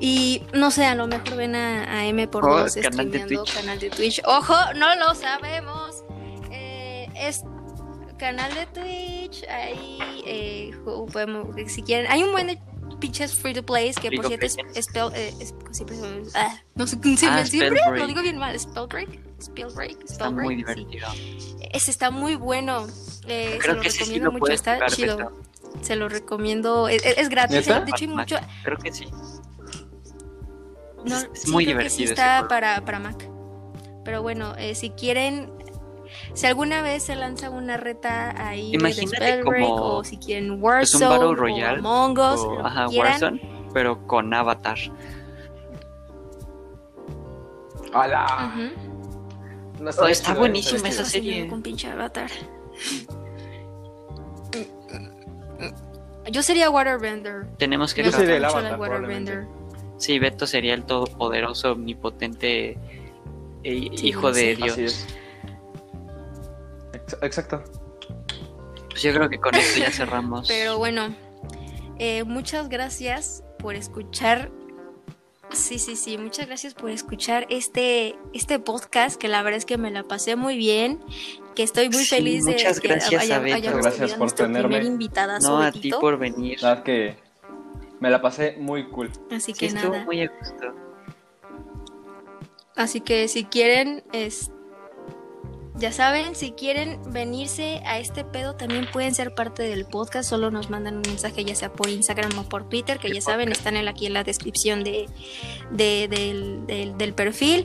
y 0.00 0.42
no 0.52 0.70
sé, 0.70 0.84
a 0.86 0.94
lo 0.94 1.06
mejor 1.06 1.36
ven 1.36 1.54
a, 1.54 1.90
a 1.98 2.06
M 2.06 2.26
por 2.28 2.44
Oh, 2.44 2.58
dos 2.60 2.74
canal 2.76 3.10
de 3.10 3.20
Twitch. 3.20 3.54
canal 3.54 3.78
de 3.78 3.90
Twitch. 3.90 4.20
Ojo, 4.26 4.54
no 4.76 4.94
lo 4.96 5.14
sabemos. 5.14 6.04
Eh, 6.50 7.08
es 7.16 7.42
canal 8.18 8.52
de 8.54 8.66
Twitch. 8.66 9.44
Ahí 9.48 9.98
eh, 10.26 10.70
podemos, 11.12 11.48
si 11.70 11.82
quieren. 11.82 12.10
Hay 12.10 12.22
un 12.22 12.32
buen 12.32 12.46
de 12.48 12.58
pinches 13.00 13.34
free 13.34 13.52
to 13.52 13.62
plays 13.62 13.96
que 13.96 14.08
Free 14.08 14.16
por 14.16 14.24
to 14.24 14.28
cierto 14.28 14.46
es, 14.46 14.54
play. 14.56 14.66
spell- 14.82 15.12
eh, 15.14 15.34
es- 15.40 15.54
ah, 16.34 16.60
no 16.74 16.86
sé, 16.86 16.96
siempre, 17.02 17.26
Ah, 17.28 17.44
siempre 17.44 17.78
Spellbreak. 17.80 17.98
lo 17.98 18.06
digo 18.06 18.22
bien 18.22 18.38
mal. 18.38 18.58
Spellbreak. 18.58 19.08
Spellbreak. 19.42 19.96
Está 20.08 20.30
muy 20.30 20.62
Spellbreak, 20.62 20.78
sí. 20.78 20.84
divertido. 20.86 21.60
Ese 21.72 21.90
está 21.90 22.10
muy 22.10 22.36
bueno. 22.36 22.86
Eh, 23.26 23.50
se 23.54 23.58
Creo 23.58 23.74
lo 23.74 23.80
que 23.82 23.90
sí 23.90 23.98
recomiendo 23.98 24.26
lo 24.30 24.38
mucho. 24.38 24.52
Está 24.52 24.86
chido. 24.86 25.32
Se 25.82 25.96
lo 25.96 26.08
recomiendo. 26.08 26.88
Es, 26.88 27.04
es- 27.04 27.28
gratis. 27.28 27.66
¿Neta? 27.66 27.80
De 27.80 27.90
hecho, 27.90 28.04
hay 28.04 28.08
mucho. 28.08 28.36
Creo 28.62 28.78
que 28.78 28.92
sí. 28.92 29.06
No, 31.04 31.16
Es- 31.16 31.28
sí, 31.34 31.50
muy 31.50 31.64
sí 31.64 31.68
divertido 31.70 32.04
ese 32.04 32.12
está 32.12 32.46
para, 32.48 32.84
para 32.84 32.98
Mac. 32.98 33.28
Pero 34.04 34.22
bueno, 34.22 34.54
eh, 34.56 34.74
si 34.74 34.90
quieren. 34.90 35.52
Si 36.32 36.46
alguna 36.46 36.80
vez 36.80 37.02
se 37.02 37.16
lanza 37.16 37.50
una 37.50 37.76
reta 37.76 38.34
ahí 38.48 38.74
Imagínate 38.74 39.22
de 39.24 39.32
Spellbreak 39.32 39.68
como- 39.68 39.96
o 39.96 40.04
si 40.04 40.16
quieren 40.18 40.44
es 40.44 40.50
un 40.52 40.62
Warzone 40.62 41.34
Royale 41.34 41.76
o 41.80 41.86
Among 41.86 42.18
Us, 42.18 42.40
O, 42.40 42.54
lo 42.54 42.66
ajá, 42.66 42.86
quieran. 42.86 43.10
Warzone, 43.12 43.68
pero 43.74 44.06
con 44.06 44.32
Avatar. 44.32 44.78
¡Hala! 47.92 48.52
Ujú. 48.54 49.82
No 49.82 49.90
Oh, 49.90 50.06
está 50.06 50.28
chido 50.30 50.38
buenísima 50.38 50.88
esa 50.88 51.04
serie. 51.04 51.48
Con 51.48 51.62
pinche 51.62 51.88
Avatar. 51.90 52.30
Yo 56.30 56.42
sería 56.42 56.70
Waterbender. 56.70 57.46
Tenemos 57.58 57.94
que 57.94 58.02
Yo 58.04 58.12
sería 58.12 58.36
el 58.36 58.44
Avatar, 58.44 58.78
Waterbender. 58.78 59.46
Sí, 59.98 60.18
Beto 60.18 60.46
sería 60.46 60.74
el 60.74 60.84
todopoderoso, 60.84 61.72
omnipotente 61.72 62.76
Sí, 63.62 63.90
hijo 64.02 64.32
de. 64.32 64.56
Dios. 64.56 64.72
Así 64.72 64.84
es. 64.84 65.06
Ex- 66.92 67.16
Exacto. 67.22 67.62
Pues 68.90 69.02
yo 69.02 69.12
creo 69.14 69.28
que 69.28 69.38
con 69.38 69.54
esto 69.54 69.80
ya 69.80 69.90
cerramos. 69.90 70.46
Pero 70.48 70.78
bueno, 70.78 71.14
eh, 71.98 72.24
muchas 72.24 72.68
gracias 72.68 73.42
por 73.58 73.74
escuchar. 73.74 74.50
Sí, 75.52 75.78
sí, 75.78 75.94
sí, 75.94 76.18
muchas 76.18 76.46
gracias 76.46 76.74
por 76.74 76.90
escuchar 76.90 77.46
este, 77.48 78.16
este 78.32 78.58
podcast, 78.58 79.20
que 79.20 79.28
la 79.28 79.42
verdad 79.42 79.58
es 79.58 79.64
que 79.66 79.78
me 79.78 79.90
la 79.90 80.02
pasé 80.02 80.36
muy 80.36 80.56
bien, 80.56 81.00
que 81.54 81.62
estoy 81.62 81.88
muy 81.88 82.04
Sí, 82.04 82.16
feliz 82.16 82.44
de 82.44 82.52
muchas 82.52 82.80
que 82.80 82.88
gracias 82.88 83.30
a 83.30 83.38
Beto. 83.38 83.56
hayamos 83.56 83.80
Gracias 83.82 84.14
por 84.14 84.32
tenerme. 84.32 84.82
invitada 84.84 85.38
no 85.38 85.60
a 85.60 85.70
ti 85.72 85.90
por 85.90 86.18
venir. 86.18 86.60
La 86.62 86.70
verdad 86.70 86.84
que 86.84 87.16
me 88.00 88.10
la 88.10 88.20
pasé 88.20 88.56
muy 88.58 88.88
cool. 88.90 89.10
Así 89.30 89.52
Sí, 89.52 89.54
que 89.54 89.66
estuvo 89.66 89.92
nada. 89.92 90.04
muy 90.04 90.20
a 90.22 90.28
gusto. 90.38 90.74
Así 92.76 93.00
que 93.00 93.28
si 93.28 93.44
quieren, 93.44 94.02
es, 94.12 94.50
ya 95.76 95.92
saben, 95.92 96.34
si 96.34 96.50
quieren 96.52 97.00
venirse 97.12 97.80
a 97.86 97.98
este 98.00 98.24
pedo, 98.24 98.56
también 98.56 98.86
pueden 98.92 99.14
ser 99.14 99.34
parte 99.34 99.62
del 99.62 99.84
podcast. 99.86 100.28
Solo 100.28 100.50
nos 100.50 100.70
mandan 100.70 100.96
un 100.96 101.02
mensaje, 101.02 101.44
ya 101.44 101.54
sea 101.54 101.72
por 101.72 101.88
Instagram 101.88 102.36
o 102.38 102.48
por 102.48 102.68
Twitter, 102.68 102.98
que 102.98 103.08
¿Qué 103.08 103.14
ya 103.14 103.20
saben, 103.20 103.52
están 103.52 103.76
en- 103.76 103.86
aquí 103.86 104.06
en 104.06 104.12
la 104.12 104.24
descripción 104.24 104.82
de, 104.82 105.06
de- 105.70 106.08
del, 106.08 106.66
del- 106.66 106.98
del 106.98 107.14
perfil. 107.14 107.64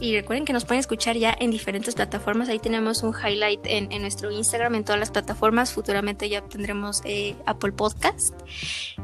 Y 0.00 0.16
recuerden 0.16 0.44
que 0.44 0.52
nos 0.52 0.64
pueden 0.64 0.80
escuchar 0.80 1.16
ya 1.16 1.34
en 1.38 1.50
diferentes 1.50 1.94
plataformas. 1.94 2.48
Ahí 2.48 2.58
tenemos 2.58 3.02
un 3.02 3.14
highlight 3.14 3.60
en, 3.64 3.90
en 3.92 4.02
nuestro 4.02 4.30
Instagram, 4.30 4.74
en 4.74 4.84
todas 4.84 4.98
las 4.98 5.10
plataformas. 5.10 5.72
Futuramente 5.72 6.28
ya 6.28 6.42
tendremos 6.42 7.02
eh, 7.04 7.36
Apple 7.46 7.72
Podcast 7.72 8.34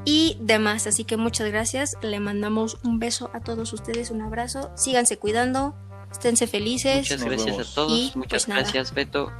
y 0.04 0.36
demás. 0.40 0.86
Así 0.86 1.04
que 1.04 1.16
muchas 1.16 1.48
gracias. 1.48 1.96
Le 2.02 2.20
mandamos 2.20 2.78
un 2.84 2.98
beso 2.98 3.30
a 3.32 3.40
todos 3.40 3.72
ustedes, 3.72 4.10
un 4.10 4.22
abrazo. 4.22 4.70
Síganse 4.76 5.18
cuidando, 5.18 5.74
esténse 6.10 6.46
felices. 6.46 7.10
Muchas 7.10 7.20
Nos 7.20 7.28
gracias 7.28 7.56
vemos. 7.56 7.72
a 7.72 7.74
todos. 7.74 7.92
Y, 7.92 8.12
Muchas 8.14 8.28
pues, 8.44 8.48
nada. 8.48 8.60
gracias, 8.62 8.94
Beto. 8.94 9.32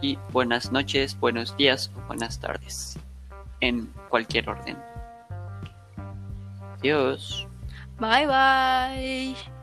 Y 0.00 0.18
buenas 0.32 0.72
noches, 0.72 1.18
buenos 1.18 1.56
días 1.56 1.90
o 1.96 2.06
buenas 2.08 2.40
tardes. 2.40 2.98
En 3.60 3.86
cualquier 4.08 4.48
orden. 4.48 4.76
Adiós. 6.78 7.46
Bye 8.00 8.26
bye. 8.26 9.61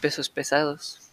Pesos 0.00 0.28
pesados. 0.28 1.00